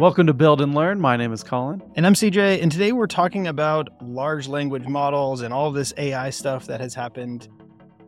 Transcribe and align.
Welcome 0.00 0.28
to 0.28 0.32
Build 0.32 0.62
and 0.62 0.74
Learn. 0.74 0.98
My 0.98 1.18
name 1.18 1.30
is 1.30 1.44
Colin. 1.44 1.82
And 1.94 2.06
I'm 2.06 2.14
CJ, 2.14 2.62
and 2.62 2.72
today 2.72 2.92
we're 2.92 3.06
talking 3.06 3.46
about 3.46 3.90
large 4.00 4.48
language 4.48 4.86
models 4.86 5.42
and 5.42 5.52
all 5.52 5.70
this 5.72 5.92
AI 5.98 6.30
stuff 6.30 6.64
that 6.68 6.80
has 6.80 6.94
happened 6.94 7.50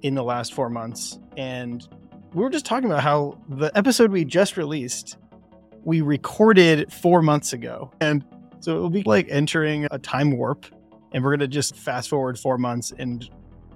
in 0.00 0.14
the 0.14 0.24
last 0.24 0.54
four 0.54 0.70
months. 0.70 1.18
And 1.36 1.86
we 2.32 2.42
were 2.42 2.48
just 2.48 2.64
talking 2.64 2.86
about 2.86 3.02
how 3.02 3.38
the 3.46 3.70
episode 3.76 4.10
we 4.10 4.24
just 4.24 4.56
released, 4.56 5.18
we 5.84 6.00
recorded 6.00 6.90
four 6.90 7.20
months 7.20 7.52
ago. 7.52 7.92
And 8.00 8.24
so 8.60 8.74
it'll 8.74 8.88
be 8.88 9.02
like 9.02 9.26
entering 9.28 9.86
a 9.90 9.98
time 9.98 10.30
warp, 10.30 10.64
and 11.12 11.22
we're 11.22 11.36
going 11.36 11.40
to 11.40 11.46
just 11.46 11.76
fast 11.76 12.08
forward 12.08 12.38
four 12.38 12.56
months, 12.56 12.94
and 12.98 13.28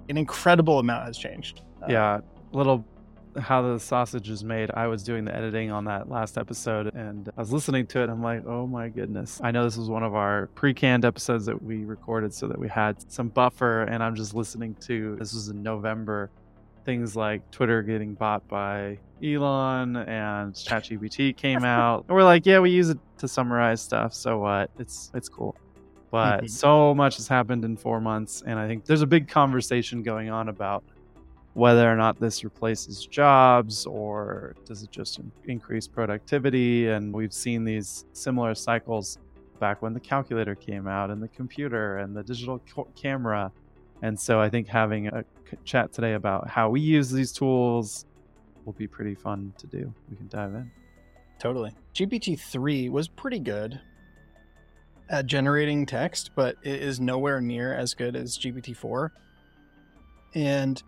an 0.09 0.17
incredible 0.17 0.79
amount 0.79 1.05
has 1.05 1.19
changed. 1.19 1.61
Uh, 1.83 1.85
yeah, 1.87 2.21
little 2.51 2.83
how 3.39 3.61
the 3.61 3.79
sausage 3.79 4.29
is 4.29 4.43
made. 4.43 4.71
I 4.73 4.87
was 4.87 5.03
doing 5.03 5.25
the 5.25 5.35
editing 5.35 5.71
on 5.71 5.85
that 5.85 6.09
last 6.09 6.37
episode 6.37 6.93
and 6.95 7.29
I 7.37 7.41
was 7.41 7.51
listening 7.51 7.87
to 7.87 8.01
it. 8.01 8.09
I'm 8.09 8.21
like, 8.21 8.45
oh 8.45 8.67
my 8.67 8.89
goodness. 8.89 9.39
I 9.43 9.51
know 9.51 9.63
this 9.63 9.77
was 9.77 9.89
one 9.89 10.03
of 10.03 10.15
our 10.15 10.47
pre 10.55 10.73
canned 10.73 11.05
episodes 11.05 11.45
that 11.45 11.61
we 11.61 11.85
recorded 11.85 12.33
so 12.33 12.47
that 12.47 12.57
we 12.57 12.67
had 12.67 13.11
some 13.11 13.29
buffer. 13.29 13.83
And 13.83 14.03
I'm 14.03 14.15
just 14.15 14.33
listening 14.33 14.75
to 14.81 15.15
this 15.17 15.33
was 15.33 15.49
in 15.49 15.63
November. 15.63 16.29
Things 16.85 17.15
like 17.15 17.49
Twitter 17.51 17.81
getting 17.81 18.13
bought 18.13 18.47
by 18.47 18.97
Elon 19.23 19.97
and 19.97 20.53
ChatGPT 20.53 21.35
came 21.35 21.63
out. 21.63 22.05
And 22.07 22.15
we're 22.15 22.23
like, 22.23 22.45
yeah, 22.45 22.59
we 22.59 22.71
use 22.71 22.89
it 22.89 22.99
to 23.19 23.27
summarize 23.27 23.81
stuff. 23.81 24.13
So 24.13 24.39
what? 24.39 24.69
It's 24.79 25.11
it's 25.13 25.29
cool. 25.29 25.55
But 26.09 26.37
mm-hmm. 26.37 26.47
so 26.47 26.95
much 26.95 27.17
has 27.17 27.27
happened 27.27 27.65
in 27.65 27.75
four 27.75 27.99
months. 27.99 28.41
And 28.45 28.57
I 28.57 28.67
think 28.67 28.85
there's 28.85 29.01
a 29.01 29.07
big 29.07 29.27
conversation 29.27 30.03
going 30.03 30.29
on 30.29 30.49
about 30.49 30.83
whether 31.57 31.91
or 31.91 31.95
not 31.95 32.19
this 32.19 32.43
replaces 32.43 33.03
jobs 33.03 33.87
or 33.87 34.55
does 34.63 34.83
it 34.83 34.91
just 34.91 35.19
increase 35.45 35.87
productivity. 35.87 36.87
And 36.89 37.11
we've 37.11 37.33
seen 37.33 37.63
these 37.63 38.05
similar 38.13 38.53
cycles 38.53 39.17
back 39.59 39.81
when 39.81 39.95
the 39.95 39.99
calculator 39.99 40.53
came 40.53 40.87
out 40.87 41.09
and 41.09 41.19
the 41.21 41.27
computer 41.29 41.97
and 41.97 42.15
the 42.15 42.21
digital 42.21 42.61
camera. 42.95 43.51
And 44.03 44.19
so 44.19 44.39
I 44.39 44.49
think 44.49 44.67
having 44.67 45.07
a 45.07 45.25
chat 45.65 45.91
today 45.91 46.13
about 46.13 46.47
how 46.47 46.69
we 46.69 46.79
use 46.79 47.09
these 47.09 47.31
tools 47.31 48.05
will 48.65 48.73
be 48.73 48.85
pretty 48.85 49.15
fun 49.15 49.51
to 49.57 49.65
do. 49.65 49.91
We 50.11 50.15
can 50.15 50.27
dive 50.27 50.53
in. 50.53 50.69
Totally. 51.39 51.71
GPT 51.95 52.39
3 52.39 52.89
was 52.89 53.07
pretty 53.07 53.39
good 53.39 53.81
at 55.09 55.25
generating 55.25 55.87
text, 55.87 56.29
but 56.35 56.57
it 56.61 56.83
is 56.83 56.99
nowhere 56.99 57.41
near 57.41 57.73
as 57.73 57.95
good 57.95 58.15
as 58.15 58.37
GPT 58.37 58.75
4. 58.75 59.11
And 60.35 60.83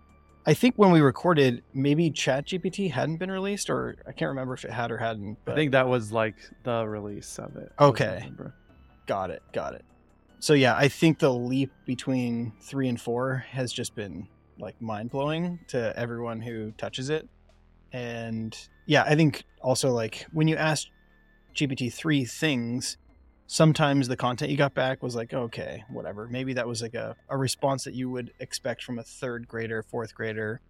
I 0.46 0.54
think 0.54 0.76
when 0.76 0.90
we 0.90 1.00
recorded, 1.00 1.62
maybe 1.74 2.10
ChatGPT 2.10 2.90
hadn't 2.90 3.18
been 3.18 3.30
released, 3.30 3.68
or 3.68 3.96
I 4.06 4.12
can't 4.12 4.30
remember 4.30 4.54
if 4.54 4.64
it 4.64 4.70
had 4.70 4.90
or 4.90 4.98
hadn't. 4.98 5.38
But... 5.44 5.52
I 5.52 5.56
think 5.56 5.72
that 5.72 5.88
was 5.88 6.12
like 6.12 6.36
the 6.64 6.86
release 6.86 7.38
of 7.38 7.56
it. 7.56 7.72
Okay. 7.78 8.30
Got 9.06 9.30
it. 9.30 9.42
Got 9.52 9.74
it. 9.74 9.84
So 10.38 10.54
yeah, 10.54 10.74
I 10.74 10.88
think 10.88 11.18
the 11.18 11.32
leap 11.32 11.70
between 11.84 12.52
three 12.62 12.88
and 12.88 12.98
four 12.98 13.44
has 13.50 13.72
just 13.72 13.94
been 13.94 14.26
like 14.58 14.80
mind 14.80 15.10
blowing 15.10 15.58
to 15.68 15.92
everyone 15.98 16.40
who 16.40 16.72
touches 16.72 17.10
it. 17.10 17.28
And 17.92 18.56
yeah, 18.86 19.02
I 19.02 19.14
think 19.16 19.44
also 19.60 19.90
like 19.90 20.26
when 20.32 20.48
you 20.48 20.56
ask 20.56 20.88
GPT 21.54 21.92
three 21.92 22.24
things, 22.24 22.96
sometimes 23.50 24.06
the 24.06 24.16
content 24.16 24.48
you 24.48 24.56
got 24.56 24.74
back 24.74 25.02
was 25.02 25.16
like, 25.16 25.34
okay, 25.34 25.82
whatever. 25.90 26.28
Maybe 26.28 26.52
that 26.52 26.68
was 26.68 26.82
like 26.82 26.94
a, 26.94 27.16
a 27.28 27.36
response 27.36 27.82
that 27.82 27.94
you 27.94 28.08
would 28.08 28.32
expect 28.38 28.84
from 28.84 29.00
a 29.00 29.02
third 29.02 29.48
grader, 29.48 29.82
fourth 29.82 30.14
grader. 30.14 30.60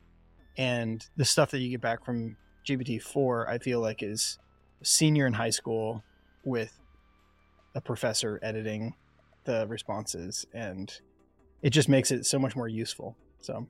And 0.57 1.07
the 1.15 1.27
stuff 1.27 1.51
that 1.51 1.59
you 1.59 1.69
get 1.69 1.83
back 1.83 2.07
from 2.07 2.39
GPT 2.67 3.03
4, 3.03 3.51
I 3.51 3.59
feel 3.59 3.81
like 3.81 4.03
is 4.03 4.39
senior 4.83 5.27
in 5.27 5.35
high 5.35 5.51
school 5.51 6.03
with 6.43 6.81
a 7.75 7.83
professor 7.83 8.41
editing 8.43 8.95
the 9.45 9.67
responses. 9.69 10.47
And 10.55 10.91
it 11.61 11.71
just 11.71 11.91
makes 11.91 12.11
it 12.11 12.25
so 12.25 12.39
much 12.39 12.57
more 12.57 12.69
useful. 12.69 13.15
So, 13.43 13.69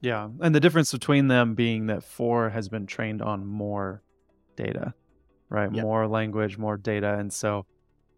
yeah. 0.00 0.28
And 0.40 0.54
the 0.54 0.60
difference 0.60 0.92
between 0.92 1.26
them 1.26 1.56
being 1.56 1.88
that 1.88 2.04
4 2.04 2.50
has 2.50 2.68
been 2.68 2.86
trained 2.86 3.22
on 3.22 3.44
more 3.44 4.04
data, 4.54 4.94
right? 5.48 5.72
Yep. 5.74 5.82
More 5.82 6.06
language, 6.06 6.58
more 6.58 6.76
data. 6.76 7.18
And 7.18 7.32
so, 7.32 7.66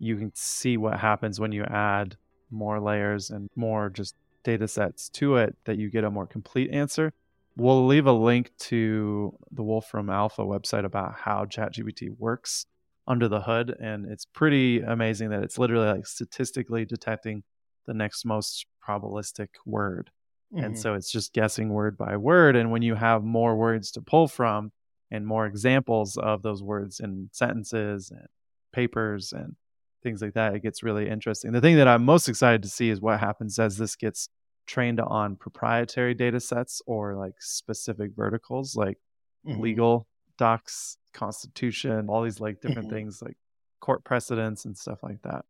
you 0.02 0.16
can 0.16 0.32
see 0.34 0.76
what 0.76 0.98
happens 0.98 1.38
when 1.38 1.52
you 1.52 1.62
add 1.62 2.16
more 2.50 2.80
layers 2.80 3.30
and 3.30 3.48
more 3.54 3.88
just 3.88 4.16
data 4.42 4.66
sets 4.66 5.08
to 5.08 5.36
it 5.36 5.56
that 5.64 5.78
you 5.78 5.88
get 5.88 6.02
a 6.02 6.10
more 6.10 6.26
complete 6.26 6.70
answer. 6.72 7.12
We'll 7.56 7.86
leave 7.86 8.06
a 8.06 8.12
link 8.12 8.50
to 8.70 9.32
the 9.52 9.62
Wolfram 9.62 10.10
Alpha 10.10 10.42
website 10.42 10.84
about 10.84 11.14
how 11.14 11.44
ChatGPT 11.44 12.18
works 12.18 12.66
under 13.06 13.28
the 13.28 13.42
hood. 13.42 13.76
And 13.80 14.10
it's 14.10 14.24
pretty 14.24 14.80
amazing 14.80 15.30
that 15.30 15.44
it's 15.44 15.58
literally 15.58 15.86
like 15.86 16.06
statistically 16.06 16.84
detecting 16.84 17.44
the 17.86 17.94
next 17.94 18.24
most 18.24 18.66
probabilistic 18.84 19.48
word. 19.64 20.10
Mm-hmm. 20.52 20.64
And 20.64 20.78
so 20.78 20.94
it's 20.94 21.12
just 21.12 21.32
guessing 21.32 21.68
word 21.68 21.96
by 21.96 22.16
word. 22.16 22.56
And 22.56 22.72
when 22.72 22.82
you 22.82 22.96
have 22.96 23.22
more 23.22 23.54
words 23.54 23.92
to 23.92 24.00
pull 24.00 24.26
from 24.26 24.72
and 25.12 25.24
more 25.24 25.46
examples 25.46 26.16
of 26.16 26.42
those 26.42 26.60
words 26.60 26.98
in 26.98 27.28
sentences 27.32 28.10
and 28.10 28.26
papers 28.72 29.32
and 29.32 29.54
things 30.02 30.22
like 30.22 30.34
that, 30.34 30.54
it 30.54 30.62
gets 30.62 30.82
really 30.82 31.08
interesting. 31.08 31.52
The 31.52 31.60
thing 31.60 31.76
that 31.76 31.88
I'm 31.88 32.04
most 32.04 32.28
excited 32.28 32.62
to 32.62 32.68
see 32.68 32.90
is 32.90 33.00
what 33.00 33.20
happens 33.20 33.58
as 33.58 33.76
this 33.76 33.96
gets 33.96 34.28
trained 34.66 35.00
on 35.00 35.36
proprietary 35.36 36.14
data 36.14 36.40
sets 36.40 36.80
or 36.86 37.16
like 37.16 37.34
specific 37.40 38.12
verticals 38.16 38.76
like 38.76 38.98
mm-hmm. 39.46 39.60
legal 39.60 40.06
docs, 40.38 40.96
constitution, 41.12 42.08
all 42.08 42.22
these 42.22 42.40
like 42.40 42.60
different 42.60 42.88
mm-hmm. 42.88 42.96
things 42.96 43.22
like 43.22 43.36
court 43.80 44.04
precedents 44.04 44.64
and 44.64 44.76
stuff 44.76 45.02
like 45.02 45.20
that. 45.22 45.44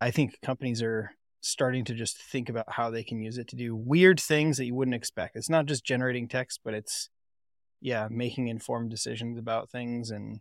I 0.00 0.10
think 0.10 0.38
companies 0.42 0.82
are 0.82 1.12
starting 1.42 1.84
to 1.86 1.94
just 1.94 2.18
think 2.18 2.48
about 2.48 2.66
how 2.68 2.90
they 2.90 3.02
can 3.02 3.20
use 3.20 3.38
it 3.38 3.48
to 3.48 3.56
do 3.56 3.74
weird 3.74 4.20
things 4.20 4.58
that 4.58 4.66
you 4.66 4.74
wouldn't 4.74 4.94
expect. 4.94 5.36
It's 5.36 5.48
not 5.48 5.66
just 5.66 5.84
generating 5.84 6.28
text, 6.28 6.60
but 6.64 6.74
it's 6.74 7.08
yeah, 7.80 8.08
making 8.10 8.48
informed 8.48 8.90
decisions 8.90 9.38
about 9.38 9.70
things 9.70 10.10
and 10.10 10.40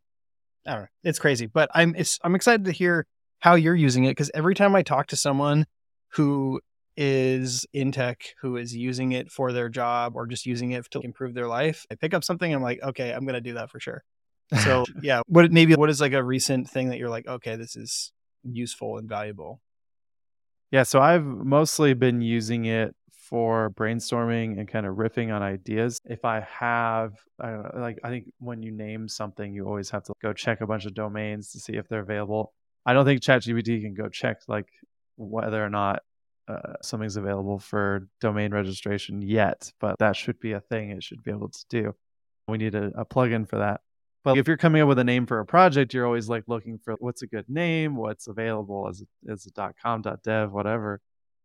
I 0.67 0.71
don't 0.71 0.81
know. 0.81 0.87
It's 1.03 1.19
crazy, 1.19 1.45
but 1.45 1.69
I'm 1.73 1.95
it's 1.95 2.19
I'm 2.23 2.35
excited 2.35 2.65
to 2.65 2.71
hear 2.71 3.07
how 3.39 3.55
you're 3.55 3.75
using 3.75 4.05
it 4.05 4.11
because 4.11 4.31
every 4.33 4.55
time 4.55 4.75
I 4.75 4.83
talk 4.83 5.07
to 5.07 5.15
someone 5.15 5.65
who 6.13 6.61
is 6.97 7.65
in 7.73 7.91
tech 7.91 8.35
who 8.41 8.57
is 8.57 8.75
using 8.75 9.13
it 9.13 9.31
for 9.31 9.53
their 9.53 9.69
job 9.69 10.15
or 10.15 10.27
just 10.27 10.45
using 10.45 10.71
it 10.71 10.85
to 10.91 10.99
improve 10.99 11.33
their 11.33 11.47
life, 11.47 11.85
I 11.91 11.95
pick 11.95 12.13
up 12.13 12.23
something. 12.23 12.53
I'm 12.53 12.61
like, 12.61 12.81
okay, 12.83 13.11
I'm 13.11 13.25
gonna 13.25 13.41
do 13.41 13.53
that 13.53 13.69
for 13.69 13.79
sure. 13.79 14.03
So 14.63 14.85
yeah, 15.01 15.21
what 15.27 15.51
maybe 15.51 15.75
what 15.75 15.89
is 15.89 16.01
like 16.01 16.13
a 16.13 16.23
recent 16.23 16.69
thing 16.69 16.89
that 16.89 16.97
you're 16.97 17.09
like, 17.09 17.27
okay, 17.27 17.55
this 17.55 17.75
is 17.75 18.11
useful 18.43 18.97
and 18.97 19.07
valuable. 19.07 19.61
Yeah, 20.71 20.83
so 20.83 21.01
I've 21.01 21.25
mostly 21.25 21.93
been 21.95 22.21
using 22.21 22.65
it 22.65 22.95
for 23.11 23.69
brainstorming 23.71 24.59
and 24.59 24.67
kind 24.67 24.85
of 24.85 24.95
riffing 24.95 25.33
on 25.33 25.41
ideas. 25.41 25.99
If 26.05 26.25
I 26.25 26.41
have, 26.41 27.13
I 27.39 27.51
don't 27.51 27.63
know, 27.63 27.81
like 27.81 27.99
I 28.03 28.09
think 28.09 28.25
when 28.39 28.61
you 28.63 28.71
name 28.71 29.07
something, 29.07 29.53
you 29.53 29.67
always 29.67 29.89
have 29.91 30.03
to 30.05 30.13
go 30.21 30.33
check 30.33 30.61
a 30.61 30.67
bunch 30.67 30.85
of 30.85 30.93
domains 30.93 31.51
to 31.51 31.59
see 31.59 31.73
if 31.73 31.87
they're 31.87 32.01
available. 32.01 32.53
I 32.85 32.93
don't 32.93 33.05
think 33.05 33.21
ChatGPT 33.21 33.81
can 33.81 33.93
go 33.93 34.09
check 34.09 34.37
like 34.47 34.67
whether 35.17 35.63
or 35.63 35.69
not 35.69 36.01
uh, 36.47 36.73
something's 36.81 37.17
available 37.17 37.59
for 37.59 38.07
domain 38.21 38.51
registration 38.51 39.21
yet, 39.21 39.71
but 39.79 39.97
that 39.99 40.15
should 40.15 40.39
be 40.39 40.53
a 40.53 40.61
thing 40.61 40.91
it 40.91 41.03
should 41.03 41.23
be 41.23 41.31
able 41.31 41.49
to 41.49 41.65
do. 41.69 41.93
We 42.47 42.57
need 42.57 42.75
a, 42.75 42.91
a 42.95 43.05
plugin 43.05 43.47
for 43.47 43.59
that. 43.59 43.81
But 44.23 44.37
if 44.37 44.47
you're 44.47 44.57
coming 44.57 44.81
up 44.81 44.87
with 44.87 44.99
a 44.99 45.03
name 45.03 45.25
for 45.25 45.39
a 45.39 45.45
project, 45.45 45.93
you're 45.93 46.05
always 46.05 46.27
like 46.27 46.43
looking 46.47 46.77
for 46.77 46.95
what's 46.99 47.21
a 47.21 47.27
good 47.27 47.45
name, 47.47 47.95
what's 47.95 48.27
available 48.27 48.87
as 48.89 49.01
a, 49.01 49.31
as 49.31 49.47
a 49.47 49.73
.com, 49.81 50.03
.dev, 50.23 50.51
whatever. 50.51 50.99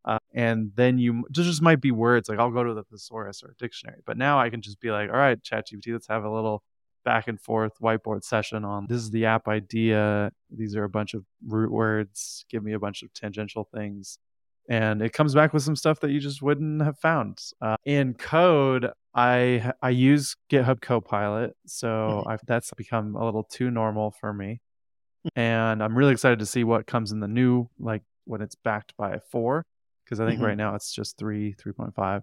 Uh, 0.04 0.18
and 0.34 0.72
then 0.74 0.98
you 0.98 1.24
just 1.30 1.62
might 1.62 1.80
be 1.80 1.90
words 1.90 2.28
like 2.28 2.38
I'll 2.38 2.50
go 2.50 2.64
to 2.64 2.74
the 2.74 2.82
thesaurus 2.84 3.42
or 3.42 3.52
a 3.52 3.54
dictionary. 3.56 4.00
But 4.06 4.18
now 4.18 4.40
I 4.40 4.50
can 4.50 4.60
just 4.60 4.80
be 4.80 4.90
like, 4.90 5.08
all 5.08 5.16
right, 5.16 5.40
ChatGPT, 5.40 5.92
let's 5.92 6.08
have 6.08 6.24
a 6.24 6.30
little 6.30 6.62
back 7.04 7.28
and 7.28 7.40
forth 7.40 7.72
whiteboard 7.80 8.24
session 8.24 8.64
on 8.64 8.86
this 8.88 8.98
is 8.98 9.10
the 9.10 9.26
app 9.26 9.48
idea. 9.48 10.30
These 10.50 10.74
are 10.76 10.84
a 10.84 10.88
bunch 10.88 11.14
of 11.14 11.24
root 11.46 11.70
words. 11.70 12.44
Give 12.48 12.62
me 12.62 12.72
a 12.72 12.78
bunch 12.78 13.02
of 13.02 13.12
tangential 13.12 13.68
things. 13.74 14.18
And 14.68 15.02
it 15.02 15.12
comes 15.12 15.34
back 15.34 15.52
with 15.52 15.62
some 15.62 15.76
stuff 15.76 16.00
that 16.00 16.10
you 16.10 16.20
just 16.20 16.40
wouldn't 16.40 16.82
have 16.82 16.98
found. 16.98 17.38
Uh, 17.60 17.76
in 17.84 18.14
code, 18.14 18.90
I 19.14 19.72
I 19.82 19.90
use 19.90 20.36
GitHub 20.50 20.80
Copilot, 20.80 21.54
so 21.66 21.86
mm-hmm. 21.86 22.28
I've, 22.28 22.40
that's 22.46 22.72
become 22.74 23.14
a 23.14 23.24
little 23.24 23.44
too 23.44 23.70
normal 23.70 24.10
for 24.10 24.32
me. 24.32 24.60
and 25.36 25.82
I'm 25.82 25.96
really 25.96 26.12
excited 26.12 26.38
to 26.40 26.46
see 26.46 26.64
what 26.64 26.86
comes 26.86 27.12
in 27.12 27.20
the 27.20 27.28
new, 27.28 27.68
like 27.78 28.02
when 28.24 28.40
it's 28.40 28.54
backed 28.54 28.96
by 28.96 29.20
four, 29.30 29.64
because 30.04 30.20
I 30.20 30.26
think 30.26 30.38
mm-hmm. 30.38 30.46
right 30.46 30.56
now 30.56 30.74
it's 30.74 30.92
just 30.92 31.18
three, 31.18 31.52
three 31.52 31.72
point 31.72 31.94
five. 31.94 32.22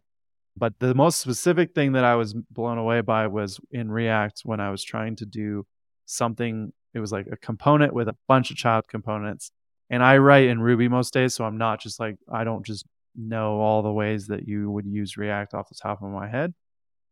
But 0.57 0.80
the 0.80 0.94
most 0.94 1.19
specific 1.19 1.74
thing 1.74 1.94
that 1.94 2.03
I 2.03 2.15
was 2.15 2.33
blown 2.33 2.77
away 2.77 3.01
by 3.01 3.27
was 3.27 3.59
in 3.71 3.89
React 3.89 4.42
when 4.44 4.59
I 4.59 4.69
was 4.69 4.83
trying 4.83 5.15
to 5.18 5.25
do 5.25 5.65
something. 6.06 6.74
It 6.94 7.00
was 7.00 7.12
like 7.12 7.27
a 7.31 7.38
component 7.38 7.94
with 7.94 8.09
a 8.09 8.18
bunch 8.27 8.51
of 8.51 8.57
child 8.57 8.88
components. 8.89 9.51
And 9.89 10.03
I 10.03 10.18
write 10.18 10.48
in 10.48 10.62
Ruby 10.62 10.88
most 10.88 11.13
days, 11.13 11.36
so 11.36 11.45
I'm 11.45 11.57
not 11.57 11.81
just 11.81 12.00
like, 12.00 12.15
I 12.31 12.44
don't 12.44 12.65
just 12.65 12.86
know 13.15 13.59
all 13.59 13.81
the 13.81 13.92
ways 13.92 14.27
that 14.27 14.48
you 14.48 14.69
would 14.71 14.86
use 14.86 15.18
React 15.18 15.53
off 15.53 15.69
the 15.69 15.75
top 15.75 16.01
of 16.01 16.09
my 16.09 16.30
head. 16.30 16.53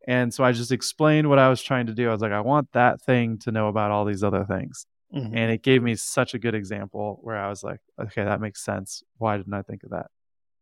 And 0.08 0.34
so 0.34 0.44
I 0.44 0.54
just 0.54 0.72
explained 0.72 1.30
what 1.30 1.40
I 1.40 1.50
was 1.50 1.62
trying 1.62 1.88
to 1.88 1.94
do. 1.94 2.10
I 2.10 2.12
was 2.12 2.22
like, 2.22 2.32
I 2.32 2.42
want 2.42 2.70
that 2.74 3.02
thing 3.02 3.38
to 3.40 3.52
know 3.52 3.68
about 3.68 3.92
all 3.92 4.06
these 4.06 4.24
other 4.24 4.46
things. 4.46 4.86
Mm-hmm. 5.14 5.36
And 5.36 5.52
it 5.52 5.64
gave 5.64 5.84
me 5.84 5.96
such 5.96 6.34
a 6.34 6.40
good 6.40 6.56
example 6.56 7.20
where 7.22 7.38
I 7.38 7.50
was 7.50 7.64
like, 7.64 7.80
okay, 8.02 8.24
that 8.24 8.42
makes 8.42 8.64
sense. 8.64 9.04
Why 9.18 9.38
didn't 9.38 9.54
I 9.54 9.62
think 9.62 9.84
of 9.84 9.90
that? 9.90 10.08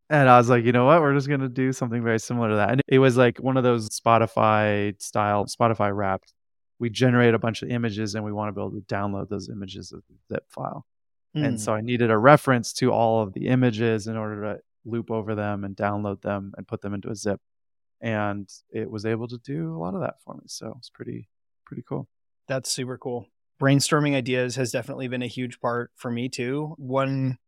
And 0.09 0.29
I 0.29 0.37
was 0.37 0.49
like, 0.49 0.63
you 0.63 0.71
know 0.71 0.85
what? 0.85 1.01
We're 1.01 1.13
just 1.13 1.27
going 1.27 1.41
to 1.41 1.49
do 1.49 1.73
something 1.73 2.01
very 2.01 2.19
similar 2.19 2.49
to 2.49 2.55
that. 2.55 2.71
And 2.71 2.81
it 2.87 2.99
was 2.99 3.17
like 3.17 3.39
one 3.39 3.57
of 3.57 3.63
those 3.63 3.89
Spotify 3.89 4.99
style, 5.01 5.45
Spotify 5.45 5.93
wrapped. 5.93 6.33
We 6.79 6.89
generate 6.89 7.33
a 7.33 7.39
bunch 7.39 7.61
of 7.61 7.69
images 7.69 8.15
and 8.15 8.23
we 8.23 8.31
want 8.31 8.49
to 8.49 8.53
be 8.53 8.61
able 8.61 8.71
to 8.71 8.85
download 8.85 9.29
those 9.29 9.49
images 9.49 9.91
as 9.91 10.01
a 10.09 10.33
zip 10.33 10.45
file. 10.49 10.85
Mm. 11.35 11.45
And 11.45 11.61
so 11.61 11.73
I 11.73 11.81
needed 11.81 12.09
a 12.09 12.17
reference 12.17 12.71
to 12.73 12.91
all 12.91 13.21
of 13.21 13.33
the 13.33 13.47
images 13.47 14.07
in 14.07 14.15
order 14.15 14.41
to 14.43 14.59
loop 14.85 15.11
over 15.11 15.35
them 15.35 15.63
and 15.63 15.75
download 15.75 16.21
them 16.21 16.53
and 16.55 16.67
put 16.67 16.81
them 16.81 16.93
into 16.93 17.09
a 17.09 17.15
zip. 17.15 17.41
And 17.99 18.47
it 18.69 18.89
was 18.89 19.05
able 19.05 19.27
to 19.27 19.39
do 19.39 19.75
a 19.75 19.79
lot 19.79 19.95
of 19.95 20.01
that 20.01 20.21
for 20.23 20.35
me. 20.35 20.43
So 20.45 20.75
it's 20.77 20.89
pretty, 20.89 21.27
pretty 21.65 21.83
cool. 21.87 22.07
That's 22.47 22.71
super 22.71 22.97
cool. 22.97 23.27
Brainstorming 23.59 24.15
ideas 24.15 24.55
has 24.55 24.71
definitely 24.71 25.07
been 25.07 25.23
a 25.23 25.27
huge 25.27 25.59
part 25.59 25.91
for 25.95 26.11
me 26.11 26.29
too. 26.29 26.75
One 26.77 27.39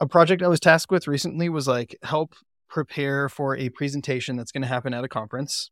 a 0.00 0.06
project 0.06 0.42
I 0.42 0.48
was 0.48 0.60
tasked 0.60 0.90
with 0.90 1.06
recently 1.06 1.48
was 1.48 1.68
like 1.68 1.96
help 2.02 2.34
prepare 2.68 3.28
for 3.28 3.56
a 3.56 3.68
presentation 3.68 4.36
that's 4.36 4.52
going 4.52 4.62
to 4.62 4.68
happen 4.68 4.94
at 4.94 5.04
a 5.04 5.08
conference 5.08 5.70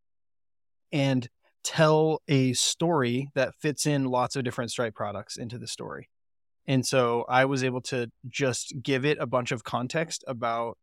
and 0.92 1.28
tell 1.64 2.20
a 2.28 2.52
story 2.52 3.30
that 3.34 3.54
fits 3.54 3.86
in 3.86 4.04
lots 4.04 4.36
of 4.36 4.44
different 4.44 4.70
Stripe 4.70 4.94
products 4.94 5.36
into 5.36 5.58
the 5.58 5.66
story. 5.66 6.08
And 6.66 6.84
so 6.84 7.25
I 7.28 7.46
was 7.46 7.64
able 7.64 7.80
to 7.82 8.10
just 8.28 8.75
give 8.82 9.04
it 9.06 9.16
a 9.19 9.26
bunch 9.26 9.52
of 9.52 9.64
context 9.64 10.22
about 10.26 10.76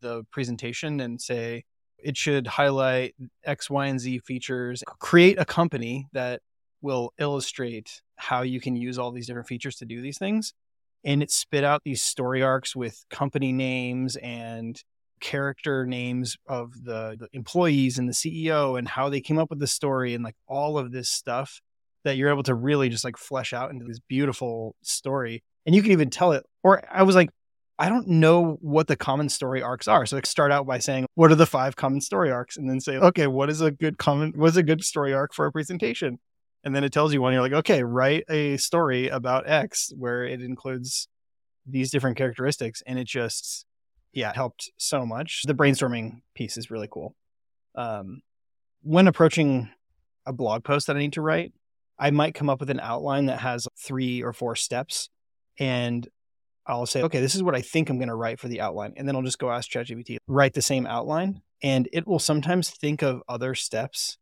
the 0.00 0.24
presentation 0.30 1.00
and 1.00 1.20
say 1.20 1.64
it 1.98 2.16
should 2.16 2.46
highlight 2.46 3.14
X, 3.44 3.68
Y, 3.68 3.86
and 3.86 3.98
Z 3.98 4.20
features, 4.20 4.84
create 5.00 5.40
a 5.40 5.44
company 5.44 6.06
that 6.12 6.42
will 6.82 7.12
illustrate 7.18 8.02
how 8.16 8.42
you 8.42 8.60
can 8.60 8.76
use 8.76 8.98
all 8.98 9.10
these 9.10 9.26
different 9.26 9.48
features 9.48 9.76
to 9.76 9.84
do 9.84 10.00
these 10.00 10.18
things 10.18 10.52
and 11.06 11.22
it 11.22 11.30
spit 11.30 11.64
out 11.64 11.82
these 11.84 12.02
story 12.02 12.42
arcs 12.42 12.74
with 12.74 13.04
company 13.08 13.52
names 13.52 14.16
and 14.16 14.82
character 15.20 15.86
names 15.86 16.36
of 16.46 16.72
the, 16.84 17.16
the, 17.18 17.28
employees 17.32 17.98
and 17.98 18.08
the 18.08 18.12
CEO 18.12 18.76
and 18.76 18.88
how 18.88 19.08
they 19.08 19.20
came 19.20 19.38
up 19.38 19.48
with 19.48 19.60
the 19.60 19.66
story 19.68 20.12
and 20.14 20.24
like 20.24 20.34
all 20.48 20.76
of 20.76 20.90
this 20.90 21.08
stuff 21.08 21.60
that 22.04 22.16
you're 22.16 22.28
able 22.28 22.42
to 22.42 22.54
really 22.54 22.88
just 22.88 23.04
like 23.04 23.16
flesh 23.16 23.52
out 23.52 23.70
into 23.70 23.84
this 23.84 24.00
beautiful 24.08 24.74
story. 24.82 25.42
And 25.64 25.74
you 25.74 25.82
can 25.82 25.92
even 25.92 26.10
tell 26.10 26.32
it. 26.32 26.44
Or 26.62 26.82
I 26.92 27.04
was 27.04 27.14
like, 27.14 27.30
I 27.78 27.88
don't 27.88 28.08
know 28.08 28.58
what 28.60 28.88
the 28.88 28.96
common 28.96 29.28
story 29.28 29.62
arcs 29.62 29.86
are. 29.86 30.06
So 30.06 30.16
like 30.16 30.26
start 30.26 30.50
out 30.50 30.66
by 30.66 30.78
saying, 30.78 31.06
what 31.14 31.30
are 31.30 31.36
the 31.36 31.46
five 31.46 31.76
common 31.76 32.00
story 32.00 32.32
arcs? 32.32 32.56
And 32.56 32.68
then 32.68 32.80
say, 32.80 32.96
okay, 32.96 33.26
what 33.28 33.48
is 33.48 33.60
a 33.60 33.70
good 33.70 33.96
common, 33.96 34.32
what's 34.34 34.56
a 34.56 34.62
good 34.62 34.82
story 34.82 35.14
arc 35.14 35.34
for 35.34 35.46
a 35.46 35.52
presentation? 35.52 36.18
And 36.66 36.76
then 36.76 36.84
it 36.84 36.92
tells 36.92 37.14
you 37.14 37.22
one 37.22 37.32
you're 37.32 37.40
like 37.40 37.52
okay 37.52 37.82
write 37.82 38.24
a 38.28 38.58
story 38.58 39.08
about 39.08 39.48
x 39.48 39.90
where 39.96 40.24
it 40.24 40.42
includes 40.42 41.08
these 41.66 41.90
different 41.90 42.16
characteristics 42.16 42.82
and 42.86 42.98
it 42.98 43.06
just 43.06 43.66
yeah 44.16 44.32
helped 44.34 44.70
so 44.76 45.04
much. 45.04 45.42
The 45.46 45.54
brainstorming 45.54 46.22
piece 46.34 46.56
is 46.56 46.70
really 46.70 46.88
cool. 46.90 47.14
Um, 47.74 48.22
when 48.82 49.06
approaching 49.06 49.68
a 50.24 50.32
blog 50.32 50.64
post 50.64 50.86
that 50.86 50.96
i 50.96 50.98
need 50.98 51.12
to 51.12 51.20
write 51.20 51.52
i 51.98 52.10
might 52.10 52.34
come 52.34 52.50
up 52.50 52.58
with 52.58 52.70
an 52.70 52.80
outline 52.80 53.26
that 53.26 53.38
has 53.38 53.68
three 53.78 54.22
or 54.22 54.32
four 54.32 54.56
steps 54.56 55.08
and 55.58 56.08
i'll 56.66 56.86
say 56.86 57.02
okay 57.02 57.20
this 57.20 57.34
is 57.34 57.42
what 57.42 57.54
i 57.54 57.60
think 57.60 57.88
i'm 57.88 57.98
going 57.98 58.08
to 58.08 58.14
write 58.14 58.40
for 58.40 58.48
the 58.48 58.60
outline 58.60 58.92
and 58.96 59.06
then 59.06 59.14
i'll 59.14 59.22
just 59.22 59.38
go 59.38 59.50
ask 59.50 59.70
chatgpt 59.70 60.16
write 60.26 60.52
the 60.54 60.62
same 60.62 60.84
outline 60.86 61.40
and 61.62 61.88
it 61.92 62.08
will 62.08 62.18
sometimes 62.18 62.70
think 62.70 63.02
of 63.02 63.22
other 63.28 63.54
steps 63.54 64.18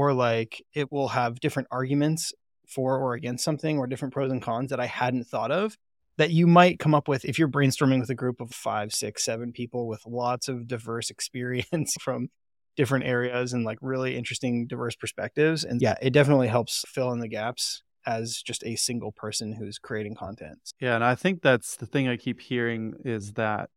or 0.00 0.14
like 0.14 0.64
it 0.74 0.90
will 0.90 1.08
have 1.08 1.40
different 1.40 1.68
arguments 1.70 2.32
for 2.66 2.98
or 2.98 3.12
against 3.12 3.44
something 3.44 3.76
or 3.78 3.86
different 3.86 4.14
pros 4.14 4.32
and 4.32 4.40
cons 4.40 4.70
that 4.70 4.80
I 4.80 4.86
hadn't 4.86 5.24
thought 5.24 5.50
of 5.50 5.76
that 6.16 6.30
you 6.30 6.46
might 6.46 6.78
come 6.78 6.94
up 6.94 7.06
with 7.06 7.26
if 7.26 7.38
you're 7.38 7.48
brainstorming 7.48 8.00
with 8.00 8.08
a 8.08 8.14
group 8.14 8.40
of 8.40 8.50
five, 8.50 8.92
six, 8.92 9.22
seven 9.22 9.52
people 9.52 9.86
with 9.86 10.00
lots 10.06 10.48
of 10.48 10.66
diverse 10.66 11.10
experience 11.16 11.94
from 12.00 12.28
different 12.76 13.04
areas 13.04 13.52
and 13.52 13.62
like 13.64 13.76
really 13.82 14.16
interesting, 14.16 14.66
diverse 14.66 14.96
perspectives. 14.96 15.64
And 15.64 15.82
yeah, 15.82 15.96
it 16.00 16.14
definitely 16.14 16.48
helps 16.48 16.82
fill 16.88 17.12
in 17.12 17.20
the 17.20 17.28
gaps 17.28 17.82
as 18.06 18.40
just 18.42 18.64
a 18.64 18.76
single 18.76 19.12
person 19.12 19.52
who's 19.52 19.76
creating 19.76 20.14
content. 20.14 20.60
Yeah. 20.80 20.94
And 20.94 21.04
I 21.04 21.14
think 21.14 21.42
that's 21.42 21.76
the 21.76 21.84
thing 21.84 22.08
I 22.08 22.16
keep 22.16 22.40
hearing 22.40 22.94
is 23.04 23.34
that, 23.34 23.68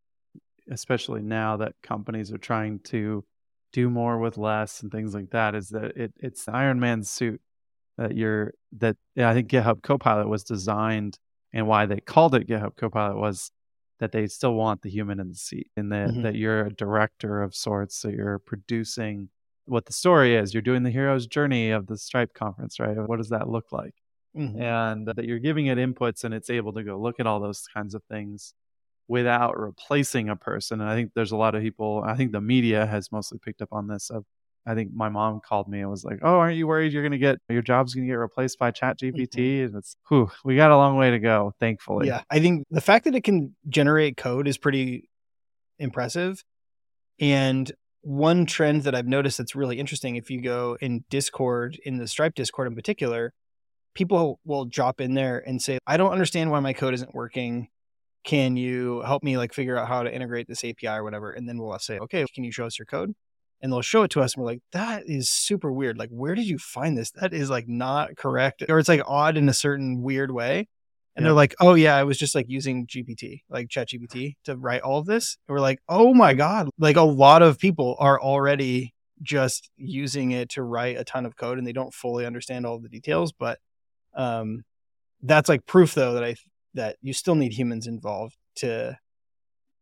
especially 0.72 1.22
now 1.22 1.58
that 1.58 1.74
companies 1.84 2.32
are 2.32 2.38
trying 2.38 2.80
to 2.80 3.26
do 3.74 3.90
more 3.90 4.20
with 4.20 4.38
less 4.38 4.82
and 4.82 4.92
things 4.92 5.14
like 5.14 5.32
that 5.32 5.56
is 5.56 5.70
that 5.70 5.98
it 5.98 6.14
it's 6.20 6.46
the 6.46 6.54
Iron 6.54 6.80
Man 6.80 7.04
suit 7.04 7.42
that 7.98 8.16
you're 8.16 8.54
that 8.78 8.96
yeah, 9.16 9.30
I 9.30 9.34
think 9.34 9.50
GitHub 9.50 9.82
Copilot 9.82 10.30
was 10.30 10.44
designed 10.44 11.20
and 11.52 11.68
why 11.68 11.86
they 11.86 12.00
called 12.00 12.36
it 12.36 12.48
GitHub 12.48 12.78
Copilot 12.78 13.18
was 13.18 13.52
that 14.00 14.12
they 14.12 14.28
still 14.28 14.54
want 14.54 14.82
the 14.82 14.90
human 14.90 15.20
in 15.20 15.30
the 15.30 15.36
seat 15.36 15.68
and 15.76 15.92
that, 15.92 16.10
mm-hmm. 16.10 16.24
that 16.24 16.36
you're 16.36 16.66
a 16.66 16.74
director 16.74 17.42
of 17.42 17.56
sorts 17.56 17.96
so 17.96 18.10
you're 18.10 18.40
producing 18.40 19.30
what 19.66 19.86
the 19.86 19.94
story 19.94 20.36
is 20.36 20.54
you're 20.54 20.62
doing 20.62 20.84
the 20.84 20.90
hero's 20.90 21.26
journey 21.26 21.72
of 21.72 21.88
the 21.88 21.98
stripe 21.98 22.34
conference 22.34 22.80
right 22.80 22.98
what 22.98 23.18
does 23.18 23.30
that 23.30 23.48
look 23.48 23.72
like 23.72 23.96
mm-hmm. 24.38 24.62
and 24.62 25.08
that 25.08 25.24
you're 25.24 25.40
giving 25.40 25.68
it 25.68 25.78
inputs 25.78 26.24
and 26.24 26.34
it's 26.34 26.50
able 26.50 26.74
to 26.74 26.84
go 26.84 27.00
look 27.00 27.20
at 27.20 27.28
all 27.28 27.40
those 27.40 27.66
kinds 27.74 27.96
of 27.96 28.04
things 28.06 28.54
without 29.08 29.60
replacing 29.60 30.30
a 30.30 30.36
person. 30.36 30.82
And 30.82 30.90
I 30.90 30.96
think 30.96 31.12
there's 31.14 31.32
a 31.32 31.38
lot 31.38 31.56
of 31.56 31.62
people, 31.62 32.04
I 32.06 32.16
think 32.16 32.32
the 32.32 32.42
media 32.42 32.86
has 32.86 33.12
mostly 33.12 33.40
picked 33.40 33.62
up 33.62 33.70
on 33.72 33.88
this. 33.88 34.10
Of, 34.10 34.26
I 34.66 34.76
think 34.76 34.92
my 34.94 35.10
mom 35.10 35.42
called 35.46 35.68
me 35.68 35.82
and 35.82 35.90
was 35.90 36.04
like, 36.04 36.20
Oh, 36.22 36.38
aren't 36.38 36.58
you 36.58 36.68
worried 36.68 36.94
you're 36.94 37.04
going 37.04 37.12
to 37.12 37.18
get 37.18 37.38
your 37.50 37.62
job's 37.62 37.94
going 37.94 38.08
to 38.08 38.12
get 38.12 38.18
replaced 38.18 38.60
by 38.60 38.72
Chat 38.72 39.00
GPT? 39.00 39.28
Mm-hmm. 39.28 39.66
And 39.66 39.76
it's, 39.76 39.96
whew, 40.08 40.32
we 40.46 40.56
got 40.56 40.72
a 40.72 40.78
long 40.78 40.98
way 40.98 41.12
to 41.12 41.20
go, 41.20 41.54
thankfully. 41.60 42.08
Yeah. 42.08 42.22
I 42.30 42.40
think 42.40 42.66
the 42.72 42.82
fact 42.82 43.06
that 43.06 43.16
it 43.16 43.24
can 43.24 43.56
generate 43.68 44.18
code 44.18 44.48
is 44.48 44.58
pretty 44.58 45.10
impressive. 45.80 46.44
And 47.20 47.72
one 48.02 48.46
trend 48.46 48.84
that 48.84 48.96
I've 48.96 49.08
noticed 49.08 49.38
that's 49.38 49.56
really 49.56 49.80
interesting 49.80 50.16
if 50.16 50.30
you 50.30 50.42
go 50.42 50.78
in 50.82 51.06
Discord, 51.10 51.80
in 51.86 51.98
the 51.98 52.08
Stripe 52.08 52.36
Discord 52.36 52.68
in 52.68 52.76
particular, 52.76 53.34
people 53.94 54.40
will 54.46 54.66
drop 54.66 55.00
in 55.00 55.14
there 55.14 55.42
and 55.46 55.62
say, 55.62 55.80
I 55.88 55.98
don't 55.98 56.12
understand 56.12 56.52
why 56.52 56.60
my 56.60 56.74
code 56.74 56.94
isn't 56.94 57.14
working 57.14 57.70
can 58.24 58.56
you 58.56 59.02
help 59.02 59.24
me 59.24 59.38
like 59.38 59.54
figure 59.54 59.78
out 59.78 59.88
how 59.88 60.04
to 60.04 60.14
integrate 60.14 60.48
this 60.48 60.64
API 60.64 60.88
or 60.88 61.04
whatever? 61.04 61.32
And 61.32 61.48
then 61.48 61.58
we'll 61.58 61.78
say, 61.80 62.00
okay, 62.00 62.26
can 62.34 62.44
you 62.44 62.52
show 62.52 62.66
us 62.66 62.80
your 62.80 62.86
code? 62.86 63.14
And 63.62 63.72
they'll 63.72 63.82
show 63.82 64.04
it 64.04 64.12
to 64.12 64.22
us 64.22 64.36
and 64.36 64.44
we're 64.44 64.52
like, 64.52 64.62
that 64.74 65.04
is 65.06 65.30
super 65.30 65.72
weird. 65.72 65.98
Like, 65.98 66.10
where 66.10 66.36
did 66.36 66.46
you 66.46 66.58
find 66.58 66.98
this? 66.98 67.12
That 67.12 67.34
is 67.34 67.50
like 67.50 67.68
not 67.68 68.18
correct. 68.18 68.64
Or 68.68 68.80
it's 68.80 68.90
like 68.90 69.02
odd 69.06 69.38
in 69.38 69.48
a 69.48 69.54
certain 69.54 70.02
weird 70.02 70.32
way. 70.32 70.68
And 71.16 71.24
yeah. 71.24 71.30
they're 71.30 71.36
like, 71.36 71.56
oh 71.60 71.74
yeah, 71.76 71.96
I 71.96 72.04
was 72.04 72.18
just 72.18 72.36
like 72.36 72.48
using 72.50 72.88
GPT, 72.88 73.42
like 73.50 73.70
Chat 73.70 73.90
GPT 73.90 74.36
to 74.46 74.58
write 74.58 74.82
all 74.82 75.00
of 75.00 75.06
this. 75.06 75.38
And 75.48 75.54
we're 75.54 75.62
like, 75.62 75.80
oh 75.88 76.14
my 76.14 76.34
God. 76.34 76.70
Like 76.78 76.98
a 76.98 77.04
lot 77.04 77.42
of 77.42 77.60
people 77.60 77.96
are 78.00 78.20
already 78.20 78.94
just 79.22 79.70
using 79.78 80.32
it 80.32 80.50
to 80.50 80.64
write 80.64 80.98
a 80.98 81.04
ton 81.04 81.26
of 81.26 81.38
code 81.38 81.58
and 81.58 81.66
they 81.66 81.72
don't 81.72 81.94
fully 81.94 82.26
understand 82.26 82.66
all 82.66 82.80
the 82.80 82.90
details. 82.90 83.32
But 83.32 83.60
um 84.16 84.64
that's 85.22 85.50
like 85.50 85.66
proof 85.66 85.94
though 85.94 86.14
that 86.14 86.24
I 86.24 86.36
that 86.74 86.98
you 87.02 87.14
still 87.14 87.36
need 87.36 87.54
humans 87.54 87.88
involved 87.88 88.38
to 88.56 88.98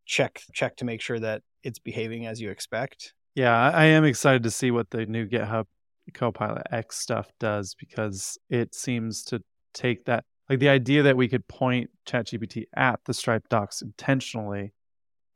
check 0.04 0.42
check 0.52 0.76
to 0.76 0.84
make 0.84 1.00
sure 1.00 1.18
that 1.20 1.42
it's 1.62 1.78
behaving 1.78 2.26
as 2.26 2.40
you 2.40 2.50
expect. 2.50 3.14
Yeah, 3.34 3.70
I 3.70 3.84
am 3.86 4.04
excited 4.04 4.42
to 4.42 4.50
see 4.50 4.70
what 4.70 4.90
the 4.90 5.06
new 5.06 5.26
GitHub 5.26 5.64
Copilot 6.12 6.66
X 6.70 6.98
stuff 6.98 7.30
does 7.38 7.74
because 7.78 8.36
it 8.50 8.74
seems 8.74 9.22
to 9.24 9.40
take 9.72 10.04
that 10.04 10.24
like 10.50 10.58
the 10.58 10.68
idea 10.68 11.02
that 11.04 11.16
we 11.16 11.28
could 11.28 11.46
point 11.48 11.90
ChatGPT 12.06 12.64
at 12.74 13.00
the 13.06 13.14
Stripe 13.14 13.48
docs 13.48 13.80
intentionally 13.80 14.74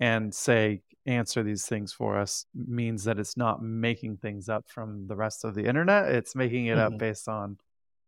and 0.00 0.34
say 0.34 0.82
answer 1.06 1.42
these 1.42 1.64
things 1.64 1.92
for 1.92 2.18
us 2.18 2.46
means 2.54 3.04
that 3.04 3.18
it's 3.18 3.36
not 3.36 3.62
making 3.62 4.16
things 4.16 4.48
up 4.48 4.64
from 4.68 5.06
the 5.06 5.16
rest 5.16 5.44
of 5.44 5.54
the 5.54 5.64
internet. 5.64 6.10
It's 6.10 6.34
making 6.34 6.66
it 6.66 6.76
mm-hmm. 6.76 6.94
up 6.94 6.98
based 6.98 7.28
on 7.28 7.58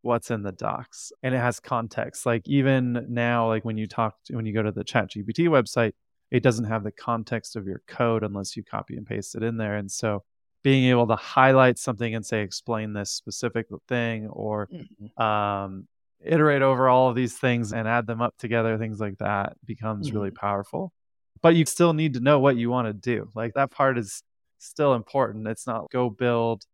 what's 0.02 0.30
in 0.30 0.42
the 0.42 0.52
docs 0.52 1.12
and 1.22 1.34
it 1.34 1.38
has 1.38 1.60
context 1.60 2.24
like 2.24 2.42
even 2.46 3.06
now 3.08 3.48
like 3.48 3.64
when 3.64 3.76
you 3.76 3.86
talk 3.86 4.14
to, 4.24 4.34
when 4.36 4.46
you 4.46 4.54
go 4.54 4.62
to 4.62 4.72
the 4.72 4.84
chat 4.84 5.10
gpt 5.10 5.48
website 5.48 5.92
it 6.30 6.42
doesn't 6.42 6.66
have 6.66 6.84
the 6.84 6.92
context 6.92 7.56
of 7.56 7.66
your 7.66 7.82
code 7.86 8.22
unless 8.22 8.56
you 8.56 8.62
copy 8.62 8.96
and 8.96 9.06
paste 9.06 9.34
it 9.34 9.42
in 9.42 9.56
there 9.56 9.76
and 9.76 9.90
so 9.90 10.22
being 10.62 10.84
able 10.90 11.06
to 11.06 11.16
highlight 11.16 11.78
something 11.78 12.14
and 12.14 12.24
say 12.24 12.42
explain 12.42 12.92
this 12.92 13.10
specific 13.10 13.66
thing 13.88 14.26
or 14.28 14.68
mm-hmm. 14.68 15.22
um, 15.22 15.86
iterate 16.24 16.62
over 16.62 16.88
all 16.88 17.08
of 17.08 17.14
these 17.14 17.36
things 17.36 17.72
and 17.72 17.86
add 17.86 18.06
them 18.06 18.20
up 18.20 18.34
together 18.38 18.76
things 18.76 19.00
like 19.00 19.18
that 19.18 19.56
becomes 19.64 20.08
mm-hmm. 20.08 20.18
really 20.18 20.30
powerful 20.30 20.92
but 21.40 21.54
you 21.54 21.64
still 21.64 21.92
need 21.92 22.14
to 22.14 22.20
know 22.20 22.38
what 22.38 22.56
you 22.56 22.70
want 22.70 22.86
to 22.86 22.92
do 22.92 23.28
like 23.34 23.54
that 23.54 23.70
part 23.70 23.98
is 23.98 24.22
still 24.58 24.94
important 24.94 25.46
it's 25.46 25.66
not 25.66 25.90
go 25.90 26.10
build 26.10 26.64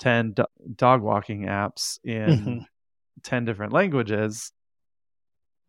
10 0.00 0.32
do- 0.32 0.44
dog 0.74 1.02
walking 1.02 1.42
apps 1.42 1.98
in 2.04 2.28
mm-hmm. 2.28 2.58
10 3.22 3.44
different 3.44 3.72
languages 3.72 4.52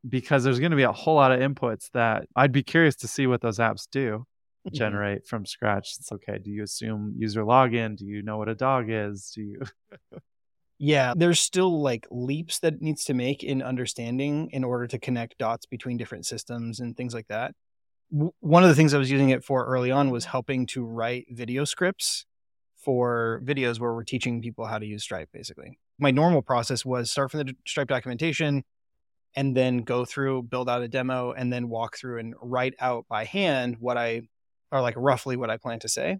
because 0.07 0.43
there's 0.43 0.59
going 0.59 0.71
to 0.71 0.77
be 0.77 0.83
a 0.83 0.91
whole 0.91 1.15
lot 1.15 1.31
of 1.31 1.39
inputs 1.39 1.89
that 1.93 2.27
I'd 2.35 2.51
be 2.51 2.63
curious 2.63 2.95
to 2.97 3.07
see 3.07 3.27
what 3.27 3.41
those 3.41 3.59
apps 3.59 3.87
do 3.91 4.25
mm-hmm. 4.65 4.75
generate 4.75 5.27
from 5.27 5.45
scratch. 5.45 5.95
It's 5.99 6.11
okay. 6.11 6.39
Do 6.39 6.51
you 6.51 6.63
assume 6.63 7.15
user 7.17 7.43
login? 7.43 7.95
Do 7.95 8.05
you 8.05 8.21
know 8.21 8.37
what 8.37 8.49
a 8.49 8.55
dog 8.55 8.85
is? 8.89 9.31
Do 9.33 9.41
you 9.41 9.61
Yeah, 10.77 11.13
there's 11.15 11.39
still 11.39 11.81
like 11.81 12.05
leaps 12.11 12.59
that 12.59 12.73
it 12.73 12.81
needs 12.81 13.05
to 13.05 13.13
make 13.13 13.43
in 13.43 13.61
understanding 13.61 14.49
in 14.51 14.65
order 14.65 14.87
to 14.87 14.99
connect 14.99 15.37
dots 15.37 15.65
between 15.65 15.95
different 15.95 16.25
systems 16.25 16.81
and 16.81 16.97
things 16.97 17.13
like 17.13 17.27
that. 17.29 17.53
W- 18.11 18.33
one 18.41 18.63
of 18.63 18.69
the 18.69 18.75
things 18.75 18.93
I 18.93 18.97
was 18.97 19.09
using 19.09 19.29
it 19.29 19.43
for 19.43 19.65
early 19.65 19.89
on 19.89 20.09
was 20.09 20.25
helping 20.25 20.65
to 20.67 20.83
write 20.83 21.27
video 21.29 21.63
scripts 21.63 22.25
for 22.75 23.41
videos 23.45 23.79
where 23.79 23.93
we're 23.93 24.03
teaching 24.03 24.41
people 24.41 24.65
how 24.65 24.77
to 24.77 24.85
use 24.85 25.01
Stripe, 25.01 25.29
basically. 25.31 25.79
My 25.97 26.11
normal 26.11 26.41
process 26.41 26.83
was 26.83 27.09
start 27.09 27.31
from 27.31 27.41
the 27.41 27.55
Stripe 27.65 27.87
documentation 27.87 28.63
and 29.35 29.55
then 29.55 29.79
go 29.79 30.05
through, 30.05 30.43
build 30.43 30.69
out 30.69 30.81
a 30.81 30.87
demo, 30.87 31.31
and 31.31 31.51
then 31.51 31.69
walk 31.69 31.97
through 31.97 32.19
and 32.19 32.33
write 32.41 32.73
out 32.79 33.05
by 33.09 33.25
hand 33.25 33.77
what 33.79 33.97
I, 33.97 34.21
or 34.71 34.81
like 34.81 34.95
roughly 34.97 35.35
what 35.35 35.49
I 35.49 35.57
plan 35.57 35.79
to 35.79 35.89
say. 35.89 36.17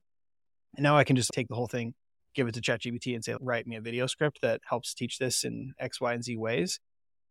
And 0.75 0.83
now 0.83 0.97
I 0.97 1.03
can 1.03 1.15
just 1.15 1.31
take 1.33 1.47
the 1.47 1.55
whole 1.55 1.67
thing, 1.67 1.93
give 2.33 2.47
it 2.47 2.53
to 2.55 2.61
ChatGPT 2.61 3.15
and 3.15 3.23
say, 3.23 3.35
write 3.39 3.67
me 3.67 3.77
a 3.77 3.81
video 3.81 4.07
script 4.07 4.41
that 4.41 4.61
helps 4.69 4.93
teach 4.93 5.17
this 5.17 5.43
in 5.43 5.73
X, 5.79 6.01
Y, 6.01 6.13
and 6.13 6.23
Z 6.23 6.35
ways. 6.35 6.79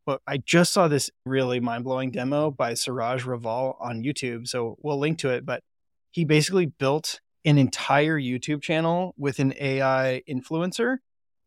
But 0.06 0.20
I 0.26 0.38
just 0.38 0.72
saw 0.72 0.88
this 0.88 1.10
really 1.24 1.60
mind 1.60 1.84
blowing 1.84 2.10
demo 2.10 2.50
by 2.50 2.74
Siraj 2.74 3.24
Raval 3.24 3.76
on 3.80 4.02
YouTube. 4.02 4.46
So 4.46 4.76
we'll 4.82 4.98
link 4.98 5.18
to 5.20 5.30
it. 5.30 5.46
But 5.46 5.62
he 6.10 6.24
basically 6.24 6.66
built 6.66 7.20
an 7.44 7.58
entire 7.58 8.18
YouTube 8.18 8.62
channel 8.62 9.14
with 9.16 9.38
an 9.38 9.54
AI 9.58 10.22
influencer. 10.28 10.98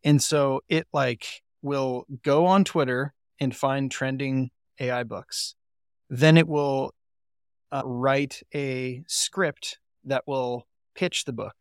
And 0.03 0.21
so 0.21 0.61
it 0.69 0.87
like 0.93 1.41
will 1.61 2.05
go 2.23 2.45
on 2.45 2.63
Twitter 2.63 3.13
and 3.39 3.55
find 3.55 3.91
trending 3.91 4.51
AI 4.79 5.03
books. 5.03 5.55
Then 6.09 6.37
it 6.37 6.47
will 6.47 6.93
uh, 7.71 7.81
write 7.85 8.41
a 8.53 9.03
script 9.07 9.79
that 10.05 10.23
will 10.25 10.65
pitch 10.95 11.25
the 11.25 11.33
book. 11.33 11.55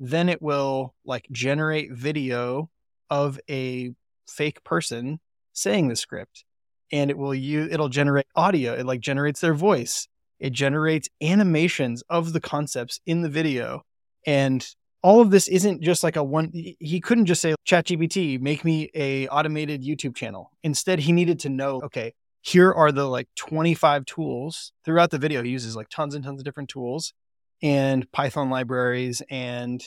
Then 0.00 0.28
it 0.28 0.42
will 0.42 0.94
like 1.04 1.26
generate 1.30 1.92
video 1.92 2.70
of 3.08 3.38
a 3.48 3.92
fake 4.28 4.64
person 4.64 5.20
saying 5.52 5.88
the 5.88 5.96
script 5.96 6.44
and 6.90 7.10
it 7.10 7.16
will 7.16 7.34
use 7.34 7.72
it'll 7.72 7.88
generate 7.88 8.26
audio 8.34 8.72
it 8.74 8.84
like 8.84 9.00
generates 9.00 9.40
their 9.40 9.54
voice 9.54 10.08
it 10.38 10.52
generates 10.52 11.08
animations 11.22 12.02
of 12.08 12.32
the 12.32 12.40
concepts 12.40 13.00
in 13.06 13.22
the 13.22 13.28
video. 13.28 13.82
And 14.26 14.66
all 15.06 15.20
of 15.20 15.30
this 15.30 15.46
isn't 15.46 15.82
just 15.82 16.02
like 16.02 16.16
a 16.16 16.24
one 16.24 16.50
he 16.52 17.00
couldn't 17.00 17.26
just 17.26 17.40
say 17.40 17.54
ChatGPT, 17.64 18.40
make 18.40 18.64
me 18.64 18.90
a 18.92 19.28
automated 19.28 19.84
YouTube 19.84 20.16
channel. 20.16 20.50
Instead, 20.64 20.98
he 20.98 21.12
needed 21.12 21.38
to 21.40 21.48
know, 21.48 21.80
okay, 21.84 22.12
here 22.40 22.72
are 22.72 22.90
the 22.90 23.04
like 23.04 23.28
25 23.36 24.04
tools 24.04 24.72
throughout 24.84 25.12
the 25.12 25.18
video. 25.18 25.44
He 25.44 25.50
uses 25.50 25.76
like 25.76 25.88
tons 25.90 26.16
and 26.16 26.24
tons 26.24 26.40
of 26.40 26.44
different 26.44 26.68
tools 26.68 27.14
and 27.62 28.10
Python 28.10 28.50
libraries 28.50 29.22
and 29.30 29.80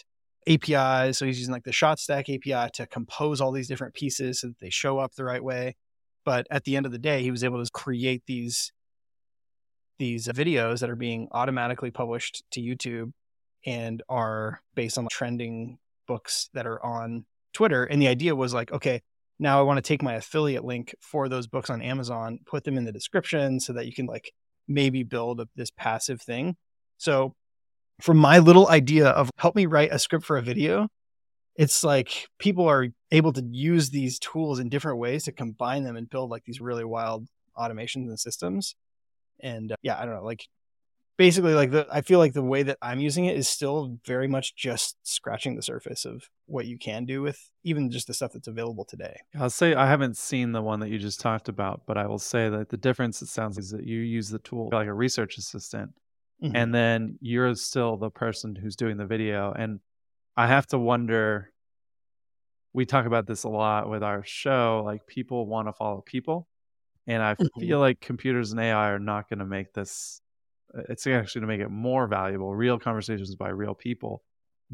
APIs. 0.48 1.18
So 1.18 1.26
he's 1.26 1.40
using 1.40 1.52
like 1.54 1.66
the 1.66 1.72
ShotStack 1.72 2.34
API 2.34 2.72
to 2.76 2.88
compose 2.88 3.42
all 3.42 3.52
these 3.52 3.68
different 3.68 3.96
pieces 3.96 4.40
so 4.40 4.48
that 4.48 4.60
they 4.62 4.70
show 4.70 5.00
up 5.00 5.16
the 5.16 5.26
right 5.26 5.44
way. 5.44 5.76
But 6.24 6.48
at 6.50 6.64
the 6.64 6.78
end 6.78 6.86
of 6.86 6.94
the 6.94 6.98
day, 6.98 7.24
he 7.24 7.32
was 7.32 7.44
able 7.44 7.62
to 7.62 7.70
create 7.74 8.24
these 8.26 8.72
these 9.98 10.30
videos 10.30 10.80
that 10.80 10.90
are 10.90 10.96
being 10.96 11.28
automatically 11.34 11.92
published 11.92 12.42
to 12.52 12.62
YouTube 12.62 13.12
and 13.66 14.02
are 14.10 14.62
based 14.76 14.98
on 14.98 15.08
trending 15.12 15.78
books 16.08 16.50
that 16.54 16.66
are 16.66 16.84
on 16.84 17.26
Twitter. 17.54 17.84
And 17.84 18.02
the 18.02 18.08
idea 18.08 18.36
was 18.36 18.54
like, 18.54 18.72
okay, 18.72 19.02
now 19.40 19.60
I 19.60 19.64
want 19.64 19.78
to 19.78 19.82
take 19.82 20.02
my 20.02 20.16
affiliate 20.16 20.66
link 20.66 20.96
for 21.02 21.30
those 21.30 21.48
books 21.48 21.70
on 21.70 21.82
Amazon, 21.82 22.40
put 22.46 22.64
them 22.64 22.78
in 22.78 22.86
the 22.86 22.92
description 22.92 23.60
so 23.60 23.74
that 23.74 23.86
you 23.86 23.94
can 23.94 24.06
like 24.06 24.32
maybe 24.68 25.04
build 25.04 25.48
this 25.56 25.72
passive 25.72 26.22
thing. 26.22 26.56
So, 26.98 27.34
from 28.02 28.18
my 28.18 28.40
little 28.40 28.70
idea 28.70 29.10
of 29.10 29.30
help 29.38 29.56
me 29.56 29.66
write 29.66 29.92
a 29.92 30.00
script 30.00 30.26
for 30.26 30.38
a 30.38 30.42
video, 30.42 30.88
it's 31.56 31.84
like 31.84 32.30
people 32.38 32.66
are 32.70 32.88
able 33.12 33.34
to 33.34 33.44
use 33.52 33.90
these 33.90 34.20
tools 34.20 34.60
in 34.60 34.70
different 34.70 35.00
ways 35.00 35.26
to 35.26 35.34
combine 35.34 35.84
them 35.84 35.98
and 35.98 36.10
build 36.10 36.30
like 36.30 36.46
these 36.46 36.62
really 36.62 36.86
wild 36.86 37.28
automations 37.58 38.08
and 38.08 38.18
systems 38.18 38.76
and 39.42 39.74
uh, 39.74 39.76
yeah 39.82 40.00
i 40.00 40.06
don't 40.06 40.16
know 40.16 40.24
like 40.24 40.48
basically 41.20 41.54
like 41.54 41.70
the 41.70 41.86
i 41.92 42.00
feel 42.00 42.18
like 42.18 42.32
the 42.32 42.42
way 42.42 42.64
that 42.64 42.78
i'm 42.82 43.02
using 43.02 43.26
it 43.26 43.36
is 43.36 43.46
still 43.46 44.00
very 44.06 44.28
much 44.28 44.56
just 44.56 44.96
scratching 45.04 45.58
the 45.58 45.62
surface 45.62 46.06
of 46.06 46.30
what 46.46 46.66
you 46.66 46.78
can 46.78 47.06
do 47.06 47.22
with 47.22 47.52
even 47.66 47.92
just 47.92 48.08
the 48.08 48.14
stuff 48.14 48.32
that's 48.32 48.48
available 48.48 48.86
today 48.86 49.18
i'll 49.38 49.50
say 49.50 49.76
i 49.76 49.86
haven't 49.86 50.16
seen 50.16 50.54
the 50.54 50.62
one 50.62 50.80
that 50.80 50.90
you 50.90 50.98
just 50.98 51.20
talked 51.20 51.50
about 51.50 51.82
but 51.86 51.98
i 51.98 52.08
will 52.08 52.18
say 52.18 52.48
that 52.48 52.70
the 52.70 52.78
difference 52.78 53.22
it 53.22 53.28
sounds 53.28 53.58
is 53.58 53.70
that 53.70 53.86
you 53.86 54.00
use 54.00 54.30
the 54.30 54.40
tool 54.40 54.70
like 54.72 54.88
a 54.88 54.94
research 54.94 55.38
assistant 55.38 55.92
mm-hmm. 56.42 56.56
and 56.56 56.74
then 56.74 57.18
you're 57.20 57.54
still 57.54 57.98
the 57.98 58.10
person 58.10 58.56
who's 58.56 58.78
doing 58.78 58.96
the 58.96 59.06
video 59.06 59.52
and 59.52 59.82
i 60.38 60.48
have 60.48 60.66
to 60.66 60.80
wonder 60.80 61.52
we 62.72 62.86
talk 62.86 63.06
about 63.06 63.28
this 63.28 63.44
a 63.44 63.50
lot 63.50 63.90
with 63.90 64.04
our 64.04 64.24
show 64.24 64.84
like 64.86 65.06
people 65.06 65.46
want 65.46 65.68
to 65.68 65.74
follow 65.74 66.02
people 66.02 66.48
and 67.10 67.24
I 67.24 67.34
mm-hmm. 67.34 67.60
feel 67.60 67.80
like 67.80 68.00
computers 68.00 68.52
and 68.52 68.62
AI 68.62 68.92
are 68.92 69.00
not 69.00 69.28
going 69.28 69.40
to 69.40 69.46
make 69.46 69.74
this, 69.74 70.22
it's 70.90 71.08
actually 71.08 71.42
to 71.42 71.48
make 71.48 71.62
it 71.62 71.70
more 71.70 72.08
valuable. 72.08 72.54
Real 72.54 72.80
conversations 72.80 73.36
by 73.36 73.50
real 73.50 73.74
people. 73.74 74.22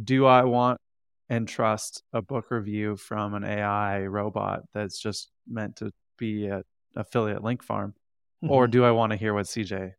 Do 0.02 0.26
I 0.26 0.44
want 0.44 0.80
and 1.30 1.48
trust 1.48 2.04
a 2.14 2.22
book 2.22 2.52
review 2.52 2.98
from 2.98 3.34
an 3.34 3.44
AI 3.44 4.06
robot 4.06 4.62
that's 4.74 5.00
just 5.00 5.32
meant 5.48 5.78
to 5.78 5.92
be 6.18 6.48
an 6.48 6.64
affiliate 6.96 7.44
link 7.44 7.64
farm? 7.64 7.94
Mm-hmm. 8.44 8.52
Or 8.52 8.68
do 8.68 8.84
I 8.84 8.92
want 8.92 9.12
to 9.12 9.18
hear 9.18 9.34
what 9.34 9.46
CJ 9.46 9.92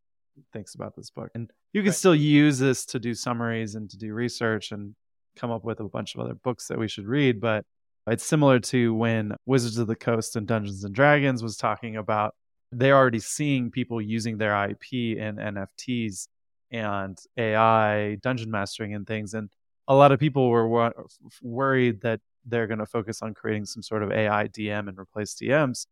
thinks 0.53 0.75
about 0.75 0.95
this 0.95 1.11
book? 1.11 1.31
And 1.35 1.51
you 1.73 1.83
can 1.83 1.91
right. 1.91 1.97
still 1.97 2.15
use 2.15 2.59
this 2.59 2.85
to 2.87 2.99
do 2.99 3.15
summaries 3.15 3.75
and 3.75 3.89
to 3.91 3.97
do 3.97 4.13
research 4.13 4.73
and 4.73 4.95
come 5.37 5.51
up 5.51 5.65
with 5.65 5.81
a 5.81 5.85
bunch 5.85 6.15
of 6.15 6.21
other 6.21 6.35
books 6.35 6.69
that 6.69 6.79
we 6.79 6.89
should 6.89 7.07
read. 7.07 7.41
But 7.41 7.65
it's 8.07 8.25
similar 8.25 8.61
to 8.61 8.95
when 8.95 9.35
Wizards 9.47 9.79
of 9.79 9.87
the 9.87 9.97
Coast 9.97 10.37
and 10.37 10.47
Dungeons 10.47 10.85
and 10.85 10.95
Dragons 10.95 11.43
was 11.43 11.57
talking 11.57 11.97
about 11.97 12.35
they're 12.73 12.97
already 12.97 13.21
seeing 13.21 13.71
people 13.71 14.01
using 14.01 14.39
their 14.39 14.71
IP 14.71 14.93
in 14.93 15.37
NFTs 15.37 16.29
and 16.71 17.19
AI 17.37 18.17
dungeon 18.17 18.51
mastering 18.51 18.95
and 18.95 19.07
things. 19.07 19.35
And 19.35 19.51
a 19.89 19.95
lot 19.95 20.13
of 20.13 20.19
people 20.19 20.49
were 20.51 20.69
wor- 20.69 21.07
worried 21.43 22.01
that 22.03 22.21
they're 22.45 22.67
going 22.67 22.79
to 22.79 22.87
focus 22.87 23.23
on 23.23 23.35
creating 23.35 23.67
some 23.67 23.83
sort 23.83 24.03
of 24.03 24.13
AI 24.13 24.49
DM 24.49 24.89
and 24.89 24.99
replace 24.99 25.35
DMs 25.35 25.87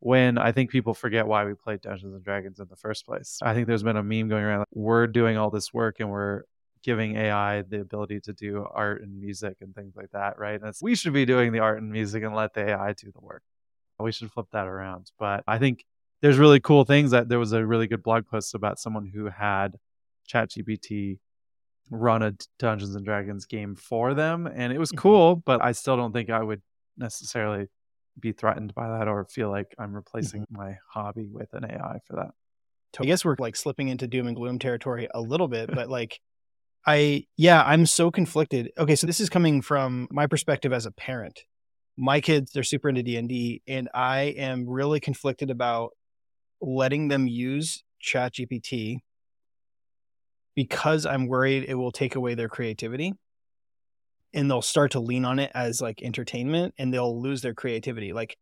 when 0.00 0.38
I 0.38 0.52
think 0.52 0.70
people 0.70 0.94
forget 0.94 1.26
why 1.26 1.44
we 1.44 1.54
played 1.54 1.82
Dungeons 1.82 2.14
and 2.14 2.24
Dragons 2.24 2.58
in 2.58 2.66
the 2.68 2.76
first 2.76 3.04
place. 3.06 3.38
I 3.42 3.54
think 3.54 3.66
there's 3.66 3.82
been 3.82 3.98
a 3.98 4.02
meme 4.02 4.28
going 4.28 4.44
around 4.44 4.60
like, 4.60 4.68
we're 4.72 5.06
doing 5.06 5.36
all 5.36 5.50
this 5.50 5.72
work 5.74 6.00
and 6.00 6.10
we're 6.10 6.42
giving 6.82 7.16
AI 7.16 7.62
the 7.62 7.80
ability 7.80 8.20
to 8.20 8.32
do 8.32 8.66
art 8.70 9.02
and 9.02 9.20
music 9.20 9.58
and 9.60 9.74
things 9.74 9.94
like 9.94 10.10
that, 10.12 10.38
right? 10.38 10.60
And 10.60 10.74
we 10.80 10.94
should 10.94 11.12
be 11.12 11.26
doing 11.26 11.52
the 11.52 11.58
art 11.58 11.82
and 11.82 11.92
music 11.92 12.22
and 12.22 12.34
let 12.34 12.54
the 12.54 12.70
AI 12.70 12.94
do 12.94 13.12
the 13.12 13.20
work. 13.20 13.42
We 13.98 14.12
should 14.12 14.32
flip 14.32 14.46
that 14.52 14.66
around. 14.66 15.10
But 15.18 15.44
I 15.46 15.58
think 15.58 15.84
there's 16.22 16.38
really 16.38 16.60
cool 16.60 16.84
things 16.84 17.10
that 17.12 17.28
there 17.28 17.38
was 17.38 17.52
a 17.52 17.64
really 17.64 17.86
good 17.86 18.02
blog 18.02 18.26
post 18.26 18.54
about 18.54 18.78
someone 18.78 19.10
who 19.12 19.26
had 19.26 19.76
ChatGPT 20.32 21.18
run 21.90 22.22
a 22.22 22.32
Dungeons 22.58 22.94
and 22.94 23.04
Dragons 23.04 23.46
game 23.46 23.74
for 23.74 24.14
them 24.14 24.46
and 24.46 24.72
it 24.72 24.78
was 24.78 24.90
mm-hmm. 24.90 25.00
cool, 25.00 25.36
but 25.36 25.62
I 25.62 25.72
still 25.72 25.96
don't 25.96 26.12
think 26.12 26.30
I 26.30 26.42
would 26.42 26.62
necessarily 26.96 27.66
be 28.18 28.32
threatened 28.32 28.74
by 28.74 28.88
that 28.88 29.08
or 29.08 29.24
feel 29.24 29.50
like 29.50 29.74
I'm 29.78 29.94
replacing 29.94 30.42
mm-hmm. 30.42 30.56
my 30.56 30.78
hobby 30.88 31.26
with 31.30 31.52
an 31.52 31.64
AI 31.64 31.98
for 32.06 32.16
that. 32.16 32.30
I 32.98 33.04
guess 33.04 33.24
we're 33.24 33.36
like 33.38 33.56
slipping 33.56 33.88
into 33.88 34.06
doom 34.06 34.26
and 34.26 34.36
gloom 34.36 34.58
territory 34.58 35.08
a 35.14 35.20
little 35.20 35.48
bit, 35.48 35.70
but 35.72 35.88
like 35.88 36.20
I 36.86 37.24
yeah, 37.36 37.62
I'm 37.62 37.86
so 37.86 38.10
conflicted. 38.10 38.72
Okay, 38.78 38.96
so 38.96 39.06
this 39.06 39.20
is 39.20 39.28
coming 39.28 39.62
from 39.62 40.08
my 40.10 40.26
perspective 40.26 40.72
as 40.72 40.86
a 40.86 40.90
parent. 40.90 41.44
My 41.96 42.20
kids, 42.20 42.52
they're 42.52 42.62
super 42.62 42.88
into 42.88 43.02
D&D 43.02 43.62
and 43.68 43.88
I 43.94 44.34
am 44.36 44.68
really 44.68 45.00
conflicted 45.00 45.50
about 45.50 45.90
letting 46.60 47.08
them 47.08 47.26
use 47.26 47.82
ChatGPT 48.02 48.98
because 50.54 51.06
I'm 51.06 51.26
worried 51.26 51.64
it 51.68 51.74
will 51.74 51.92
take 51.92 52.16
away 52.16 52.34
their 52.34 52.48
creativity 52.48 53.14
and 54.32 54.50
they'll 54.50 54.62
start 54.62 54.92
to 54.92 55.00
lean 55.00 55.24
on 55.24 55.38
it 55.38 55.50
as 55.54 55.80
like 55.80 56.02
entertainment 56.02 56.74
and 56.78 56.92
they'll 56.92 57.20
lose 57.20 57.42
their 57.42 57.54
creativity. 57.54 58.12
Like 58.12 58.36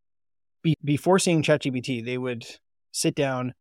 be- 0.63 0.77
before 0.85 1.19
seeing 1.19 1.43
ChatGPT, 1.43 2.05
they 2.05 2.19
would 2.19 2.47
sit 2.93 3.15
down 3.15 3.55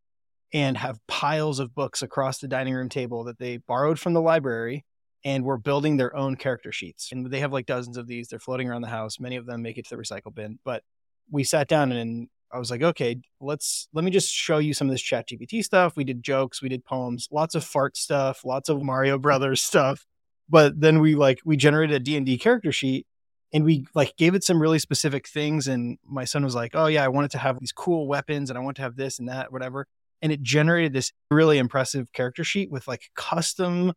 and 0.52 0.76
have 0.76 0.98
piles 1.06 1.58
of 1.58 1.74
books 1.74 2.02
across 2.02 2.38
the 2.38 2.48
dining 2.48 2.74
room 2.74 2.88
table 2.88 3.24
that 3.24 3.38
they 3.38 3.58
borrowed 3.58 3.98
from 3.98 4.14
the 4.14 4.20
library 4.20 4.84
and 5.24 5.44
were 5.44 5.58
building 5.58 5.96
their 5.96 6.14
own 6.16 6.36
character 6.36 6.72
sheets. 6.72 7.10
And 7.12 7.30
they 7.30 7.40
have 7.40 7.52
like 7.52 7.66
dozens 7.66 7.96
of 7.96 8.06
these. 8.06 8.28
They're 8.28 8.38
floating 8.38 8.68
around 8.68 8.82
the 8.82 8.88
house. 8.88 9.20
Many 9.20 9.36
of 9.36 9.46
them 9.46 9.62
make 9.62 9.76
it 9.78 9.86
to 9.88 9.96
the 9.96 10.02
recycle 10.02 10.34
bin. 10.34 10.58
But 10.64 10.82
we 11.30 11.44
sat 11.44 11.68
down 11.68 11.92
and 11.92 12.28
I 12.52 12.58
was 12.58 12.70
like, 12.70 12.82
okay, 12.82 13.20
let's 13.40 13.88
let 13.92 14.04
me 14.04 14.10
just 14.10 14.32
show 14.32 14.58
you 14.58 14.74
some 14.74 14.88
of 14.88 14.92
this 14.92 15.02
chat 15.02 15.28
GPT 15.28 15.62
stuff. 15.62 15.96
We 15.96 16.04
did 16.04 16.22
jokes, 16.22 16.62
we 16.62 16.68
did 16.68 16.84
poems, 16.84 17.28
lots 17.30 17.54
of 17.54 17.64
fart 17.64 17.96
stuff, 17.96 18.44
lots 18.44 18.68
of 18.68 18.82
Mario 18.82 19.18
Brothers 19.18 19.62
stuff. 19.62 20.06
But 20.48 20.80
then 20.80 21.00
we 21.00 21.14
like 21.14 21.40
we 21.44 21.56
generated 21.56 21.96
a 21.96 22.00
D&D 22.00 22.38
character 22.38 22.72
sheet 22.72 23.06
and 23.52 23.64
we 23.64 23.86
like 23.94 24.16
gave 24.16 24.34
it 24.34 24.44
some 24.44 24.60
really 24.60 24.78
specific 24.78 25.28
things 25.28 25.68
and 25.68 25.98
my 26.06 26.24
son 26.24 26.44
was 26.44 26.54
like, 26.54 26.72
"Oh 26.74 26.86
yeah, 26.86 27.04
I 27.04 27.08
wanted 27.08 27.32
to 27.32 27.38
have 27.38 27.58
these 27.60 27.72
cool 27.72 28.06
weapons 28.06 28.50
and 28.50 28.58
I 28.58 28.62
want 28.62 28.76
to 28.76 28.82
have 28.82 28.96
this 28.96 29.18
and 29.18 29.28
that 29.28 29.52
whatever." 29.52 29.86
and 30.22 30.32
it 30.32 30.42
generated 30.42 30.92
this 30.92 31.12
really 31.30 31.58
impressive 31.58 32.12
character 32.12 32.44
sheet 32.44 32.70
with 32.70 32.88
like 32.88 33.10
custom 33.14 33.92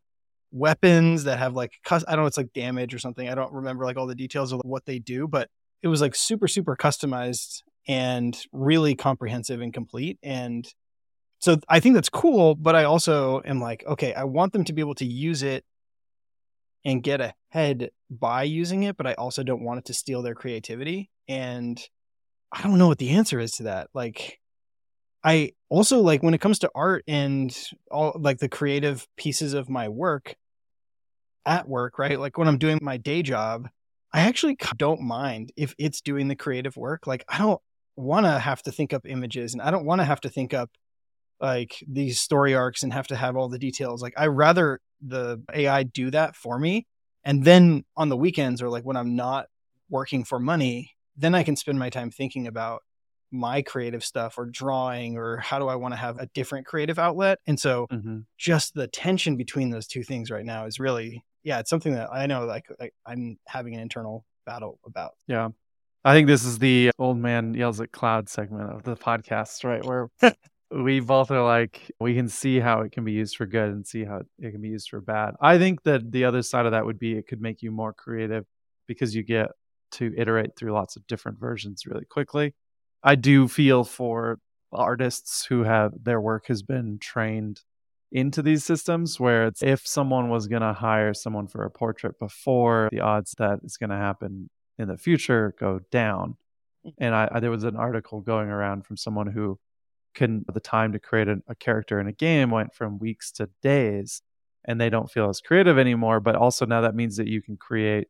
weapons 0.50 1.24
that 1.24 1.38
have 1.38 1.54
like 1.54 1.72
I 1.90 1.98
don't 1.98 2.18
know 2.18 2.26
it's 2.26 2.36
like 2.36 2.52
damage 2.52 2.94
or 2.94 2.98
something. 2.98 3.28
I 3.28 3.34
don't 3.34 3.52
remember 3.52 3.84
like 3.84 3.96
all 3.96 4.06
the 4.06 4.14
details 4.14 4.52
of 4.52 4.60
what 4.64 4.84
they 4.84 4.98
do, 4.98 5.26
but 5.26 5.48
it 5.82 5.88
was 5.88 6.00
like 6.00 6.14
super 6.14 6.48
super 6.48 6.76
customized 6.76 7.62
and 7.88 8.38
really 8.52 8.94
comprehensive 8.94 9.60
and 9.60 9.74
complete 9.74 10.18
and 10.22 10.72
so 11.42 11.58
I 11.68 11.80
think 11.80 11.96
that's 11.96 12.08
cool, 12.08 12.54
but 12.54 12.76
I 12.76 12.84
also 12.84 13.42
am 13.44 13.60
like, 13.60 13.84
okay, 13.84 14.14
I 14.14 14.22
want 14.22 14.52
them 14.52 14.62
to 14.62 14.72
be 14.72 14.80
able 14.80 14.94
to 14.94 15.04
use 15.04 15.42
it 15.42 15.64
and 16.84 17.02
get 17.02 17.34
ahead 17.52 17.90
by 18.08 18.44
using 18.44 18.84
it, 18.84 18.96
but 18.96 19.08
I 19.08 19.14
also 19.14 19.42
don't 19.42 19.64
want 19.64 19.78
it 19.78 19.84
to 19.86 19.94
steal 19.94 20.22
their 20.22 20.36
creativity. 20.36 21.10
And 21.26 21.82
I 22.52 22.62
don't 22.62 22.78
know 22.78 22.86
what 22.86 22.98
the 22.98 23.10
answer 23.10 23.40
is 23.40 23.52
to 23.54 23.64
that. 23.64 23.88
Like, 23.92 24.38
I 25.24 25.54
also 25.68 25.98
like 25.98 26.22
when 26.22 26.34
it 26.34 26.40
comes 26.40 26.60
to 26.60 26.70
art 26.76 27.02
and 27.08 27.52
all 27.90 28.12
like 28.14 28.38
the 28.38 28.48
creative 28.48 29.08
pieces 29.16 29.52
of 29.52 29.68
my 29.68 29.88
work 29.88 30.36
at 31.44 31.68
work, 31.68 31.98
right? 31.98 32.20
Like 32.20 32.38
when 32.38 32.46
I'm 32.46 32.58
doing 32.58 32.78
my 32.80 32.98
day 32.98 33.22
job, 33.22 33.68
I 34.12 34.20
actually 34.20 34.56
don't 34.76 35.00
mind 35.00 35.50
if 35.56 35.74
it's 35.76 36.02
doing 36.02 36.28
the 36.28 36.36
creative 36.36 36.76
work. 36.76 37.08
Like, 37.08 37.24
I 37.28 37.38
don't 37.38 37.60
want 38.02 38.26
to 38.26 38.38
have 38.38 38.62
to 38.62 38.72
think 38.72 38.92
up 38.92 39.06
images 39.06 39.52
and 39.52 39.62
I 39.62 39.70
don't 39.70 39.84
want 39.84 40.00
to 40.00 40.04
have 40.04 40.20
to 40.22 40.28
think 40.28 40.54
up 40.54 40.70
like 41.40 41.82
these 41.88 42.20
story 42.20 42.54
arcs 42.54 42.82
and 42.82 42.92
have 42.92 43.08
to 43.08 43.16
have 43.16 43.36
all 43.36 43.48
the 43.48 43.58
details. 43.58 44.00
Like, 44.00 44.14
I 44.16 44.28
rather 44.28 44.80
the 45.04 45.42
AI 45.52 45.82
do 45.82 46.10
that 46.12 46.36
for 46.36 46.58
me. 46.58 46.86
And 47.24 47.44
then 47.44 47.84
on 47.96 48.08
the 48.08 48.16
weekends 48.16 48.62
or 48.62 48.68
like 48.68 48.84
when 48.84 48.96
I'm 48.96 49.16
not 49.16 49.46
working 49.90 50.24
for 50.24 50.38
money, 50.38 50.92
then 51.16 51.34
I 51.34 51.42
can 51.42 51.56
spend 51.56 51.78
my 51.78 51.90
time 51.90 52.10
thinking 52.10 52.46
about 52.46 52.82
my 53.32 53.62
creative 53.62 54.04
stuff 54.04 54.38
or 54.38 54.46
drawing 54.46 55.16
or 55.16 55.38
how 55.38 55.58
do 55.58 55.66
I 55.66 55.74
want 55.76 55.92
to 55.92 55.98
have 55.98 56.18
a 56.18 56.26
different 56.34 56.66
creative 56.66 56.98
outlet. 56.98 57.38
And 57.46 57.58
so 57.58 57.86
mm-hmm. 57.90 58.20
just 58.38 58.74
the 58.74 58.86
tension 58.86 59.36
between 59.36 59.70
those 59.70 59.86
two 59.86 60.02
things 60.02 60.30
right 60.30 60.44
now 60.44 60.66
is 60.66 60.78
really, 60.78 61.24
yeah, 61.42 61.58
it's 61.58 61.70
something 61.70 61.94
that 61.94 62.10
I 62.12 62.26
know 62.26 62.44
like, 62.44 62.66
like 62.78 62.94
I'm 63.06 63.38
having 63.46 63.74
an 63.74 63.80
internal 63.80 64.24
battle 64.46 64.78
about. 64.84 65.12
Yeah. 65.26 65.48
I 66.04 66.14
think 66.14 66.26
this 66.26 66.44
is 66.44 66.58
the 66.58 66.90
old 66.98 67.18
man 67.18 67.54
yells 67.54 67.80
at 67.80 67.92
cloud 67.92 68.28
segment 68.28 68.72
of 68.72 68.82
the 68.82 68.96
podcast, 68.96 69.62
right? 69.62 69.84
Where 69.84 70.08
we 70.70 70.98
both 70.98 71.30
are 71.30 71.44
like, 71.44 71.92
we 72.00 72.14
can 72.14 72.28
see 72.28 72.58
how 72.58 72.80
it 72.80 72.90
can 72.90 73.04
be 73.04 73.12
used 73.12 73.36
for 73.36 73.46
good 73.46 73.70
and 73.70 73.86
see 73.86 74.04
how 74.04 74.22
it 74.40 74.50
can 74.50 74.60
be 74.60 74.70
used 74.70 74.88
for 74.88 75.00
bad. 75.00 75.34
I 75.40 75.58
think 75.58 75.84
that 75.84 76.10
the 76.10 76.24
other 76.24 76.42
side 76.42 76.66
of 76.66 76.72
that 76.72 76.84
would 76.84 76.98
be 76.98 77.12
it 77.12 77.28
could 77.28 77.40
make 77.40 77.62
you 77.62 77.70
more 77.70 77.92
creative 77.92 78.44
because 78.88 79.14
you 79.14 79.22
get 79.22 79.50
to 79.92 80.12
iterate 80.16 80.56
through 80.56 80.72
lots 80.72 80.96
of 80.96 81.06
different 81.06 81.38
versions 81.38 81.86
really 81.86 82.04
quickly. 82.04 82.54
I 83.04 83.14
do 83.14 83.46
feel 83.46 83.84
for 83.84 84.38
artists 84.72 85.46
who 85.46 85.62
have 85.62 85.92
their 86.02 86.20
work 86.20 86.46
has 86.48 86.62
been 86.64 86.98
trained 86.98 87.60
into 88.10 88.42
these 88.42 88.64
systems 88.64 89.20
where 89.20 89.46
it's 89.46 89.62
if 89.62 89.86
someone 89.86 90.30
was 90.30 90.48
going 90.48 90.62
to 90.62 90.72
hire 90.72 91.14
someone 91.14 91.46
for 91.46 91.64
a 91.64 91.70
portrait 91.70 92.18
before 92.18 92.88
the 92.90 93.00
odds 93.00 93.34
that 93.38 93.60
it's 93.62 93.76
going 93.76 93.90
to 93.90 93.96
happen 93.96 94.50
in 94.78 94.88
the 94.88 94.98
future 94.98 95.54
go 95.58 95.80
down 95.90 96.36
mm. 96.86 96.92
and 96.98 97.14
I, 97.14 97.28
I, 97.32 97.40
there 97.40 97.50
was 97.50 97.64
an 97.64 97.76
article 97.76 98.20
going 98.20 98.48
around 98.48 98.86
from 98.86 98.96
someone 98.96 99.28
who 99.28 99.58
can 100.14 100.44
the 100.52 100.60
time 100.60 100.92
to 100.92 100.98
create 100.98 101.28
a, 101.28 101.42
a 101.48 101.54
character 101.54 102.00
in 102.00 102.06
a 102.06 102.12
game 102.12 102.50
went 102.50 102.74
from 102.74 102.98
weeks 102.98 103.30
to 103.32 103.48
days 103.62 104.22
and 104.64 104.80
they 104.80 104.90
don't 104.90 105.10
feel 105.10 105.28
as 105.28 105.40
creative 105.40 105.78
anymore 105.78 106.20
but 106.20 106.36
also 106.36 106.66
now 106.66 106.80
that 106.80 106.94
means 106.94 107.16
that 107.16 107.28
you 107.28 107.42
can 107.42 107.56
create 107.56 108.08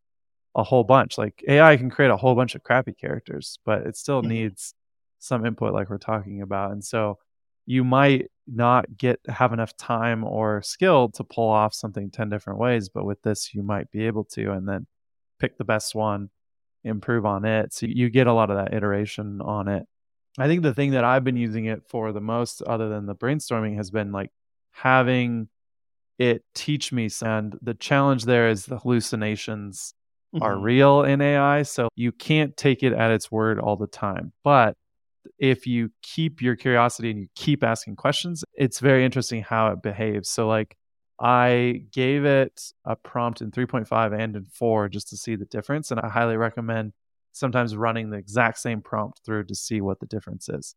a 0.54 0.62
whole 0.62 0.85
bunch 0.85 1.16
like 1.16 1.42
ai 1.49 1.76
can 1.76 1.90
create 1.90 2.11
a 2.11 2.16
whole 2.16 2.35
bunch 2.35 2.54
of 2.54 2.62
crappy 2.62 2.92
characters 2.92 3.59
but 3.64 3.87
it 3.87 3.97
still 3.97 4.21
mm-hmm. 4.21 4.31
needs 4.31 4.75
some 5.19 5.47
input 5.47 5.73
like 5.73 5.88
we're 5.88 5.99
talking 5.99 6.42
about 6.42 6.73
and 6.73 6.85
so 6.85 7.19
you 7.64 7.85
might 7.85 8.28
not 8.47 8.97
get 8.97 9.21
have 9.28 9.52
enough 9.52 9.76
time 9.76 10.25
or 10.25 10.62
skill 10.62 11.09
to 11.09 11.23
pull 11.23 11.49
off 11.49 11.73
something 11.73 12.11
10 12.11 12.28
different 12.28 12.59
ways 12.59 12.88
but 12.88 13.04
with 13.04 13.23
this 13.23 13.54
you 13.54 13.62
might 13.62 13.90
be 13.90 14.07
able 14.07 14.25
to 14.25 14.50
and 14.50 14.69
then 14.69 14.87
pick 15.38 15.57
the 15.59 15.64
best 15.64 15.95
one 15.95 16.28
improve 16.84 17.24
on 17.24 17.44
it 17.44 17.72
so 17.72 17.86
you 17.86 18.10
get 18.10 18.26
a 18.26 18.32
lot 18.32 18.50
of 18.50 18.56
that 18.56 18.74
iteration 18.74 19.40
on 19.40 19.68
it 19.68 19.84
i 20.38 20.46
think 20.46 20.62
the 20.62 20.74
thing 20.74 20.92
that 20.92 21.04
i've 21.04 21.24
been 21.24 21.36
using 21.36 21.66
it 21.66 21.82
for 21.88 22.12
the 22.12 22.20
most 22.20 22.62
other 22.62 22.88
than 22.88 23.06
the 23.06 23.14
brainstorming 23.14 23.76
has 23.76 23.90
been 23.90 24.12
like 24.12 24.30
having 24.73 25.49
it 26.18 26.45
teach 26.54 26.92
me 26.92 27.08
and 27.23 27.56
the 27.62 27.75
challenge 27.75 28.25
there 28.25 28.49
is 28.49 28.66
the 28.66 28.78
hallucinations 28.78 29.95
mm-hmm. 30.34 30.42
are 30.42 30.58
real 30.58 31.02
in 31.02 31.21
ai 31.21 31.62
so 31.62 31.88
you 31.95 32.12
can't 32.12 32.56
take 32.56 32.82
it 32.82 32.92
at 32.92 33.10
its 33.10 33.30
word 33.30 33.58
all 33.60 33.76
the 33.76 33.86
time 33.86 34.32
but 34.42 34.76
if 35.38 35.66
you 35.66 35.90
keep 36.02 36.42
your 36.42 36.56
curiosity 36.56 37.10
and 37.10 37.21
you 37.21 37.28
keep 37.34 37.62
asking 37.62 37.97
questions, 37.97 38.45
it's 38.54 38.80
very 38.80 39.04
interesting 39.04 39.42
how 39.42 39.68
it 39.68 39.82
behaves. 39.82 40.28
So, 40.28 40.49
like, 40.49 40.76
I 41.23 41.85
gave 41.93 42.25
it 42.25 42.73
a 42.85 42.97
prompt 42.97 43.41
in 43.41 43.52
3.5 43.52 44.19
and 44.19 44.35
in 44.35 44.45
4 44.45 44.89
just 44.89 45.08
to 45.11 45.17
see 45.17 45.37
the 45.37 45.45
difference. 45.45 45.91
And 45.91 46.00
I 46.00 46.08
highly 46.08 46.37
recommend 46.37 46.93
sometimes 47.30 47.76
running 47.76 48.11
the 48.11 48.19
exact 48.19 48.58
same 48.58 48.82
prompt 48.82 49.21
through 49.25 49.45
to 49.45 49.54
see 49.54 49.80
what 49.80 50.00
the 50.00 50.06
difference 50.06 50.49
is. 50.49 50.75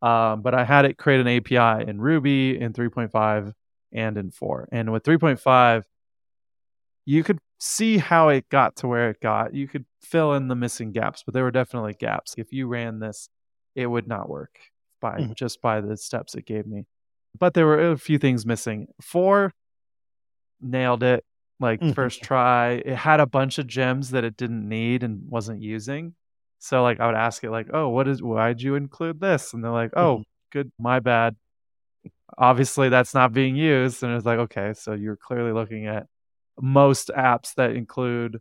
Um, 0.00 0.40
but 0.40 0.54
I 0.54 0.64
had 0.64 0.86
it 0.86 0.96
create 0.96 1.20
an 1.20 1.28
API 1.28 1.88
in 1.88 2.00
Ruby 2.00 2.58
in 2.58 2.72
3.5 2.72 3.52
and 3.92 4.16
in 4.16 4.30
4. 4.30 4.68
And 4.72 4.90
with 4.90 5.04
3.5, 5.04 5.84
you 7.04 7.22
could 7.22 7.38
see 7.58 7.98
how 7.98 8.30
it 8.30 8.48
got 8.48 8.76
to 8.76 8.88
where 8.88 9.10
it 9.10 9.20
got. 9.20 9.54
You 9.54 9.68
could 9.68 9.84
fill 10.00 10.32
in 10.34 10.48
the 10.48 10.56
missing 10.56 10.90
gaps, 10.92 11.22
but 11.22 11.34
there 11.34 11.44
were 11.44 11.50
definitely 11.50 11.94
gaps. 11.94 12.34
If 12.38 12.52
you 12.52 12.66
ran 12.66 12.98
this 12.98 13.28
it 13.74 13.86
would 13.86 14.06
not 14.06 14.28
work 14.28 14.58
by 15.00 15.18
mm-hmm. 15.18 15.32
just 15.34 15.60
by 15.60 15.80
the 15.80 15.96
steps 15.96 16.34
it 16.34 16.46
gave 16.46 16.66
me. 16.66 16.84
But 17.38 17.54
there 17.54 17.66
were 17.66 17.92
a 17.92 17.98
few 17.98 18.18
things 18.18 18.44
missing. 18.44 18.88
Four 19.00 19.54
nailed 20.62 21.02
it 21.02 21.24
like 21.60 21.80
mm-hmm. 21.80 21.92
first 21.92 22.22
try. 22.22 22.72
It 22.72 22.96
had 22.96 23.20
a 23.20 23.26
bunch 23.26 23.58
of 23.58 23.66
gems 23.66 24.10
that 24.10 24.24
it 24.24 24.36
didn't 24.36 24.68
need 24.68 25.02
and 25.02 25.22
wasn't 25.28 25.62
using. 25.62 26.14
So 26.58 26.82
like 26.82 27.00
I 27.00 27.06
would 27.06 27.14
ask 27.14 27.42
it 27.44 27.50
like, 27.50 27.68
"Oh, 27.72 27.88
what 27.88 28.08
is 28.08 28.22
why'd 28.22 28.60
you 28.60 28.74
include 28.74 29.20
this?" 29.20 29.54
And 29.54 29.64
they're 29.64 29.70
like, 29.70 29.92
"Oh, 29.96 30.16
mm-hmm. 30.16 30.22
good, 30.50 30.72
my 30.78 31.00
bad." 31.00 31.36
Obviously, 32.38 32.88
that's 32.88 33.14
not 33.14 33.32
being 33.32 33.56
used, 33.56 34.02
and 34.02 34.14
it's 34.14 34.24
like, 34.24 34.38
okay, 34.38 34.72
so 34.72 34.94
you're 34.94 35.16
clearly 35.16 35.52
looking 35.52 35.86
at 35.86 36.06
most 36.60 37.10
apps 37.16 37.54
that 37.54 37.72
include 37.72 38.40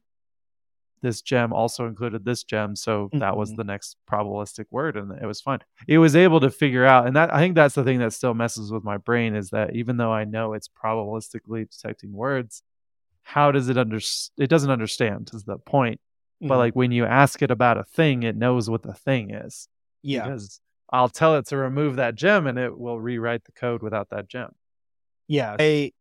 this 1.01 1.21
gem 1.21 1.53
also 1.53 1.87
included 1.87 2.23
this 2.23 2.43
gem 2.43 2.75
so 2.75 3.05
mm-hmm. 3.07 3.19
that 3.19 3.35
was 3.35 3.49
mm-hmm. 3.49 3.57
the 3.57 3.63
next 3.63 3.97
probabilistic 4.09 4.65
word 4.71 4.95
and 4.95 5.11
it 5.21 5.25
was 5.25 5.41
fun 5.41 5.59
it 5.87 5.97
was 5.97 6.15
able 6.15 6.39
to 6.39 6.49
figure 6.49 6.85
out 6.85 7.07
and 7.07 7.15
that 7.15 7.33
i 7.33 7.39
think 7.39 7.55
that's 7.55 7.75
the 7.75 7.83
thing 7.83 7.99
that 7.99 8.13
still 8.13 8.33
messes 8.33 8.71
with 8.71 8.83
my 8.83 8.97
brain 8.97 9.35
is 9.35 9.49
that 9.49 9.75
even 9.75 9.97
though 9.97 10.11
i 10.11 10.23
know 10.23 10.53
it's 10.53 10.69
probabilistically 10.69 11.69
detecting 11.69 12.11
words 12.11 12.63
how 13.23 13.51
does 13.51 13.69
it 13.69 13.77
under 13.77 13.99
it 14.37 14.47
doesn't 14.47 14.71
understand 14.71 15.29
is 15.33 15.43
the 15.43 15.57
point 15.57 15.99
mm-hmm. 16.41 16.47
but 16.47 16.57
like 16.57 16.75
when 16.75 16.91
you 16.91 17.05
ask 17.05 17.41
it 17.41 17.51
about 17.51 17.77
a 17.77 17.83
thing 17.83 18.23
it 18.23 18.35
knows 18.35 18.69
what 18.69 18.83
the 18.83 18.93
thing 18.93 19.31
is 19.31 19.67
yeah 20.03 20.23
because 20.23 20.59
i'll 20.91 21.09
tell 21.09 21.35
it 21.35 21.45
to 21.47 21.57
remove 21.57 21.97
that 21.97 22.15
gem 22.15 22.47
and 22.47 22.57
it 22.57 22.77
will 22.77 22.99
rewrite 22.99 23.43
the 23.45 23.51
code 23.51 23.81
without 23.81 24.09
that 24.09 24.27
gem 24.27 24.51
yeah 25.27 25.55
I 25.59 25.91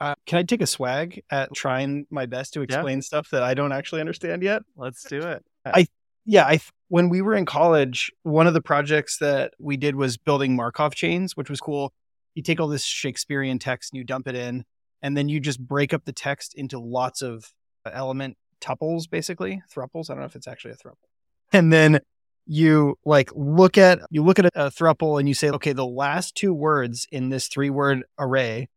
uh, 0.00 0.14
can 0.26 0.38
I 0.38 0.42
take 0.42 0.60
a 0.60 0.66
swag 0.66 1.22
at 1.30 1.52
trying 1.54 2.06
my 2.10 2.26
best 2.26 2.54
to 2.54 2.62
explain 2.62 2.98
yeah. 2.98 3.02
stuff 3.02 3.30
that 3.30 3.42
I 3.42 3.54
don't 3.54 3.72
actually 3.72 4.00
understand 4.00 4.42
yet? 4.42 4.62
Let's 4.76 5.04
do 5.04 5.20
it. 5.20 5.44
I 5.64 5.86
yeah, 6.24 6.44
I 6.44 6.60
when 6.88 7.08
we 7.08 7.22
were 7.22 7.34
in 7.34 7.46
college, 7.46 8.12
one 8.22 8.46
of 8.46 8.54
the 8.54 8.60
projects 8.60 9.18
that 9.18 9.54
we 9.58 9.76
did 9.76 9.96
was 9.96 10.16
building 10.16 10.54
Markov 10.54 10.94
chains, 10.94 11.36
which 11.36 11.48
was 11.48 11.60
cool. 11.60 11.92
You 12.34 12.42
take 12.42 12.60
all 12.60 12.68
this 12.68 12.84
Shakespearean 12.84 13.58
text 13.58 13.92
and 13.92 13.98
you 13.98 14.04
dump 14.04 14.28
it 14.28 14.34
in, 14.34 14.64
and 15.02 15.16
then 15.16 15.28
you 15.28 15.40
just 15.40 15.60
break 15.60 15.94
up 15.94 16.04
the 16.04 16.12
text 16.12 16.54
into 16.54 16.78
lots 16.78 17.22
of 17.22 17.52
element 17.90 18.36
tuples, 18.60 19.08
basically 19.08 19.62
thruples. 19.74 20.10
I 20.10 20.14
don't 20.14 20.20
know 20.20 20.26
if 20.26 20.36
it's 20.36 20.48
actually 20.48 20.72
a 20.72 20.76
thruple. 20.76 21.08
And 21.52 21.72
then 21.72 22.00
you 22.46 22.98
like 23.04 23.30
look 23.34 23.78
at 23.78 24.00
you 24.10 24.22
look 24.22 24.38
at 24.38 24.46
a, 24.46 24.66
a 24.66 24.70
thruple 24.70 25.18
and 25.18 25.28
you 25.28 25.34
say, 25.34 25.50
okay, 25.50 25.72
the 25.72 25.86
last 25.86 26.34
two 26.34 26.52
words 26.52 27.06
in 27.10 27.28
this 27.28 27.48
three 27.48 27.70
word 27.70 28.04
array 28.18 28.68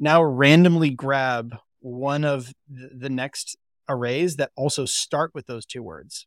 now 0.00 0.22
randomly 0.22 0.90
grab 0.90 1.56
one 1.80 2.24
of 2.24 2.52
the 2.68 3.10
next 3.10 3.56
arrays 3.88 4.36
that 4.36 4.50
also 4.56 4.86
start 4.86 5.32
with 5.34 5.46
those 5.46 5.66
two 5.66 5.82
words. 5.82 6.26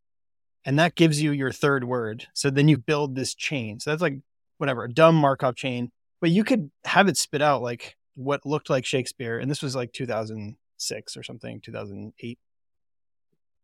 And 0.63 0.79
that 0.79 0.95
gives 0.95 1.21
you 1.21 1.31
your 1.31 1.51
third 1.51 1.83
word. 1.83 2.27
So 2.33 2.49
then 2.49 2.67
you 2.67 2.77
build 2.77 3.15
this 3.15 3.33
chain. 3.33 3.79
So 3.79 3.89
that's 3.89 4.01
like 4.01 4.19
whatever, 4.59 4.83
a 4.83 4.89
dumb 4.89 5.15
Markov 5.15 5.55
chain, 5.55 5.91
but 6.21 6.29
you 6.29 6.43
could 6.43 6.71
have 6.85 7.07
it 7.07 7.17
spit 7.17 7.41
out 7.41 7.61
like 7.61 7.97
what 8.15 8.45
looked 8.45 8.69
like 8.69 8.85
Shakespeare. 8.85 9.39
And 9.39 9.49
this 9.49 9.61
was 9.61 9.75
like 9.75 9.91
2006 9.91 11.17
or 11.17 11.23
something, 11.23 11.59
2008. 11.59 12.39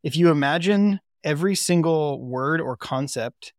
If 0.02 0.17
you 0.17 0.30
imagine 0.30 1.00
every 1.24 1.56
single 1.56 2.22
word 2.22 2.62
or 2.62 2.76
concept 2.76 3.54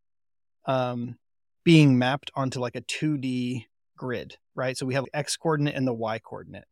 um, 0.67 1.17
being 1.65 1.99
mapped 1.99 2.31
onto 2.35 2.61
like 2.61 2.77
a 2.77 2.83
2D 2.83 3.67
grid, 3.97 4.37
right? 4.61 4.77
So 4.77 4.85
we 4.85 4.95
have 4.95 5.07
X 5.15 5.39
coordinate 5.39 5.75
and 5.75 5.89
the 5.89 5.95
Y 5.95 6.19
coordinate. 6.19 6.65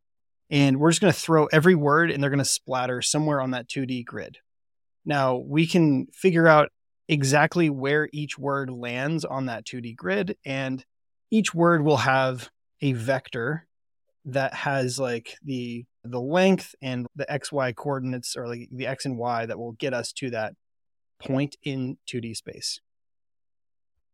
And 0.51 0.79
we're 0.79 0.91
just 0.91 1.01
going 1.01 1.11
to 1.11 1.19
throw 1.19 1.47
every 1.47 1.75
word 1.75 2.11
and 2.11 2.21
they're 2.21 2.29
going 2.29 2.37
to 2.37 2.45
splatter 2.45 3.01
somewhere 3.01 3.41
on 3.41 3.51
that 3.51 3.67
2D 3.67 4.05
grid. 4.05 4.37
Now 5.05 5.37
we 5.37 5.65
can 5.65 6.07
figure 6.13 6.47
out 6.47 6.69
exactly 7.07 7.69
where 7.69 8.07
each 8.13 8.37
word 8.37 8.69
lands 8.69 9.25
on 9.25 9.47
that 9.47 9.65
2D 9.65 9.95
grid. 9.95 10.37
And 10.45 10.85
each 11.31 11.53
word 11.53 11.83
will 11.83 11.97
have 11.97 12.49
a 12.81 12.93
vector 12.93 13.67
that 14.25 14.53
has 14.53 14.99
like 14.99 15.35
the 15.43 15.85
the 16.03 16.21
length 16.21 16.75
and 16.81 17.07
the 17.15 17.25
xy 17.29 17.75
coordinates 17.75 18.35
or 18.35 18.47
like 18.47 18.69
the 18.71 18.87
x 18.87 19.05
and 19.05 19.17
y 19.17 19.45
that 19.45 19.57
will 19.57 19.73
get 19.73 19.93
us 19.93 20.13
to 20.13 20.29
that 20.29 20.53
point 21.19 21.55
in 21.63 21.97
2D 22.07 22.35
space. 22.35 22.79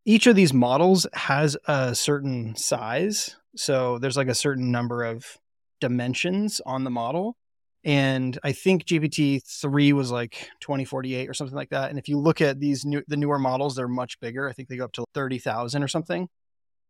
Each 0.04 0.26
of 0.26 0.36
these 0.36 0.52
models 0.52 1.06
has 1.14 1.56
a 1.66 1.94
certain 1.94 2.54
size. 2.54 3.36
So 3.56 3.98
there's 3.98 4.16
like 4.16 4.28
a 4.28 4.34
certain 4.34 4.70
number 4.70 5.04
of 5.04 5.38
dimensions 5.80 6.60
on 6.64 6.84
the 6.84 6.90
model. 6.90 7.36
And 7.84 8.36
I 8.42 8.52
think 8.52 8.84
GPT 8.84 9.42
3 9.44 9.92
was 9.92 10.10
like 10.10 10.50
2048 10.60 11.28
or 11.28 11.34
something 11.34 11.56
like 11.56 11.70
that. 11.70 11.90
And 11.90 11.98
if 11.98 12.08
you 12.08 12.18
look 12.18 12.40
at 12.40 12.58
these 12.58 12.84
new, 12.84 13.02
the 13.06 13.16
newer 13.16 13.38
models, 13.38 13.76
they're 13.76 13.86
much 13.86 14.18
bigger. 14.20 14.48
I 14.48 14.52
think 14.52 14.68
they 14.68 14.76
go 14.76 14.84
up 14.84 14.92
to 14.92 15.04
30,000 15.14 15.82
or 15.82 15.88
something. 15.88 16.28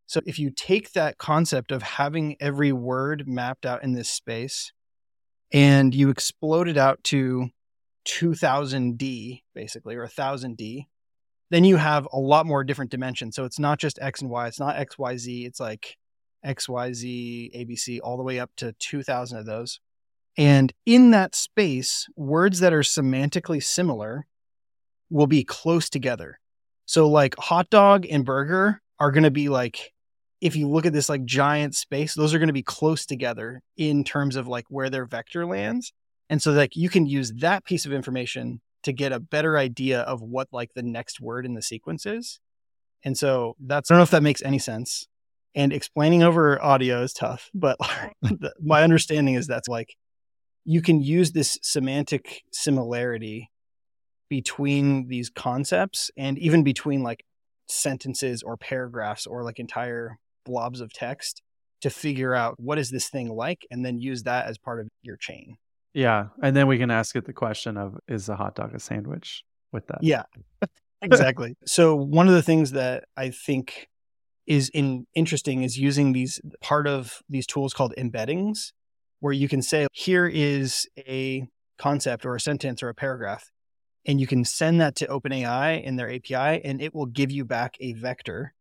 So 0.07 0.21
if 0.25 0.39
you 0.39 0.51
take 0.51 0.93
that 0.93 1.19
concept 1.19 1.73
of 1.73 1.83
having 1.83 2.37
every 2.41 2.73
word 2.73 3.27
mapped 3.27 3.67
out 3.67 3.83
in 3.83 3.93
this 3.93 4.09
space 4.09 4.73
and 5.53 5.95
you 5.95 6.11
explode 6.11 6.69
it 6.69 6.79
out 6.79 7.03
to 7.05 7.51
2000D, 8.07 9.43
basically, 9.55 9.97
or 9.97 10.07
1000D, 10.07 10.87
then 11.51 11.65
you 11.65 11.77
have 11.77 12.09
a 12.13 12.19
lot 12.19 12.47
more 12.47 12.65
different 12.65 12.91
dimensions. 12.91 13.37
So 13.37 13.45
it's 13.45 13.59
not 13.59 13.79
just 13.79 13.99
X 14.01 14.23
and 14.23 14.31
Y, 14.31 14.47
it's 14.47 14.61
not 14.61 14.77
X, 14.77 14.97
Y, 14.99 15.17
Z, 15.17 15.45
it's 15.45 15.61
like 15.61 15.97
X, 16.47 16.69
Y, 16.69 16.93
Z, 16.93 17.51
ABC, 17.55 17.99
all 18.03 18.17
the 18.17 18.23
way 18.23 18.39
up 18.39 18.51
to 18.57 18.73
2000 18.79 19.39
of 19.39 19.47
those. 19.47 19.81
And 20.39 20.73
in 20.85 21.11
that 21.11 21.35
space, 21.35 22.07
words 22.17 22.61
that 22.61 22.73
are 22.73 22.81
semantically 22.81 23.63
similar 23.63 24.27
will 25.11 25.27
be 25.27 25.45
close 25.45 25.91
together. 25.91 26.39
So, 26.85 27.09
like 27.09 27.35
hot 27.39 27.71
dog 27.71 28.07
and 28.09 28.25
burger 28.25 28.81
are 28.99 29.11
going 29.11 29.25
to 29.25 29.31
be 29.31 29.49
like 29.49 29.93
if 30.41 30.55
you 30.55 30.69
look 30.69 30.87
at 30.87 30.93
this 30.93 31.09
like 31.09 31.25
giant 31.25 31.75
space, 31.75 32.15
those 32.15 32.35
are 32.35 32.39
going 32.39 32.49
to 32.49 32.53
be 32.53 32.63
close 32.63 33.07
together 33.07 33.63
in 33.77 34.05
terms 34.05 34.37
of 34.37 34.47
like 34.47 34.67
where 34.69 34.91
their 34.91 35.07
vector 35.07 35.47
lands. 35.47 35.93
And 36.29 36.43
so 36.43 36.53
like 36.53 36.77
you 36.77 36.89
can 36.89 37.07
use 37.07 37.33
that 37.39 37.65
piece 37.65 37.87
of 37.87 37.93
information 37.93 38.61
to 38.83 38.93
get 38.93 39.13
a 39.13 39.21
better 39.21 39.57
idea 39.57 40.01
of 40.03 40.21
what 40.23 40.49
like 40.53 40.75
the 40.75 40.83
next 40.83 41.21
word 41.21 41.47
in 41.47 41.55
the 41.55 41.63
sequence 41.63 42.05
is. 42.07 42.39
And 43.03 43.17
so 43.17 43.57
that's 43.61 43.91
I 43.91 43.95
don't 43.95 44.01
know 44.01 44.05
if 44.05 44.11
that 44.11 44.23
makes 44.23 44.43
any 44.43 44.59
sense. 44.59 45.09
And 45.57 45.73
explaining 45.73 46.23
over 46.23 46.63
audio 46.63 47.03
is 47.03 47.13
tough, 47.13 47.51
mm-hmm. 47.57 47.75
but 48.23 48.53
my 48.63 48.85
understanding 48.85 49.35
is 49.35 49.49
that's 49.49 49.69
like 49.69 49.97
you 50.65 50.83
can 50.83 51.01
use 51.01 51.33
this 51.33 51.59
semantic 51.63 52.43
similarity 52.53 53.51
between 54.29 55.09
these 55.09 55.31
concepts 55.31 56.11
and 56.17 56.39
even 56.39 56.65
between 56.65 57.03
like 57.03 57.25
sentences 57.69 58.43
or 58.43 58.57
paragraphs 58.57 59.27
or 59.27 59.43
like 59.45 59.59
entire 59.59 60.19
blobs 60.45 60.81
of 60.81 60.93
text 60.93 61.43
to 61.83 61.91
figure 61.91 62.35
out 62.35 62.59
what 62.59 62.79
is 62.79 62.91
this 62.91 63.09
thing 63.09 63.29
like 63.29 63.67
and 63.71 63.85
then 63.85 63.99
use 63.99 64.25
that 64.25 64.47
as 64.47 64.59
part 64.59 64.81
of 64.81 64.89
your 65.03 65.17
chain. 65.17 65.57
Yeah. 65.95 66.27
And 66.43 66.57
then 66.57 66.67
we 66.67 66.79
can 66.79 66.91
ask 66.91 67.17
it 67.17 67.25
the 67.25 67.33
question 67.33 67.77
of 67.77 67.97
is 68.09 68.29
a 68.29 68.37
hot 68.37 68.55
dog 68.55 68.75
a 68.75 68.81
sandwich 68.81 69.43
with 69.73 69.87
that? 69.87 69.99
Yeah. 70.03 70.25
exactly. 71.03 71.55
so 71.67 71.95
one 71.95 72.29
of 72.29 72.35
the 72.35 72.43
things 72.43 72.73
that 72.73 73.05
I 73.17 73.31
think 73.31 73.89
is 74.47 74.69
in 74.71 75.07
interesting 75.15 75.63
is 75.63 75.79
using 75.79 76.13
these 76.13 76.41
part 76.61 76.87
of 76.87 77.23
these 77.29 77.47
tools 77.47 77.75
called 77.75 77.95
embeddings 77.99 78.73
where 79.21 79.33
you 79.33 79.49
can 79.49 79.63
say 79.63 79.87
here 79.93 80.27
is 80.27 80.87
a 80.99 81.49
concept 81.79 82.25
or 82.25 82.35
a 82.35 82.41
sentence 82.41 82.83
or 82.83 82.89
a 82.89 82.95
paragraph 82.95 83.51
and 84.07 84.21
you 84.21 84.27
can 84.27 84.45
send 84.45 84.81
that 84.81 84.95
to 84.97 85.07
OpenAI 85.07 85.83
in 85.83 85.97
their 85.97 86.13
API 86.13 86.65
and 86.65 86.81
it 86.81 86.95
will 86.95 87.07
give 87.07 87.31
you 87.31 87.45
back 87.45 87.77
a 87.81 87.93
vector 87.93 88.55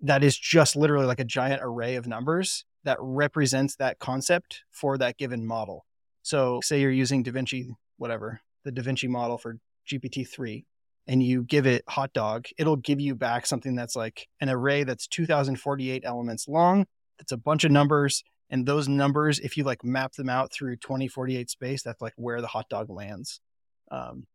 that 0.00 0.24
is 0.24 0.36
just 0.36 0.74
literally 0.74 1.06
like 1.06 1.20
a 1.20 1.24
giant 1.24 1.62
array 1.62 1.94
of 1.94 2.06
numbers 2.06 2.64
that 2.84 2.98
represents 3.00 3.76
that 3.76 4.00
concept 4.00 4.62
for 4.70 4.98
that 4.98 5.16
given 5.16 5.46
model. 5.46 5.86
So, 6.22 6.60
say 6.62 6.80
you're 6.80 6.90
using 6.90 7.22
DaVinci, 7.24 7.68
whatever, 7.96 8.40
the 8.64 8.72
DaVinci 8.72 9.08
model 9.08 9.38
for 9.38 9.58
GPT-3, 9.88 10.64
and 11.06 11.22
you 11.22 11.42
give 11.42 11.66
it 11.66 11.84
hot 11.88 12.12
dog, 12.12 12.46
it'll 12.58 12.76
give 12.76 13.00
you 13.00 13.14
back 13.14 13.46
something 13.46 13.74
that's 13.74 13.96
like 13.96 14.28
an 14.40 14.48
array 14.48 14.84
that's 14.84 15.06
2048 15.08 16.02
elements 16.04 16.48
long. 16.48 16.86
That's 17.18 17.32
a 17.32 17.36
bunch 17.36 17.64
of 17.64 17.72
numbers. 17.72 18.22
And 18.50 18.66
those 18.66 18.88
numbers, 18.88 19.38
if 19.38 19.56
you 19.56 19.64
like 19.64 19.84
map 19.84 20.12
them 20.12 20.28
out 20.28 20.52
through 20.52 20.76
2048 20.76 21.50
space, 21.50 21.82
that's 21.82 22.00
like 22.02 22.12
where 22.16 22.40
the 22.40 22.46
hot 22.46 22.68
dog 22.68 22.90
lands. 22.90 23.40
Um, 23.90 24.26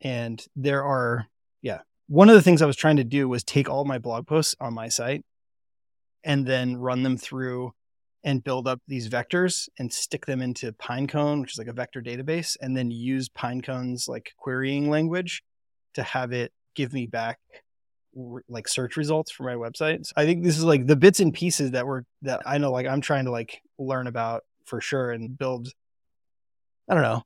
and 0.00 0.44
there 0.54 0.84
are, 0.84 1.26
yeah, 1.62 1.80
one 2.06 2.28
of 2.28 2.34
the 2.34 2.42
things 2.42 2.62
I 2.62 2.66
was 2.66 2.76
trying 2.76 2.96
to 2.96 3.04
do 3.04 3.28
was 3.28 3.42
take 3.42 3.68
all 3.68 3.84
my 3.84 3.98
blog 3.98 4.26
posts 4.26 4.54
on 4.60 4.74
my 4.74 4.88
site 4.88 5.24
and 6.22 6.46
then 6.46 6.76
run 6.76 7.02
them 7.02 7.16
through 7.16 7.72
and 8.22 8.44
build 8.44 8.68
up 8.68 8.80
these 8.86 9.08
vectors 9.08 9.68
and 9.78 9.92
stick 9.92 10.26
them 10.26 10.42
into 10.42 10.72
Pinecone, 10.72 11.40
which 11.40 11.52
is 11.52 11.58
like 11.58 11.68
a 11.68 11.72
vector 11.72 12.02
database, 12.02 12.56
and 12.60 12.76
then 12.76 12.90
use 12.90 13.28
Pinecone's 13.28 14.08
like 14.08 14.32
querying 14.36 14.90
language 14.90 15.42
to 15.96 16.02
have 16.02 16.32
it 16.32 16.52
give 16.74 16.92
me 16.92 17.06
back 17.06 17.38
like 18.48 18.66
search 18.66 18.96
results 18.96 19.30
for 19.30 19.42
my 19.44 19.54
website. 19.54 20.06
So 20.06 20.12
I 20.16 20.24
think 20.24 20.42
this 20.42 20.56
is 20.56 20.64
like 20.64 20.86
the 20.86 20.96
bits 20.96 21.20
and 21.20 21.34
pieces 21.34 21.72
that 21.72 21.86
were 21.86 22.04
that 22.22 22.42
I 22.46 22.58
know 22.58 22.72
like 22.72 22.86
I'm 22.86 23.00
trying 23.00 23.26
to 23.26 23.30
like 23.30 23.60
learn 23.78 24.06
about 24.06 24.42
for 24.64 24.80
sure 24.80 25.10
and 25.10 25.36
build 25.36 25.68
I 26.88 26.94
don't 26.94 27.02
know. 27.02 27.22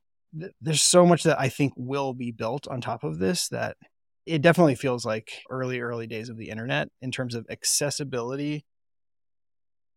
There's 0.61 0.81
so 0.81 1.05
much 1.05 1.23
that 1.23 1.39
I 1.39 1.49
think 1.49 1.73
will 1.75 2.13
be 2.13 2.31
built 2.31 2.67
on 2.67 2.81
top 2.81 3.03
of 3.03 3.19
this 3.19 3.47
that 3.49 3.77
it 4.25 4.41
definitely 4.41 4.75
feels 4.75 5.05
like 5.05 5.43
early 5.49 5.79
early 5.79 6.07
days 6.07 6.29
of 6.29 6.37
the 6.37 6.49
internet 6.49 6.89
in 7.01 7.11
terms 7.11 7.35
of 7.35 7.45
accessibility 7.49 8.65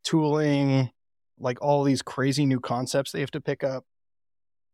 tooling 0.04 0.90
like 1.38 1.60
all 1.62 1.82
these 1.82 2.02
crazy 2.02 2.46
new 2.46 2.60
concepts 2.60 3.10
they 3.10 3.20
have 3.20 3.30
to 3.30 3.40
pick 3.40 3.64
up 3.64 3.84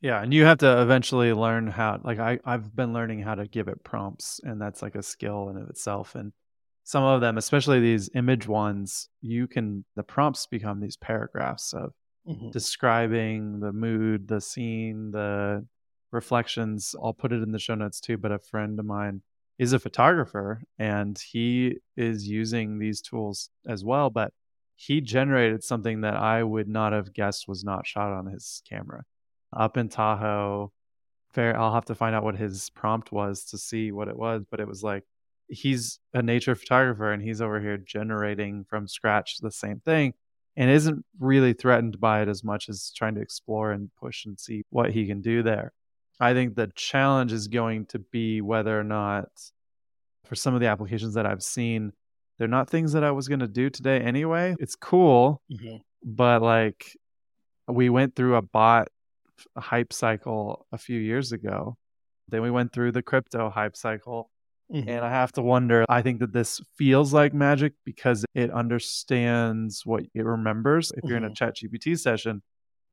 yeah 0.00 0.22
and 0.22 0.32
you 0.32 0.44
have 0.44 0.58
to 0.58 0.82
eventually 0.82 1.32
learn 1.32 1.66
how 1.66 2.00
like 2.02 2.18
I, 2.18 2.38
i've 2.44 2.74
been 2.74 2.92
learning 2.92 3.20
how 3.20 3.34
to 3.34 3.46
give 3.46 3.68
it 3.68 3.84
prompts 3.84 4.40
and 4.42 4.60
that's 4.60 4.82
like 4.82 4.94
a 4.94 5.02
skill 5.02 5.48
in 5.48 5.56
of 5.56 5.68
itself 5.70 6.14
and 6.14 6.32
some 6.84 7.04
of 7.04 7.20
them 7.20 7.38
especially 7.38 7.80
these 7.80 8.10
image 8.14 8.46
ones 8.46 9.08
you 9.20 9.46
can 9.46 9.84
the 9.96 10.02
prompts 10.02 10.46
become 10.46 10.80
these 10.80 10.96
paragraphs 10.96 11.72
of 11.72 11.92
mm-hmm. 12.28 12.50
describing 12.50 13.60
the 13.60 13.72
mood 13.72 14.28
the 14.28 14.40
scene 14.40 15.10
the 15.10 15.64
reflections 16.12 16.94
i'll 17.02 17.14
put 17.14 17.32
it 17.32 17.42
in 17.42 17.52
the 17.52 17.58
show 17.58 17.74
notes 17.74 18.00
too 18.00 18.16
but 18.16 18.32
a 18.32 18.38
friend 18.38 18.78
of 18.78 18.84
mine 18.84 19.22
is 19.60 19.74
a 19.74 19.78
photographer 19.78 20.62
and 20.78 21.18
he 21.18 21.76
is 21.94 22.26
using 22.26 22.78
these 22.78 23.02
tools 23.02 23.50
as 23.68 23.84
well, 23.84 24.08
but 24.08 24.32
he 24.74 25.02
generated 25.02 25.62
something 25.62 26.00
that 26.00 26.16
I 26.16 26.42
would 26.42 26.66
not 26.66 26.94
have 26.94 27.12
guessed 27.12 27.46
was 27.46 27.62
not 27.62 27.86
shot 27.86 28.10
on 28.10 28.24
his 28.24 28.62
camera. 28.66 29.04
Up 29.52 29.76
in 29.76 29.88
Tahoe, 29.88 30.72
fair 31.32 31.58
I'll 31.58 31.74
have 31.74 31.86
to 31.86 31.94
find 31.94 32.14
out 32.14 32.24
what 32.24 32.36
his 32.36 32.70
prompt 32.70 33.12
was 33.12 33.44
to 33.46 33.58
see 33.58 33.92
what 33.92 34.08
it 34.08 34.16
was, 34.16 34.44
but 34.50 34.60
it 34.60 34.68
was 34.68 34.82
like 34.82 35.04
he's 35.48 35.98
a 36.14 36.22
nature 36.22 36.54
photographer 36.54 37.12
and 37.12 37.22
he's 37.22 37.40
over 37.40 37.60
here 37.60 37.76
generating 37.76 38.64
from 38.64 38.86
scratch 38.86 39.38
the 39.38 39.50
same 39.50 39.80
thing 39.80 40.14
and 40.56 40.70
isn't 40.70 41.04
really 41.18 41.52
threatened 41.52 42.00
by 42.00 42.22
it 42.22 42.28
as 42.28 42.44
much 42.44 42.68
as 42.68 42.92
trying 42.94 43.14
to 43.14 43.20
explore 43.20 43.72
and 43.72 43.90
push 43.98 44.24
and 44.24 44.38
see 44.38 44.62
what 44.70 44.90
he 44.90 45.06
can 45.06 45.20
do 45.20 45.42
there. 45.42 45.72
I 46.20 46.34
think 46.34 46.54
the 46.54 46.70
challenge 46.74 47.32
is 47.32 47.48
going 47.48 47.86
to 47.86 47.98
be 47.98 48.40
whether 48.40 48.78
or 48.78 48.84
not, 48.84 49.28
for 50.24 50.34
some 50.34 50.54
of 50.54 50.60
the 50.60 50.66
applications 50.66 51.14
that 51.14 51.26
I've 51.26 51.42
seen, 51.42 51.92
they're 52.38 52.48
not 52.48 52.68
things 52.68 52.92
that 52.92 53.04
I 53.04 53.10
was 53.10 53.26
going 53.26 53.40
to 53.40 53.48
do 53.48 53.70
today 53.70 54.00
anyway. 54.00 54.54
It's 54.58 54.76
cool, 54.76 55.42
mm-hmm. 55.50 55.76
but 56.04 56.42
like 56.42 56.96
we 57.66 57.88
went 57.88 58.14
through 58.14 58.36
a 58.36 58.42
bot 58.42 58.88
hype 59.56 59.92
cycle 59.92 60.66
a 60.72 60.78
few 60.78 60.98
years 60.98 61.32
ago. 61.32 61.76
Then 62.28 62.42
we 62.42 62.50
went 62.50 62.72
through 62.72 62.92
the 62.92 63.02
crypto 63.02 63.50
hype 63.50 63.76
cycle. 63.76 64.30
Mm-hmm. 64.72 64.88
And 64.88 65.04
I 65.04 65.10
have 65.10 65.32
to 65.32 65.42
wonder, 65.42 65.84
I 65.88 66.00
think 66.02 66.20
that 66.20 66.32
this 66.32 66.60
feels 66.76 67.12
like 67.12 67.34
magic 67.34 67.72
because 67.84 68.24
it 68.34 68.52
understands 68.52 69.84
what 69.84 70.04
it 70.14 70.24
remembers. 70.24 70.92
If 70.92 70.98
mm-hmm. 70.98 71.08
you're 71.08 71.16
in 71.16 71.24
a 71.24 71.26
mm-hmm. 71.26 71.34
chat 71.34 71.56
GPT 71.56 71.98
session, 71.98 72.42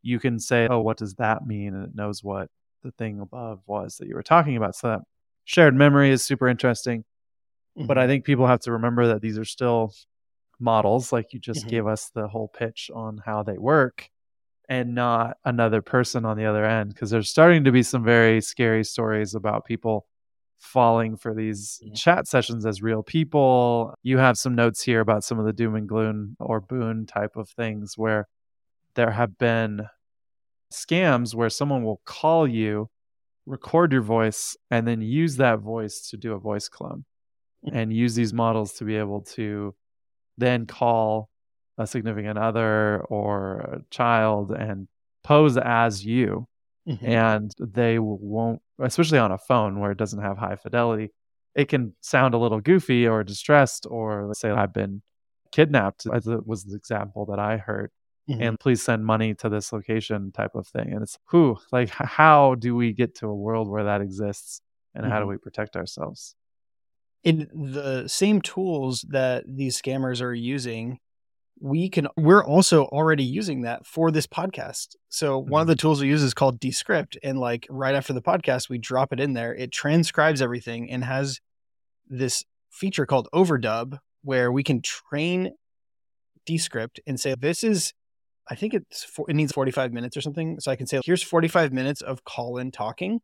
you 0.01 0.19
can 0.19 0.39
say, 0.39 0.67
Oh, 0.69 0.81
what 0.81 0.97
does 0.97 1.13
that 1.15 1.45
mean? 1.45 1.75
And 1.75 1.85
it 1.85 1.95
knows 1.95 2.23
what 2.23 2.49
the 2.83 2.91
thing 2.91 3.19
above 3.19 3.61
was 3.67 3.97
that 3.97 4.07
you 4.07 4.15
were 4.15 4.23
talking 4.23 4.57
about. 4.57 4.75
So 4.75 4.87
that 4.87 5.01
shared 5.45 5.75
memory 5.75 6.09
is 6.09 6.23
super 6.23 6.47
interesting. 6.47 7.03
Mm-hmm. 7.77 7.87
But 7.87 7.97
I 7.97 8.01
mm-hmm. 8.01 8.09
think 8.09 8.25
people 8.25 8.47
have 8.47 8.61
to 8.61 8.71
remember 8.71 9.07
that 9.07 9.21
these 9.21 9.37
are 9.37 9.45
still 9.45 9.93
models, 10.59 11.11
like 11.11 11.33
you 11.33 11.39
just 11.39 11.61
mm-hmm. 11.61 11.69
gave 11.69 11.87
us 11.87 12.09
the 12.13 12.27
whole 12.27 12.47
pitch 12.47 12.89
on 12.93 13.21
how 13.23 13.43
they 13.43 13.57
work, 13.57 14.09
and 14.69 14.95
not 14.95 15.37
another 15.45 15.81
person 15.81 16.25
on 16.25 16.37
the 16.37 16.45
other 16.45 16.65
end. 16.65 16.93
Because 16.93 17.09
there's 17.09 17.29
starting 17.29 17.63
to 17.63 17.71
be 17.71 17.83
some 17.83 18.03
very 18.03 18.41
scary 18.41 18.83
stories 18.83 19.35
about 19.35 19.65
people 19.65 20.05
falling 20.59 21.15
for 21.15 21.33
these 21.33 21.79
yeah. 21.81 21.93
chat 21.93 22.27
sessions 22.27 22.65
as 22.65 22.81
real 22.81 23.03
people. 23.03 23.93
You 24.03 24.17
have 24.17 24.37
some 24.37 24.55
notes 24.55 24.81
here 24.81 24.99
about 24.99 25.23
some 25.23 25.39
of 25.39 25.45
the 25.45 25.53
doom 25.53 25.75
and 25.75 25.87
gloom 25.87 26.35
or 26.39 26.59
boon 26.59 27.05
type 27.05 27.35
of 27.35 27.49
things 27.49 27.97
where 27.97 28.27
there 28.95 29.11
have 29.11 29.37
been 29.37 29.87
scams 30.73 31.33
where 31.33 31.49
someone 31.49 31.83
will 31.83 32.01
call 32.05 32.47
you, 32.47 32.89
record 33.45 33.91
your 33.91 34.01
voice, 34.01 34.57
and 34.71 34.87
then 34.87 35.01
use 35.01 35.37
that 35.37 35.59
voice 35.59 36.09
to 36.09 36.17
do 36.17 36.33
a 36.33 36.39
voice 36.39 36.67
clone 36.67 37.05
and 37.71 37.93
use 37.93 38.15
these 38.15 38.33
models 38.33 38.73
to 38.73 38.83
be 38.83 38.95
able 38.95 39.21
to 39.21 39.73
then 40.37 40.65
call 40.65 41.29
a 41.77 41.87
significant 41.87 42.37
other 42.37 43.01
or 43.09 43.59
a 43.59 43.81
child 43.89 44.51
and 44.51 44.87
pose 45.23 45.57
as 45.57 46.05
you. 46.05 46.47
Mm-hmm. 46.87 47.05
And 47.05 47.51
they 47.59 47.99
won't 47.99 48.61
especially 48.79 49.19
on 49.19 49.31
a 49.31 49.37
phone 49.37 49.79
where 49.79 49.91
it 49.91 49.97
doesn't 49.97 50.21
have 50.21 50.37
high 50.37 50.55
fidelity, 50.55 51.11
it 51.55 51.69
can 51.69 51.95
sound 52.01 52.33
a 52.33 52.37
little 52.37 52.61
goofy 52.61 53.07
or 53.07 53.23
distressed, 53.23 53.87
or 53.89 54.27
let's 54.27 54.39
say 54.39 54.49
I've 54.51 54.73
been 54.73 55.01
kidnapped, 55.51 56.05
as 56.11 56.27
was 56.45 56.65
the 56.65 56.75
example 56.75 57.25
that 57.27 57.39
I 57.39 57.57
heard. 57.57 57.91
Mm-hmm. 58.29 58.41
And 58.41 58.59
please 58.59 58.83
send 58.83 59.05
money 59.05 59.33
to 59.35 59.49
this 59.49 59.71
location 59.71 60.31
type 60.33 60.53
of 60.53 60.67
thing. 60.67 60.91
And 60.91 61.01
it's 61.01 61.17
who, 61.27 61.57
like, 61.71 61.89
how 61.89 62.55
do 62.55 62.75
we 62.75 62.91
get 62.91 63.15
to 63.15 63.27
a 63.27 63.35
world 63.35 63.69
where 63.69 63.85
that 63.85 64.01
exists 64.01 64.61
and 64.93 65.03
mm-hmm. 65.03 65.11
how 65.13 65.19
do 65.19 65.23
mm-hmm. 65.23 65.31
we 65.31 65.37
protect 65.37 65.77
ourselves? 65.77 66.35
In 67.23 67.49
the 67.53 68.07
same 68.07 68.41
tools 68.41 69.05
that 69.09 69.45
these 69.47 69.81
scammers 69.81 70.21
are 70.21 70.33
using, 70.33 70.99
we 71.59 71.89
can 71.89 72.07
we're 72.15 72.43
also 72.43 72.85
already 72.85 73.23
using 73.23 73.61
that 73.61 73.85
for 73.85 74.11
this 74.11 74.27
podcast. 74.27 74.95
So 75.09 75.37
one 75.37 75.61
of 75.61 75.65
mm-hmm. 75.65 75.71
the 75.71 75.75
tools 75.75 76.01
we 76.01 76.07
use 76.07 76.23
is 76.23 76.33
called 76.33 76.59
Descript 76.59 77.17
and 77.23 77.39
like 77.39 77.67
right 77.69 77.95
after 77.95 78.13
the 78.13 78.21
podcast 78.21 78.69
we 78.69 78.77
drop 78.77 79.13
it 79.13 79.19
in 79.19 79.33
there. 79.33 79.53
It 79.53 79.71
transcribes 79.71 80.41
everything 80.41 80.91
and 80.91 81.03
has 81.03 81.39
this 82.07 82.43
feature 82.69 83.05
called 83.05 83.27
overdub 83.33 83.97
where 84.23 84.51
we 84.51 84.63
can 84.63 84.81
train 84.81 85.51
Descript 86.45 86.99
and 87.07 87.19
say 87.19 87.35
this 87.35 87.63
is 87.63 87.93
I 88.49 88.55
think 88.55 88.73
it's 88.73 89.05
it 89.27 89.35
needs 89.35 89.51
45 89.51 89.91
minutes 89.91 90.15
or 90.15 90.21
something. 90.21 90.59
So 90.59 90.71
I 90.71 90.75
can 90.75 90.87
say 90.87 91.01
here's 91.03 91.23
45 91.23 91.73
minutes 91.73 92.01
of 92.01 92.23
Colin 92.23 92.71
talking 92.71 93.19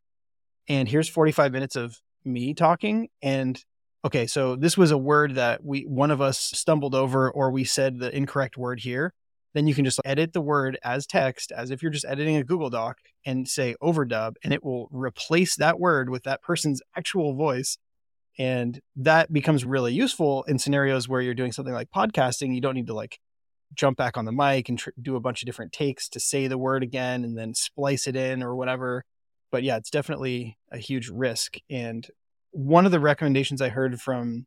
and 0.67 0.87
here's 0.87 1.09
45 1.09 1.51
minutes 1.51 1.75
of 1.75 1.99
me 2.25 2.53
talking 2.53 3.09
and 3.21 3.63
okay, 4.05 4.27
so 4.27 4.55
this 4.55 4.77
was 4.77 4.91
a 4.91 4.97
word 4.97 5.35
that 5.35 5.63
we 5.63 5.81
one 5.81 6.11
of 6.11 6.21
us 6.21 6.39
stumbled 6.39 6.95
over 6.95 7.31
or 7.31 7.51
we 7.51 7.63
said 7.63 7.99
the 7.99 8.15
incorrect 8.15 8.57
word 8.57 8.79
here. 8.79 9.13
Then 9.53 9.67
you 9.67 9.75
can 9.75 9.85
just 9.85 10.01
edit 10.03 10.33
the 10.33 10.41
word 10.41 10.79
as 10.83 11.05
text 11.05 11.51
as 11.51 11.69
if 11.69 11.83
you're 11.83 11.91
just 11.91 12.05
editing 12.05 12.37
a 12.37 12.43
Google 12.43 12.71
Doc 12.71 12.97
and 13.25 13.47
say 13.47 13.75
overdub 13.81 14.33
and 14.43 14.51
it 14.51 14.63
will 14.63 14.89
replace 14.91 15.55
that 15.57 15.79
word 15.79 16.09
with 16.09 16.23
that 16.23 16.41
person's 16.41 16.81
actual 16.95 17.35
voice 17.35 17.77
and 18.39 18.79
that 18.95 19.31
becomes 19.31 19.63
really 19.63 19.93
useful 19.93 20.43
in 20.43 20.57
scenarios 20.57 21.07
where 21.07 21.21
you're 21.21 21.33
doing 21.33 21.51
something 21.51 21.73
like 21.73 21.91
podcasting. 21.91 22.53
You 22.53 22.61
don't 22.61 22.75
need 22.75 22.87
to 22.87 22.93
like 22.93 23.19
jump 23.75 23.97
back 23.97 24.17
on 24.17 24.25
the 24.25 24.31
mic 24.31 24.69
and 24.69 24.77
tr- 24.77 24.89
do 25.01 25.15
a 25.15 25.19
bunch 25.19 25.41
of 25.41 25.45
different 25.45 25.71
takes 25.71 26.09
to 26.09 26.19
say 26.19 26.47
the 26.47 26.57
word 26.57 26.83
again 26.83 27.23
and 27.23 27.37
then 27.37 27.53
splice 27.53 28.07
it 28.07 28.15
in 28.15 28.41
or 28.41 28.55
whatever. 28.55 29.03
But 29.51 29.63
yeah, 29.63 29.77
it's 29.77 29.91
definitely 29.91 30.57
a 30.71 30.77
huge 30.77 31.09
risk. 31.09 31.57
And 31.69 32.07
one 32.53 32.85
of 32.85 32.91
the 32.91 32.99
recommendations 32.99 33.61
I 33.61 33.69
heard 33.69 33.99
from 33.99 34.45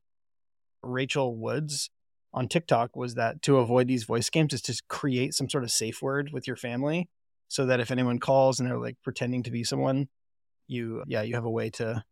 Rachel 0.82 1.36
Woods 1.36 1.90
on 2.32 2.48
TikTok 2.48 2.96
was 2.96 3.14
that 3.14 3.42
to 3.42 3.58
avoid 3.58 3.88
these 3.88 4.04
voice 4.04 4.30
scams 4.30 4.52
is 4.52 4.62
to 4.62 4.80
create 4.88 5.34
some 5.34 5.48
sort 5.48 5.64
of 5.64 5.70
safe 5.70 6.00
word 6.00 6.30
with 6.32 6.46
your 6.46 6.56
family 6.56 7.08
so 7.48 7.66
that 7.66 7.80
if 7.80 7.90
anyone 7.90 8.18
calls 8.18 8.58
and 8.58 8.68
they're 8.68 8.78
like 8.78 8.96
pretending 9.02 9.42
to 9.42 9.50
be 9.50 9.64
someone, 9.64 10.08
you 10.68 11.02
yeah, 11.06 11.22
you 11.22 11.34
have 11.34 11.44
a 11.44 11.50
way 11.50 11.70
to 11.70 12.04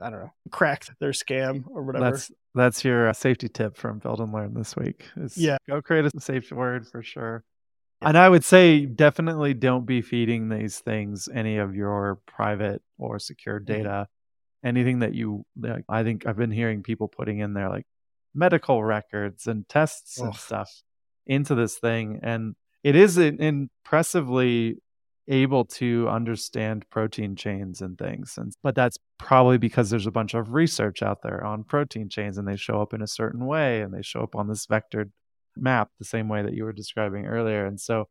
I 0.00 0.08
don't 0.08 0.20
know, 0.20 0.32
cracked 0.50 0.90
their 0.98 1.10
scam 1.10 1.64
or 1.68 1.82
whatever. 1.82 2.10
That's 2.10 2.30
that's 2.54 2.84
your 2.84 3.08
uh, 3.08 3.12
safety 3.12 3.48
tip 3.48 3.76
from 3.76 3.98
Build 3.98 4.20
and 4.20 4.32
Learn 4.32 4.54
this 4.54 4.74
week. 4.76 5.06
Is 5.16 5.36
yeah, 5.36 5.58
go 5.68 5.82
create 5.82 6.06
a 6.06 6.20
safe 6.20 6.50
word 6.50 6.86
for 6.86 7.02
sure. 7.02 7.44
Yeah. 8.00 8.08
And 8.08 8.18
I 8.18 8.28
would 8.28 8.44
say 8.44 8.86
definitely 8.86 9.52
don't 9.52 9.84
be 9.84 10.00
feeding 10.00 10.48
these 10.48 10.78
things 10.78 11.28
any 11.32 11.58
of 11.58 11.74
your 11.74 12.20
private 12.26 12.82
or 12.98 13.18
secure 13.18 13.60
mm-hmm. 13.60 13.72
data. 13.72 14.08
Anything 14.62 15.00
that 15.00 15.14
you 15.14 15.44
like, 15.58 15.84
I 15.88 16.02
think 16.02 16.26
I've 16.26 16.36
been 16.36 16.50
hearing 16.50 16.82
people 16.82 17.08
putting 17.08 17.38
in 17.38 17.54
there 17.54 17.68
like 17.68 17.86
medical 18.34 18.82
records 18.84 19.46
and 19.46 19.68
tests 19.68 20.18
and 20.18 20.34
stuff 20.34 20.70
into 21.26 21.54
this 21.54 21.78
thing, 21.78 22.20
and 22.22 22.54
it 22.82 22.96
is 22.96 23.16
impressively 23.18 24.78
able 25.28 25.64
to 25.64 26.08
understand 26.08 26.84
protein 26.90 27.36
chains 27.36 27.80
and 27.80 27.96
things. 27.96 28.36
And 28.36 28.52
but 28.62 28.74
that's 28.74 28.98
probably 29.18 29.58
because 29.58 29.88
there's 29.88 30.06
a 30.06 30.10
bunch 30.10 30.34
of 30.34 30.52
research 30.52 31.02
out 31.02 31.22
there 31.22 31.44
on 31.44 31.62
protein 31.64 32.08
chains 32.08 32.36
and 32.36 32.48
they 32.48 32.56
show 32.56 32.82
up 32.82 32.92
in 32.92 33.00
a 33.00 33.06
certain 33.06 33.46
way 33.46 33.80
and 33.80 33.94
they 33.94 34.02
show 34.02 34.22
up 34.22 34.34
on 34.34 34.48
this 34.48 34.66
vectored 34.66 35.10
map 35.56 35.90
the 35.98 36.04
same 36.04 36.28
way 36.28 36.42
that 36.42 36.54
you 36.54 36.64
were 36.64 36.72
describing 36.72 37.26
earlier. 37.26 37.64
And 37.64 37.80
so 37.80 38.08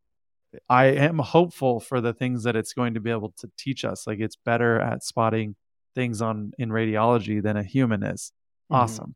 I 0.70 0.86
am 0.86 1.20
hopeful 1.20 1.80
for 1.80 2.00
the 2.00 2.14
things 2.14 2.44
that 2.44 2.56
it's 2.56 2.74
going 2.74 2.94
to 2.94 3.00
be 3.00 3.12
able 3.12 3.34
to 3.38 3.52
teach 3.58 3.84
us. 3.84 4.08
Like 4.08 4.20
it's 4.20 4.38
better 4.38 4.80
at 4.80 5.04
spotting 5.04 5.56
things 5.96 6.22
on 6.22 6.52
in 6.58 6.70
radiology 6.70 7.42
than 7.42 7.58
a 7.58 7.64
human 7.64 8.04
is. 8.04 8.32
Mm-hmm. 8.72 8.82
Awesome. 8.82 9.16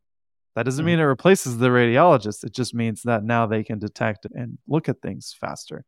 That 0.56 0.64
doesn't 0.64 0.82
mm-hmm. 0.82 0.88
mean 0.88 1.00
it 1.00 1.04
replaces 1.04 1.58
the 1.58 1.70
radiologist. 1.70 2.44
It 2.44 2.54
just 2.54 2.74
means 2.74 3.04
that 3.04 3.24
now 3.24 3.46
they 3.48 3.64
can 3.64 3.80
detect 3.80 4.26
and 4.26 4.58
look 4.68 4.88
at 4.88 5.02
things 5.02 5.36
faster. 5.40 5.86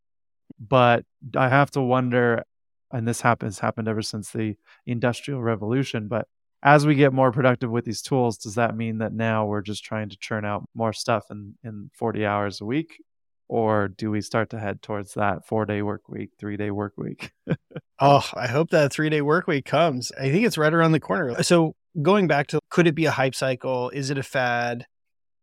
But 0.59 1.05
I 1.35 1.49
have 1.49 1.71
to 1.71 1.81
wonder, 1.81 2.43
and 2.91 3.07
this 3.07 3.21
happens 3.21 3.59
happened 3.59 3.87
ever 3.87 4.01
since 4.01 4.31
the 4.31 4.55
industrial 4.85 5.41
revolution, 5.41 6.07
but 6.07 6.27
as 6.63 6.85
we 6.85 6.95
get 6.95 7.13
more 7.13 7.31
productive 7.31 7.69
with 7.69 7.85
these 7.85 8.01
tools, 8.01 8.39
does 8.39 8.55
that 8.55 8.75
mean 8.75 8.97
that 8.97 9.13
now 9.13 9.45
we're 9.45 9.61
just 9.61 9.83
trying 9.83 10.09
to 10.09 10.17
churn 10.17 10.45
out 10.45 10.67
more 10.73 10.93
stuff 10.93 11.25
in, 11.29 11.53
in 11.63 11.91
40 11.93 12.25
hours 12.25 12.59
a 12.59 12.65
week? 12.65 13.03
Or 13.47 13.87
do 13.87 14.09
we 14.09 14.21
start 14.21 14.49
to 14.51 14.59
head 14.59 14.81
towards 14.81 15.13
that 15.13 15.45
four 15.45 15.65
day 15.65 15.81
work 15.81 16.09
week, 16.09 16.31
three 16.39 16.57
day 16.57 16.71
work 16.71 16.93
week? 16.97 17.31
oh, 17.99 18.27
I 18.33 18.47
hope 18.47 18.71
that 18.71 18.91
three 18.91 19.09
day 19.09 19.21
work 19.21 19.47
week 19.47 19.65
comes. 19.65 20.11
I 20.19 20.31
think 20.31 20.45
it's 20.45 20.57
right 20.57 20.73
around 20.73 20.93
the 20.93 20.99
corner. 20.99 21.41
So, 21.43 21.75
going 22.01 22.27
back 22.27 22.47
to 22.47 22.59
could 22.69 22.87
it 22.87 22.95
be 22.95 23.05
a 23.05 23.11
hype 23.11 23.35
cycle? 23.35 23.89
Is 23.91 24.09
it 24.09 24.17
a 24.17 24.23
fad? 24.23 24.87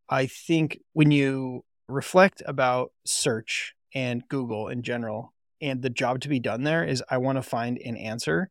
I 0.09 0.27
think 0.27 0.81
when 0.93 1.11
you 1.11 1.65
reflect 1.89 2.43
about 2.47 2.93
search 3.05 3.75
and 3.95 4.27
Google 4.29 4.69
in 4.69 4.83
general. 4.83 5.33
And 5.61 5.83
the 5.83 5.91
job 5.91 6.21
to 6.23 6.29
be 6.29 6.41
done 6.41 6.65
there 6.65 6.85
is 6.85 7.03
I 7.09 7.19
want 7.19 7.37
to 7.37 7.43
find 7.43 7.79
an 7.79 7.97
answer 7.97 8.51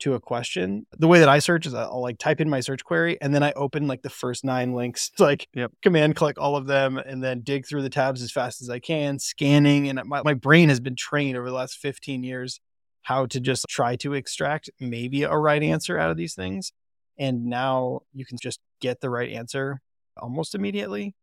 to 0.00 0.14
a 0.14 0.20
question. 0.20 0.86
The 0.98 1.08
way 1.08 1.20
that 1.20 1.28
I 1.28 1.38
search 1.38 1.66
is 1.66 1.74
I'll 1.74 2.00
like 2.00 2.18
type 2.18 2.40
in 2.40 2.50
my 2.50 2.60
search 2.60 2.84
query 2.84 3.18
and 3.20 3.34
then 3.34 3.42
I 3.42 3.52
open 3.52 3.86
like 3.86 4.02
the 4.02 4.10
first 4.10 4.44
nine 4.44 4.74
links, 4.74 5.10
like 5.18 5.48
yep. 5.54 5.72
command 5.82 6.16
click 6.16 6.38
all 6.38 6.56
of 6.56 6.66
them 6.66 6.98
and 6.98 7.22
then 7.22 7.40
dig 7.40 7.66
through 7.66 7.82
the 7.82 7.90
tabs 7.90 8.22
as 8.22 8.32
fast 8.32 8.62
as 8.62 8.70
I 8.70 8.78
can, 8.78 9.18
scanning. 9.18 9.88
And 9.88 10.00
my, 10.04 10.22
my 10.22 10.34
brain 10.34 10.68
has 10.68 10.80
been 10.80 10.96
trained 10.96 11.36
over 11.36 11.48
the 11.48 11.56
last 11.56 11.76
15 11.78 12.22
years 12.22 12.60
how 13.02 13.26
to 13.26 13.40
just 13.40 13.66
try 13.68 13.96
to 13.96 14.14
extract 14.14 14.70
maybe 14.78 15.22
a 15.22 15.36
right 15.36 15.62
answer 15.62 15.98
out 15.98 16.10
of 16.10 16.16
these 16.16 16.34
things. 16.34 16.72
And 17.18 17.46
now 17.46 18.00
you 18.12 18.24
can 18.24 18.38
just 18.40 18.60
get 18.80 19.00
the 19.00 19.10
right 19.10 19.30
answer 19.30 19.80
almost 20.16 20.54
immediately. 20.54 21.14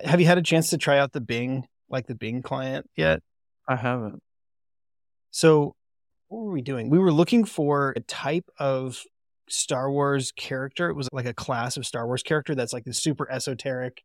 Have 0.00 0.20
you 0.20 0.26
had 0.26 0.38
a 0.38 0.42
chance 0.42 0.70
to 0.70 0.78
try 0.78 0.98
out 0.98 1.12
the 1.12 1.20
Bing 1.20 1.66
like 1.88 2.06
the 2.06 2.14
Bing 2.14 2.42
client 2.42 2.88
yet? 2.96 3.20
I 3.68 3.76
haven't. 3.76 4.22
So, 5.30 5.74
what 6.32 6.46
were 6.46 6.52
we 6.52 6.62
doing? 6.62 6.88
We 6.88 6.98
were 6.98 7.12
looking 7.12 7.44
for 7.44 7.92
a 7.94 8.00
type 8.00 8.48
of 8.58 9.02
Star 9.50 9.90
Wars 9.90 10.32
character. 10.32 10.88
It 10.88 10.96
was 10.96 11.08
like 11.12 11.26
a 11.26 11.34
class 11.34 11.76
of 11.76 11.84
Star 11.84 12.06
Wars 12.06 12.22
character 12.22 12.54
that's 12.54 12.72
like 12.72 12.84
the 12.84 12.94
super 12.94 13.30
esoteric 13.30 14.02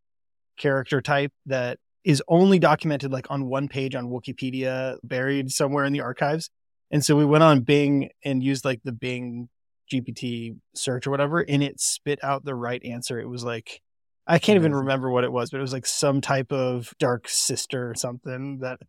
character 0.57 1.01
type 1.01 1.31
that 1.45 1.79
is 2.03 2.21
only 2.27 2.59
documented 2.59 3.11
like 3.11 3.31
on 3.31 3.45
one 3.45 3.69
page 3.69 3.95
on 3.95 4.09
Wookieepedia, 4.09 4.97
buried 5.03 5.51
somewhere 5.53 5.85
in 5.85 5.93
the 5.93 6.01
archives. 6.01 6.49
And 6.91 7.03
so 7.03 7.15
we 7.15 7.23
went 7.23 7.43
on 7.43 7.61
Bing 7.61 8.09
and 8.25 8.43
used 8.43 8.65
like 8.65 8.81
the 8.83 8.91
Bing 8.91 9.47
GPT 9.91 10.57
search 10.75 11.07
or 11.07 11.11
whatever, 11.11 11.39
and 11.39 11.63
it 11.63 11.79
spit 11.79 12.19
out 12.23 12.43
the 12.43 12.55
right 12.55 12.83
answer. 12.83 13.19
It 13.19 13.29
was 13.29 13.45
like 13.45 13.81
I 14.29 14.39
can't 14.39 14.57
even 14.57 14.75
remember 14.75 15.09
what 15.09 15.23
it 15.23 15.31
was, 15.31 15.49
but 15.49 15.59
it 15.59 15.61
was 15.61 15.71
like 15.71 15.85
some 15.85 16.19
type 16.19 16.51
of 16.51 16.93
dark 16.99 17.29
sister 17.29 17.89
or 17.89 17.95
something 17.95 18.59
that 18.59 18.79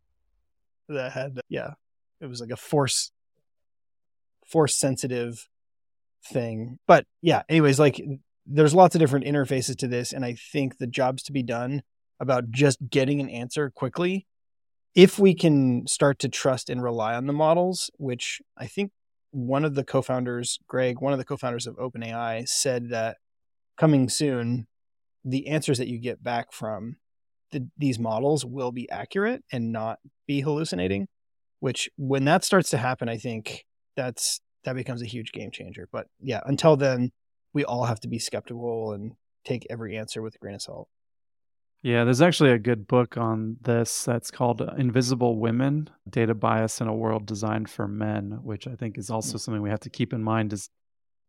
that 0.88 1.12
had 1.12 1.40
yeah, 1.48 1.74
it 2.20 2.26
was 2.26 2.40
like 2.40 2.50
a 2.50 2.56
force 2.56 3.12
force 4.48 4.76
sensitive 4.76 5.48
thing. 6.24 6.78
But 6.86 7.06
yeah, 7.22 7.42
anyways, 7.48 7.78
like 7.78 8.00
there's 8.46 8.74
lots 8.74 8.94
of 8.94 9.00
different 9.00 9.26
interfaces 9.26 9.76
to 9.76 9.88
this 9.88 10.12
and 10.12 10.24
I 10.24 10.34
think 10.34 10.78
the 10.78 10.86
jobs 10.86 11.22
to 11.24 11.32
be 11.32 11.42
done 11.42 11.82
about 12.20 12.50
just 12.50 12.78
getting 12.90 13.20
an 13.20 13.28
answer 13.28 13.70
quickly 13.70 14.26
if 14.94 15.18
we 15.18 15.34
can 15.34 15.86
start 15.86 16.18
to 16.18 16.28
trust 16.28 16.70
and 16.70 16.82
rely 16.82 17.14
on 17.14 17.26
the 17.26 17.32
models, 17.32 17.90
which 17.98 18.40
I 18.56 18.66
think 18.66 18.90
one 19.30 19.64
of 19.64 19.74
the 19.74 19.84
co-founders, 19.84 20.58
Greg, 20.66 21.00
one 21.00 21.12
of 21.12 21.18
the 21.18 21.24
co-founders 21.24 21.66
of 21.66 21.76
OpenAI 21.76 22.48
said 22.48 22.88
that 22.88 23.18
coming 23.76 24.08
soon 24.08 24.66
the 25.24 25.48
answers 25.48 25.78
that 25.78 25.88
you 25.88 25.98
get 25.98 26.22
back 26.22 26.52
from 26.52 26.96
the, 27.52 27.68
these 27.76 27.98
models 27.98 28.44
will 28.44 28.72
be 28.72 28.90
accurate 28.90 29.44
and 29.52 29.72
not 29.72 29.98
be 30.26 30.40
hallucinating. 30.40 31.06
Which, 31.60 31.88
when 31.96 32.24
that 32.26 32.44
starts 32.44 32.70
to 32.70 32.78
happen, 32.78 33.08
I 33.08 33.16
think 33.16 33.64
that's 33.98 34.40
that 34.64 34.74
becomes 34.74 35.02
a 35.02 35.06
huge 35.06 35.32
game 35.32 35.50
changer. 35.50 35.88
But 35.90 36.06
yeah, 36.20 36.40
until 36.46 36.76
then, 36.76 37.10
we 37.52 37.64
all 37.64 37.84
have 37.84 38.00
to 38.00 38.08
be 38.08 38.18
skeptical 38.18 38.92
and 38.92 39.12
take 39.44 39.66
every 39.68 39.96
answer 39.96 40.22
with 40.22 40.36
a 40.36 40.38
grain 40.38 40.54
of 40.54 40.62
salt. 40.62 40.88
Yeah, 41.82 42.04
there's 42.04 42.22
actually 42.22 42.50
a 42.50 42.58
good 42.58 42.88
book 42.88 43.16
on 43.16 43.56
this 43.60 44.04
that's 44.04 44.30
called 44.30 44.60
Invisible 44.76 45.38
Women 45.38 45.90
Data 46.08 46.34
Bias 46.34 46.80
in 46.80 46.88
a 46.88 46.94
World 46.94 47.26
Designed 47.26 47.70
for 47.70 47.86
Men, 47.86 48.40
which 48.42 48.66
I 48.66 48.74
think 48.74 48.98
is 48.98 49.10
also 49.10 49.30
mm-hmm. 49.30 49.38
something 49.38 49.62
we 49.62 49.70
have 49.70 49.80
to 49.80 49.90
keep 49.90 50.12
in 50.12 50.22
mind. 50.22 50.52
Is 50.52 50.70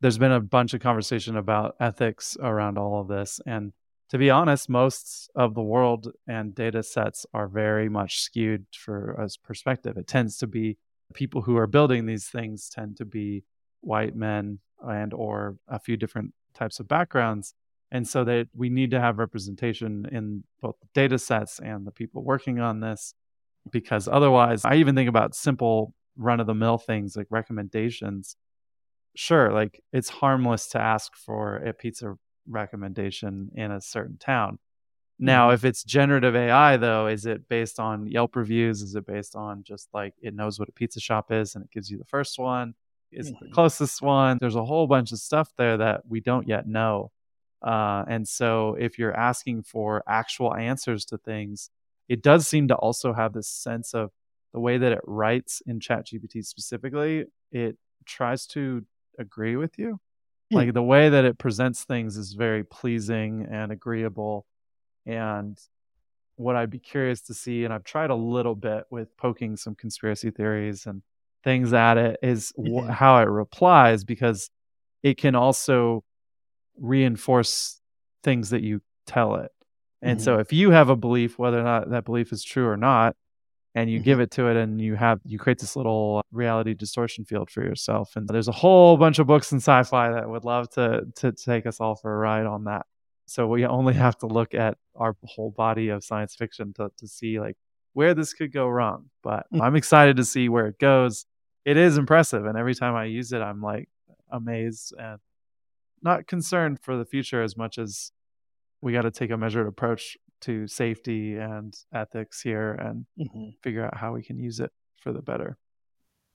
there's 0.01 0.17
been 0.17 0.31
a 0.31 0.39
bunch 0.39 0.73
of 0.73 0.81
conversation 0.81 1.35
about 1.35 1.75
ethics 1.79 2.37
around 2.39 2.77
all 2.77 3.01
of 3.01 3.07
this. 3.07 3.39
And 3.45 3.73
to 4.09 4.17
be 4.17 4.29
honest, 4.29 4.69
most 4.69 5.29
of 5.35 5.53
the 5.53 5.61
world 5.61 6.11
and 6.27 6.55
data 6.55 6.81
sets 6.81 7.25
are 7.33 7.47
very 7.47 7.89
much 7.89 8.21
skewed 8.21 8.65
for 8.73 9.19
us 9.21 9.37
perspective. 9.37 9.97
It 9.97 10.07
tends 10.07 10.37
to 10.37 10.47
be 10.47 10.77
people 11.13 11.41
who 11.41 11.57
are 11.57 11.67
building 11.67 12.05
these 12.05 12.27
things 12.27 12.69
tend 12.69 12.97
to 12.97 13.05
be 13.05 13.43
white 13.81 14.15
men 14.15 14.59
and 14.87 15.13
or 15.13 15.57
a 15.67 15.79
few 15.79 15.97
different 15.97 16.33
types 16.53 16.79
of 16.79 16.87
backgrounds. 16.87 17.53
And 17.91 18.07
so 18.07 18.23
that 18.25 18.47
we 18.53 18.69
need 18.69 18.91
to 18.91 18.99
have 18.99 19.17
representation 19.17 20.07
in 20.11 20.43
both 20.61 20.75
the 20.79 20.87
data 20.93 21.17
sets 21.17 21.59
and 21.59 21.87
the 21.87 21.91
people 21.91 22.23
working 22.23 22.59
on 22.59 22.79
this 22.81 23.13
because 23.71 24.07
otherwise 24.07 24.63
i 24.63 24.75
even 24.75 24.95
think 24.95 25.09
about 25.09 25.35
simple 25.35 25.93
run 26.15 26.39
of 26.39 26.47
the 26.47 26.53
mill 26.53 26.77
things 26.77 27.15
like 27.15 27.27
recommendations. 27.29 28.35
Sure 29.15 29.51
like 29.51 29.81
it's 29.91 30.09
harmless 30.09 30.67
to 30.67 30.79
ask 30.79 31.15
for 31.15 31.57
a 31.57 31.73
pizza 31.73 32.15
recommendation 32.47 33.49
in 33.55 33.71
a 33.71 33.81
certain 33.81 34.17
town 34.17 34.59
now 35.19 35.47
Mm-hmm. 35.47 35.53
if 35.55 35.65
it's 35.65 35.83
generative 35.83 36.35
ai 36.35 36.77
though 36.77 37.07
is 37.07 37.25
it 37.25 37.47
based 37.49 37.79
on 37.79 38.07
yelp 38.07 38.35
reviews 38.35 38.81
is 38.81 38.95
it 38.95 39.05
based 39.05 39.35
on 39.35 39.63
just 39.63 39.89
like 39.93 40.13
it 40.21 40.33
knows 40.33 40.59
what 40.59 40.69
a 40.69 40.71
pizza 40.71 40.99
shop 40.99 41.31
is 41.31 41.55
and 41.55 41.63
it 41.65 41.71
gives 41.71 41.89
you 41.91 41.97
the 41.97 42.05
first 42.05 42.39
one 42.39 42.73
is 43.11 43.27
it 43.29 43.35
the 43.41 43.47
Mhm. 43.47 43.51
closest 43.53 44.01
one 44.01 44.37
there's 44.39 44.55
a 44.55 44.65
whole 44.65 44.87
bunch 44.87 45.11
of 45.11 45.19
stuff 45.19 45.51
there 45.57 45.77
that 45.77 46.01
we 46.07 46.19
don't 46.21 46.47
yet 46.47 46.67
know 46.67 47.11
uh, 47.61 48.05
and 48.07 48.27
so 48.27 48.75
if 48.79 48.97
you're 48.97 49.15
asking 49.15 49.63
for 49.63 50.03
actual 50.07 50.55
answers 50.55 51.03
to 51.05 51.17
things 51.17 51.69
it 52.07 52.21
does 52.23 52.47
seem 52.47 52.67
to 52.69 52.75
also 52.75 53.13
have 53.13 53.33
this 53.33 53.47
sense 53.47 53.93
of 53.93 54.11
the 54.53 54.59
way 54.59 54.77
that 54.79 54.91
it 54.91 55.01
writes 55.05 55.61
in 55.67 55.79
ChatGPT 55.79 56.43
specifically, 56.43 57.25
it 57.51 57.77
tries 58.05 58.47
to 58.47 58.83
agree 59.19 59.55
with 59.55 59.77
you. 59.77 59.99
Hmm. 60.49 60.55
Like 60.55 60.73
the 60.73 60.81
way 60.81 61.09
that 61.09 61.23
it 61.23 61.37
presents 61.37 61.83
things 61.83 62.17
is 62.17 62.33
very 62.33 62.63
pleasing 62.63 63.45
and 63.51 63.71
agreeable. 63.71 64.47
And 65.05 65.57
what 66.37 66.55
I'd 66.55 66.69
be 66.71 66.79
curious 66.79 67.21
to 67.23 67.33
see, 67.33 67.65
and 67.65 67.73
I've 67.73 67.83
tried 67.83 68.09
a 68.11 68.15
little 68.15 68.55
bit 68.55 68.85
with 68.91 69.15
poking 69.17 69.57
some 69.57 69.75
conspiracy 69.75 70.31
theories 70.31 70.85
and 70.87 71.03
things 71.43 71.73
at 71.73 71.97
it, 71.97 72.19
is 72.23 72.53
Mhm. 72.57 72.89
how 72.91 73.17
it 73.19 73.25
replies 73.29 74.03
because 74.05 74.49
it 75.03 75.17
can 75.17 75.35
also 75.35 76.03
reinforce 76.77 77.81
things 78.23 78.49
that 78.51 78.61
you 78.63 78.81
tell 79.05 79.35
it. 79.35 79.51
And 80.01 80.21
so 80.21 80.39
if 80.39 80.53
you 80.53 80.71
have 80.71 80.89
a 80.89 80.95
belief, 80.95 81.39
whether 81.39 81.59
or 81.59 81.63
not 81.63 81.89
that 81.89 82.05
belief 82.05 82.31
is 82.31 82.43
true 82.43 82.67
or 82.67 82.77
not, 82.77 83.15
and 83.75 83.89
you 83.89 83.99
Mhm. 83.99 84.03
give 84.03 84.19
it 84.21 84.31
to 84.31 84.47
it 84.47 84.57
and 84.57 84.81
you 84.81 84.95
have 84.95 85.19
you 85.25 85.39
create 85.39 85.59
this 85.59 85.75
little 85.75 86.21
reality 86.31 86.73
distortion 86.73 87.25
field 87.25 87.49
for 87.51 87.63
yourself. 87.63 88.15
And 88.15 88.27
there's 88.29 88.47
a 88.49 88.51
whole 88.53 88.97
bunch 88.97 89.19
of 89.19 89.27
books 89.27 89.51
in 89.53 89.57
sci-fi 89.59 90.11
that 90.11 90.29
would 90.29 90.45
love 90.45 90.69
to 90.71 91.05
to 91.17 91.31
take 91.33 91.65
us 91.67 91.79
all 91.81 91.95
for 91.95 92.13
a 92.13 92.17
ride 92.17 92.45
on 92.47 92.65
that. 92.65 92.85
So 93.29 93.47
we 93.47 93.65
only 93.65 93.93
have 94.05 94.17
to 94.19 94.27
look 94.27 94.53
at 94.53 94.77
our 94.95 95.15
whole 95.23 95.51
body 95.51 95.89
of 95.89 96.03
science 96.03 96.35
fiction 96.35 96.73
to 96.73 96.91
to 96.97 97.07
see 97.07 97.39
like 97.39 97.55
where 97.93 98.13
this 98.13 98.33
could 98.33 98.51
go 98.51 98.67
wrong. 98.67 99.09
But 99.23 99.45
Mm. 99.53 99.61
I'm 99.61 99.75
excited 99.75 100.17
to 100.17 100.25
see 100.25 100.49
where 100.49 100.67
it 100.67 100.79
goes. 100.79 101.25
It 101.65 101.77
is 101.77 101.97
impressive 101.97 102.45
and 102.45 102.57
every 102.57 102.75
time 102.75 102.95
I 102.95 103.05
use 103.05 103.31
it 103.31 103.41
I'm 103.41 103.61
like 103.61 103.89
amazed 104.31 104.93
and 104.99 105.19
not 106.01 106.27
concerned 106.27 106.79
for 106.81 106.97
the 106.97 107.05
future 107.05 107.41
as 107.43 107.57
much 107.57 107.77
as 107.77 108.11
we 108.81 108.93
got 108.93 109.01
to 109.01 109.11
take 109.11 109.31
a 109.31 109.37
measured 109.37 109.67
approach 109.67 110.17
to 110.41 110.65
safety 110.67 111.35
and 111.35 111.75
ethics 111.93 112.41
here 112.41 112.71
and 112.71 113.05
Mhm. 113.17 113.55
figure 113.61 113.85
out 113.85 113.97
how 113.97 114.13
we 114.13 114.23
can 114.23 114.39
use 114.39 114.59
it 114.61 114.71
for 114.95 115.11
the 115.11 115.21
better. 115.21 115.57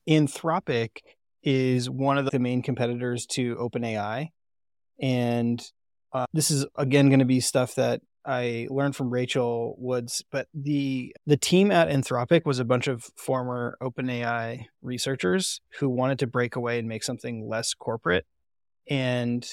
Anthropic 0.09 0.99
is 1.43 1.89
one 1.89 2.19
of 2.19 2.31
the 2.31 2.39
main 2.39 2.63
competitors 2.63 3.27
to 3.27 3.57
OpenAI. 3.57 4.31
And 5.01 5.61
uh, 6.15 6.27
this 6.33 6.51
is 6.51 6.65
again 6.77 7.09
going 7.09 7.19
to 7.19 7.25
be 7.25 7.41
stuff 7.41 7.75
that 7.75 8.01
I 8.25 8.69
learned 8.71 8.97
from 8.97 9.11
Rachel 9.11 9.75
Woods, 9.79 10.25
but 10.31 10.49
the 10.55 11.15
the 11.27 11.37
team 11.37 11.71
at 11.71 11.89
Anthropic 11.89 12.47
was 12.47 12.59
a 12.59 12.65
bunch 12.65 12.87
of 12.87 13.11
former 13.17 13.77
OpenAI 13.83 14.67
researchers 14.81 15.61
who 15.79 15.91
wanted 15.91 16.21
to 16.21 16.27
break 16.27 16.57
away 16.57 16.79
and 16.79 16.89
make 16.89 17.03
something 17.03 17.47
less 17.47 17.75
corporate. 17.75 18.25
And 18.89 19.47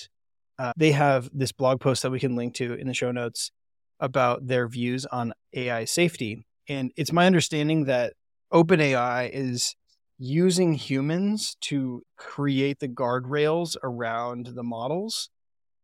uh, 0.57 0.73
they 0.77 0.91
have 0.91 1.29
this 1.33 1.51
blog 1.51 1.81
post 1.81 2.03
that 2.03 2.11
we 2.11 2.19
can 2.19 2.35
link 2.35 2.53
to 2.55 2.73
in 2.75 2.87
the 2.87 2.93
show 2.93 3.11
notes 3.11 3.51
about 3.99 4.47
their 4.47 4.67
views 4.67 5.05
on 5.05 5.33
AI 5.53 5.85
safety. 5.85 6.45
And 6.69 6.91
it's 6.95 7.11
my 7.11 7.25
understanding 7.25 7.85
that 7.85 8.13
OpenAI 8.53 9.29
is 9.33 9.75
using 10.17 10.75
humans 10.75 11.57
to 11.61 12.03
create 12.15 12.79
the 12.79 12.87
guardrails 12.87 13.75
around 13.83 14.51
the 14.53 14.63
models. 14.63 15.29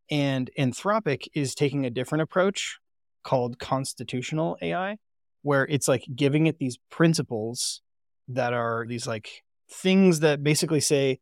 And 0.10 0.50
Anthropic 0.58 1.28
is 1.34 1.54
taking 1.56 1.86
a 1.86 1.90
different 1.90 2.22
approach 2.22 2.80
called 3.24 3.60
constitutional 3.60 4.58
AI, 4.62 4.98
where 5.42 5.66
it's 5.68 5.88
like 5.88 6.06
giving 6.16 6.48
it 6.48 6.60
these 6.60 6.78
principles 6.90 7.82
that 8.28 8.54
are 8.54 8.86
these 8.88 9.08
like 9.08 9.44
things 9.70 10.22
that 10.22 10.44
basically 10.44 10.80
say, 10.80 11.20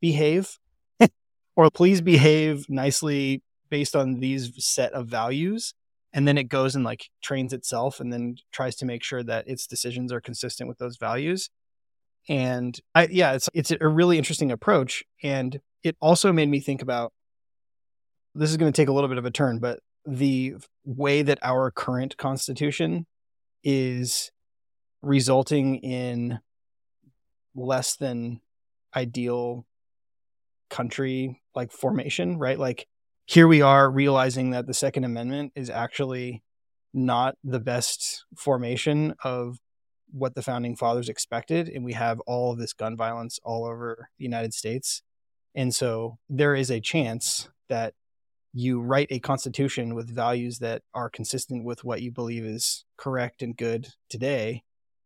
behave 0.00 0.58
or 1.56 1.70
please 1.70 2.00
behave 2.00 2.68
nicely 2.68 3.42
based 3.70 3.96
on 3.96 4.20
these 4.20 4.52
set 4.64 4.92
of 4.92 5.06
values. 5.06 5.74
And 6.12 6.26
then 6.26 6.38
it 6.38 6.48
goes 6.48 6.74
and 6.74 6.84
like 6.84 7.10
trains 7.22 7.52
itself 7.52 8.00
and 8.00 8.12
then 8.12 8.36
tries 8.50 8.74
to 8.76 8.86
make 8.86 9.02
sure 9.02 9.22
that 9.22 9.46
its 9.48 9.66
decisions 9.66 10.12
are 10.12 10.20
consistent 10.20 10.68
with 10.68 10.78
those 10.78 10.96
values 10.96 11.50
and 12.28 12.78
I, 12.94 13.08
yeah, 13.10 13.32
it's 13.32 13.48
it's 13.54 13.72
a 13.80 13.88
really 13.88 14.18
interesting 14.18 14.50
approach, 14.50 15.04
and 15.22 15.60
it 15.82 15.96
also 16.00 16.32
made 16.32 16.48
me 16.48 16.60
think 16.60 16.82
about. 16.82 17.12
This 18.38 18.50
is 18.50 18.58
going 18.58 18.70
to 18.70 18.76
take 18.76 18.88
a 18.88 18.92
little 18.92 19.08
bit 19.08 19.16
of 19.16 19.24
a 19.24 19.30
turn, 19.30 19.60
but 19.60 19.80
the 20.04 20.54
way 20.84 21.22
that 21.22 21.38
our 21.42 21.70
current 21.70 22.18
constitution 22.18 23.06
is 23.64 24.30
resulting 25.00 25.76
in 25.76 26.40
less 27.54 27.96
than 27.96 28.42
ideal 28.94 29.64
country 30.68 31.40
like 31.54 31.72
formation, 31.72 32.38
right? 32.38 32.58
Like 32.58 32.86
here 33.24 33.48
we 33.48 33.62
are 33.62 33.90
realizing 33.90 34.50
that 34.50 34.66
the 34.66 34.74
Second 34.74 35.04
Amendment 35.04 35.52
is 35.54 35.70
actually 35.70 36.42
not 36.92 37.36
the 37.42 37.60
best 37.60 38.26
formation 38.36 39.14
of 39.24 39.58
what 40.12 40.34
the 40.34 40.42
founding 40.42 40.76
fathers 40.76 41.08
expected 41.08 41.68
and 41.68 41.84
we 41.84 41.94
have 41.94 42.20
all 42.20 42.52
of 42.52 42.58
this 42.58 42.74
gun 42.74 42.96
violence 42.96 43.40
all 43.42 43.64
over 43.64 44.10
the 44.18 44.24
United 44.24 44.52
States. 44.52 45.02
And 45.54 45.74
so 45.74 46.18
there 46.28 46.54
is 46.54 46.70
a 46.70 46.80
chance 46.80 47.48
that 47.68 47.94
you 48.56 48.80
write 48.80 49.08
a 49.10 49.18
constitution 49.18 49.94
with 49.94 50.08
values 50.08 50.60
that 50.60 50.80
are 50.94 51.10
consistent 51.10 51.62
with 51.62 51.84
what 51.84 52.00
you 52.00 52.10
believe 52.10 52.42
is 52.42 52.86
correct 52.96 53.42
and 53.42 53.54
good 53.54 53.88
today, 54.08 54.62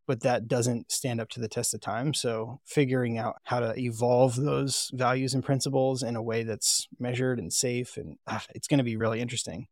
but 0.07 0.21
that 0.21 0.47
doesn't 0.47 0.89
stand 0.89 1.19
up 1.19 1.27
to 1.27 1.41
the 1.41 1.49
test 1.49 1.73
of 1.73 1.81
time. 1.81 2.13
So 2.13 2.61
figuring 2.65 3.17
out 3.17 3.35
how 3.43 3.59
to 3.59 3.77
evolve 3.77 4.37
those 4.37 4.89
values 4.93 5.33
and 5.33 5.43
principles 5.43 6.01
in 6.01 6.15
a 6.15 6.21
way 6.23 6.43
that's 6.43 6.87
measured 6.97 7.39
and 7.39 7.51
safe 7.51 7.97
and 7.97 8.15
ah, 8.25 8.41
it's 8.55 8.69
going 8.69 8.77
to 8.77 8.85
be 8.85 8.95
really 8.95 9.19
interesting. 9.19 9.67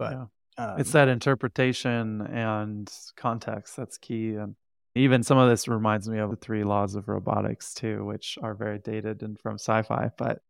But 0.00 0.12
Yeah. 0.14 0.24
um, 0.58 0.80
it's 0.80 0.90
that 0.90 1.06
interpretation 1.06 2.22
and 2.22 2.92
context 3.16 3.76
that's 3.76 3.98
key 3.98 4.34
and 4.34 4.56
even 4.96 5.22
some 5.22 5.38
of 5.38 5.48
this 5.48 5.68
reminds 5.68 6.08
me 6.08 6.18
of 6.18 6.30
the 6.30 6.36
three 6.36 6.64
laws 6.64 6.96
of 6.96 7.06
robotics 7.06 7.72
too 7.72 8.04
which 8.04 8.36
are 8.42 8.54
very 8.54 8.80
dated 8.80 9.22
and 9.22 9.38
from 9.40 9.54
sci-fi 9.54 10.10
but 10.18 10.40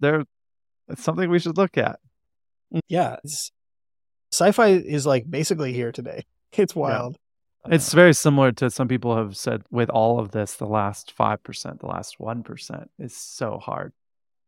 they're 0.00 0.24
it's 0.88 1.02
something 1.02 1.28
we 1.30 1.38
should 1.38 1.56
look 1.56 1.76
at. 1.78 1.98
Mm, 2.74 2.80
yeah, 2.88 3.16
sci-fi 4.32 4.68
is 4.68 5.06
like 5.06 5.30
basically 5.30 5.72
here 5.72 5.92
today. 5.92 6.24
It's 6.58 6.74
wild. 6.74 7.18
it's 7.68 7.92
very 7.92 8.14
similar 8.14 8.50
to 8.52 8.70
some 8.70 8.88
people 8.88 9.14
have 9.14 9.36
said 9.36 9.62
with 9.70 9.90
all 9.90 10.18
of 10.18 10.30
this 10.30 10.54
the 10.54 10.64
last 10.64 11.12
5% 11.14 11.80
the 11.80 11.86
last 11.86 12.16
1% 12.18 12.86
is 12.98 13.14
so 13.14 13.58
hard. 13.58 13.92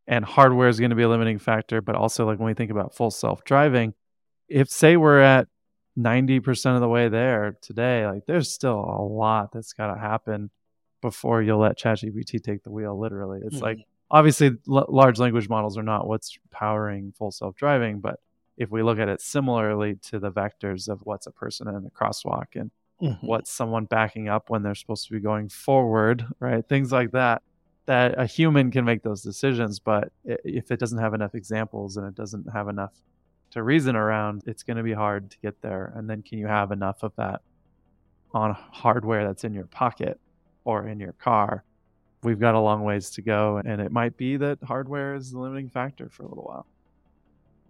And 0.07 0.25
hardware 0.25 0.69
is 0.69 0.81
going 0.81 0.89
to 0.89 0.97
be 0.97 1.03
a 1.03 1.09
limiting 1.09 1.39
factor 1.39 1.83
but 1.83 1.97
also 1.97 2.25
like 2.25 2.39
when 2.39 2.47
we 2.47 2.55
think 2.55 2.71
about 2.71 2.95
full 2.95 3.11
self-driving 3.11 3.93
if 4.49 4.71
say 4.71 4.97
we're 4.97 5.21
at 5.21 5.49
90% 5.99 6.77
of 6.77 6.81
the 6.81 6.89
way 6.89 7.11
there 7.11 7.59
today 7.61 8.07
like 8.07 8.25
there's 8.27 8.51
still 8.51 8.79
a 8.79 9.03
lot 9.03 9.53
that's 9.53 9.75
got 9.75 9.93
to 9.93 10.01
happen 10.01 10.51
before 11.03 11.43
you'll 11.43 11.61
let 11.61 11.79
ChatGPT 11.79 12.43
take 12.43 12.63
the 12.63 12.71
wheel 12.71 12.99
literally. 12.99 13.41
It's 13.45 13.61
like 13.61 13.79
mm-hmm. 13.79 13.91
Obviously 14.11 14.51
l- 14.69 14.87
large 14.89 15.19
language 15.19 15.49
models 15.49 15.77
are 15.79 15.83
not 15.83 16.07
what's 16.07 16.39
powering 16.51 17.13
full 17.17 17.31
self-driving 17.31 18.01
but 18.01 18.21
if 18.57 18.71
we 18.71 18.83
look 18.83 18.99
at 18.99 19.09
it 19.09 19.21
similarly 19.21 19.95
to 20.03 20.19
the 20.19 20.31
vectors 20.33 20.89
of 20.89 21.01
what's 21.05 21.27
a 21.27 21.31
person 21.31 21.69
in 21.69 21.77
a 21.87 21.91
crosswalk 21.91 22.47
and 22.55 22.71
Mhm. 23.01 23.23
what's 23.23 23.53
someone 23.53 23.85
backing 23.85 24.29
up 24.29 24.51
when 24.51 24.65
they're 24.65 24.75
supposed 24.75 25.07
to 25.07 25.13
be 25.13 25.21
going 25.21 25.49
forward, 25.49 26.27
right? 26.41 26.67
Things 26.67 26.91
like 26.91 27.13
that. 27.13 27.43
That 27.87 28.19
a 28.19 28.27
human 28.27 28.73
can 28.73 28.85
make 28.85 29.03
those 29.05 29.23
decisions, 29.23 29.79
but 29.79 30.13
if 30.25 30.73
it 30.73 30.81
doesn't 30.81 30.99
have 30.99 31.15
enough 31.15 31.37
examples 31.37 31.97
and 31.97 32.09
it 32.09 32.17
doesn't 32.17 32.51
have 32.53 32.67
enough 32.69 32.93
to 33.53 33.63
reason 33.63 33.95
around, 33.95 34.43
it's 34.47 34.65
going 34.65 34.79
to 34.79 34.83
be 34.83 34.95
hard 34.95 35.31
to 35.31 35.39
get 35.39 35.61
there. 35.63 35.93
And 35.95 36.11
then, 36.11 36.23
can 36.23 36.39
you 36.39 36.49
have 36.49 36.73
enough 36.73 37.05
of 37.05 37.15
that 37.15 37.43
on 38.35 38.53
hardware 38.53 39.25
that's 39.25 39.45
in 39.45 39.55
your 39.55 39.67
pocket 39.67 40.19
or 40.65 40.89
in 40.89 40.99
your 40.99 41.13
car? 41.13 41.63
We've 42.29 42.39
got 42.39 42.55
a 42.55 42.61
long 42.61 42.83
ways 42.85 43.09
to 43.13 43.23
go, 43.23 43.57
and 43.65 43.81
it 43.81 43.91
might 43.91 44.19
be 44.19 44.37
that 44.37 44.59
hardware 44.63 45.15
is 45.15 45.33
the 45.33 45.39
limiting 45.39 45.71
factor 45.71 46.11
for 46.11 46.25
a 46.25 46.29
little 46.29 46.45
while. 46.45 46.67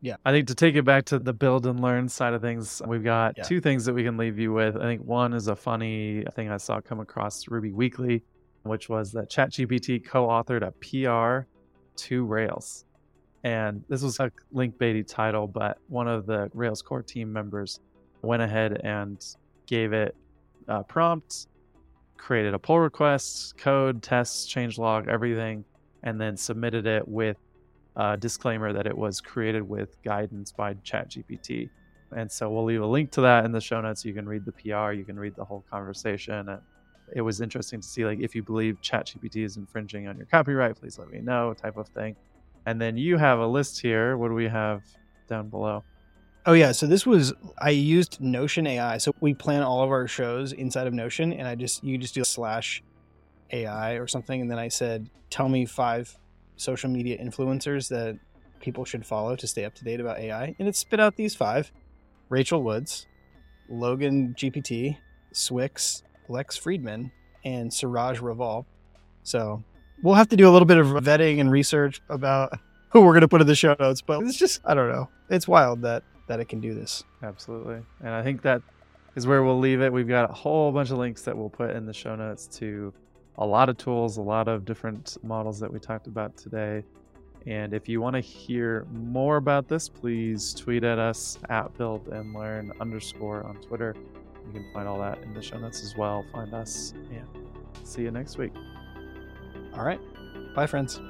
Yeah. 0.00 0.16
I 0.24 0.32
think 0.32 0.48
to 0.48 0.54
take 0.56 0.74
it 0.74 0.84
back 0.84 1.04
to 1.06 1.20
the 1.20 1.32
build 1.32 1.64
and 1.64 1.78
learn 1.78 2.08
side 2.08 2.34
of 2.34 2.42
things, 2.42 2.82
we've 2.84 3.04
got 3.04 3.36
Yeah. 3.38 3.44
two 3.44 3.60
things 3.60 3.84
that 3.84 3.94
we 3.94 4.02
can 4.02 4.16
leave 4.16 4.36
you 4.36 4.52
with. 4.52 4.76
I 4.76 4.80
think 4.80 5.04
one 5.04 5.32
is 5.32 5.46
a 5.46 5.54
funny 5.54 6.24
thing 6.34 6.50
I 6.50 6.56
saw 6.56 6.80
come 6.80 6.98
across 6.98 7.46
Ruby 7.48 7.72
Weekly. 7.72 8.24
which 8.64 8.88
was 8.88 9.12
that 9.12 9.30
ChatGPT 9.30 10.04
co 10.04 10.26
authored 10.26 10.62
a 10.62 10.72
PR 10.72 11.46
to 11.96 12.24
Rails. 12.26 12.84
And 13.44 13.82
this 13.88 14.02
was 14.02 14.18
a 14.20 14.30
link 14.52 14.76
baity 14.76 15.06
title, 15.06 15.46
but 15.46 15.78
one 15.88 16.08
of 16.08 16.26
the 16.26 16.50
Rails 16.52 16.82
core 16.82 17.02
team 17.02 17.32
members 17.32 17.78
went 18.20 18.42
ahead 18.42 18.80
and 18.84 19.24
gave 19.66 19.92
it 19.94 20.14
a 20.66 20.82
prompt, 20.84 21.46
created 22.18 22.52
a 22.52 22.58
pull 22.58 22.80
request, 22.80 23.56
code, 23.56 24.02
tests, 24.02 24.46
change 24.46 24.78
log, 24.78 25.08
everything, 25.08 25.64
and 26.02 26.20
then 26.20 26.36
submitted 26.36 26.86
it 26.86 27.06
with 27.06 27.36
a 27.96 28.16
disclaimer 28.16 28.72
that 28.72 28.86
it 28.86 28.96
was 28.96 29.20
created 29.20 29.62
with 29.68 30.00
guidance 30.02 30.52
by 30.52 30.74
ChatGPT. 30.74 31.70
And 32.12 32.30
so 32.30 32.50
we'll 32.50 32.64
leave 32.64 32.82
a 32.82 32.86
link 32.86 33.10
to 33.12 33.20
that 33.22 33.44
in 33.44 33.52
the 33.52 33.60
show 33.60 33.80
notes. 33.80 34.04
You 34.04 34.14
can 34.14 34.28
read 34.28 34.44
the 34.44 34.52
PR, 34.52 34.92
you 34.92 35.04
can 35.04 35.18
read 35.18 35.34
the 35.36 35.44
whole 35.44 35.64
conversation. 35.70 36.48
And 36.48 36.60
it 37.14 37.20
was 37.22 37.40
interesting 37.40 37.80
to 37.80 37.86
see 37.86 38.04
like 38.04 38.20
if 38.20 38.34
you 38.34 38.42
believe 38.42 38.80
ChatGPT 38.82 39.44
is 39.44 39.56
infringing 39.56 40.08
on 40.08 40.16
your 40.16 40.26
copyright, 40.26 40.76
please 40.76 40.98
let 40.98 41.10
me 41.10 41.20
know, 41.20 41.54
type 41.54 41.76
of 41.76 41.88
thing. 41.88 42.16
And 42.66 42.80
then 42.80 42.96
you 42.96 43.16
have 43.16 43.38
a 43.38 43.46
list 43.46 43.80
here. 43.80 44.16
What 44.16 44.28
do 44.28 44.34
we 44.34 44.48
have 44.48 44.82
down 45.28 45.48
below? 45.48 45.84
Oh 46.48 46.54
yeah, 46.54 46.72
so 46.72 46.86
this 46.86 47.04
was 47.04 47.34
I 47.58 47.68
used 47.68 48.22
Notion 48.22 48.66
AI. 48.66 48.96
So 48.96 49.12
we 49.20 49.34
plan 49.34 49.62
all 49.62 49.82
of 49.82 49.90
our 49.90 50.08
shows 50.08 50.54
inside 50.54 50.86
of 50.86 50.94
Notion, 50.94 51.30
and 51.34 51.46
I 51.46 51.54
just 51.54 51.84
you 51.84 51.98
just 51.98 52.14
do 52.14 52.24
slash 52.24 52.82
AI 53.52 53.96
or 53.96 54.06
something, 54.06 54.40
and 54.40 54.50
then 54.50 54.58
I 54.58 54.68
said, 54.68 55.10
tell 55.28 55.50
me 55.50 55.66
five 55.66 56.16
social 56.56 56.88
media 56.88 57.22
influencers 57.22 57.90
that 57.90 58.18
people 58.60 58.86
should 58.86 59.04
follow 59.04 59.36
to 59.36 59.46
stay 59.46 59.66
up 59.66 59.74
to 59.74 59.84
date 59.84 60.00
about 60.00 60.20
AI, 60.20 60.56
and 60.58 60.66
it 60.66 60.74
spit 60.74 60.98
out 60.98 61.16
these 61.16 61.34
five: 61.34 61.70
Rachel 62.30 62.62
Woods, 62.62 63.06
Logan 63.68 64.34
GPT, 64.34 64.96
swyx, 65.34 66.02
Lex 66.30 66.58
Fridman, 66.58 67.10
and 67.44 67.70
Siraj 67.70 68.20
Raval. 68.20 68.64
So 69.22 69.62
we'll 70.02 70.14
have 70.14 70.30
to 70.30 70.36
do 70.36 70.48
a 70.48 70.52
little 70.52 70.64
bit 70.64 70.78
of 70.78 70.86
vetting 70.86 71.40
and 71.40 71.50
research 71.50 72.00
about 72.08 72.58
who 72.88 73.02
we're 73.02 73.12
going 73.12 73.20
to 73.20 73.28
put 73.28 73.42
in 73.42 73.46
the 73.46 73.54
show 73.54 73.76
notes, 73.78 74.00
but 74.00 74.22
it's 74.22 74.38
just 74.38 74.62
I 74.64 74.72
don't 74.72 74.88
know. 74.88 75.10
It's 75.28 75.46
wild 75.46 75.82
that 75.82 76.04
that 76.28 76.40
it 76.40 76.48
can 76.48 76.60
do 76.60 76.74
this. 76.74 77.04
Absolutely. 77.22 77.80
And 78.00 78.10
I 78.10 78.22
think 78.22 78.42
that 78.42 78.62
is 79.16 79.26
where 79.26 79.42
we'll 79.42 79.58
leave 79.58 79.80
it. 79.80 79.92
We've 79.92 80.08
got 80.08 80.30
a 80.30 80.32
whole 80.32 80.70
bunch 80.70 80.90
of 80.90 80.98
links 80.98 81.22
that 81.22 81.36
we'll 81.36 81.50
put 81.50 81.70
in 81.70 81.84
the 81.84 81.92
show 81.92 82.14
notes 82.14 82.46
to 82.58 82.92
a 83.38 83.44
lot 83.46 83.68
of 83.68 83.76
tools, 83.76 84.16
a 84.16 84.22
lot 84.22 84.48
of 84.48 84.64
different 84.64 85.16
models 85.22 85.58
that 85.60 85.72
we 85.72 85.78
talked 85.78 86.06
about 86.06 86.36
today. 86.36 86.84
And 87.46 87.72
if 87.72 87.88
you 87.88 88.00
want 88.00 88.14
to 88.14 88.20
hear 88.20 88.86
more 88.92 89.36
about 89.36 89.68
this, 89.68 89.88
please 89.88 90.52
tweet 90.54 90.84
at 90.84 90.98
us 90.98 91.38
at 91.48 91.76
build 91.78 92.08
and 92.08 92.34
learn 92.34 92.72
underscore 92.80 93.44
on 93.44 93.56
Twitter. 93.56 93.94
You 94.46 94.52
can 94.52 94.72
find 94.72 94.88
all 94.88 94.98
that 95.00 95.22
in 95.22 95.34
the 95.34 95.42
show 95.42 95.58
notes 95.58 95.82
as 95.82 95.96
well. 95.96 96.24
Find 96.32 96.52
us 96.54 96.92
and 97.10 97.26
see 97.84 98.02
you 98.02 98.10
next 98.10 98.38
week. 98.38 98.52
All 99.74 99.84
right. 99.84 100.00
Bye, 100.54 100.66
friends. 100.66 101.00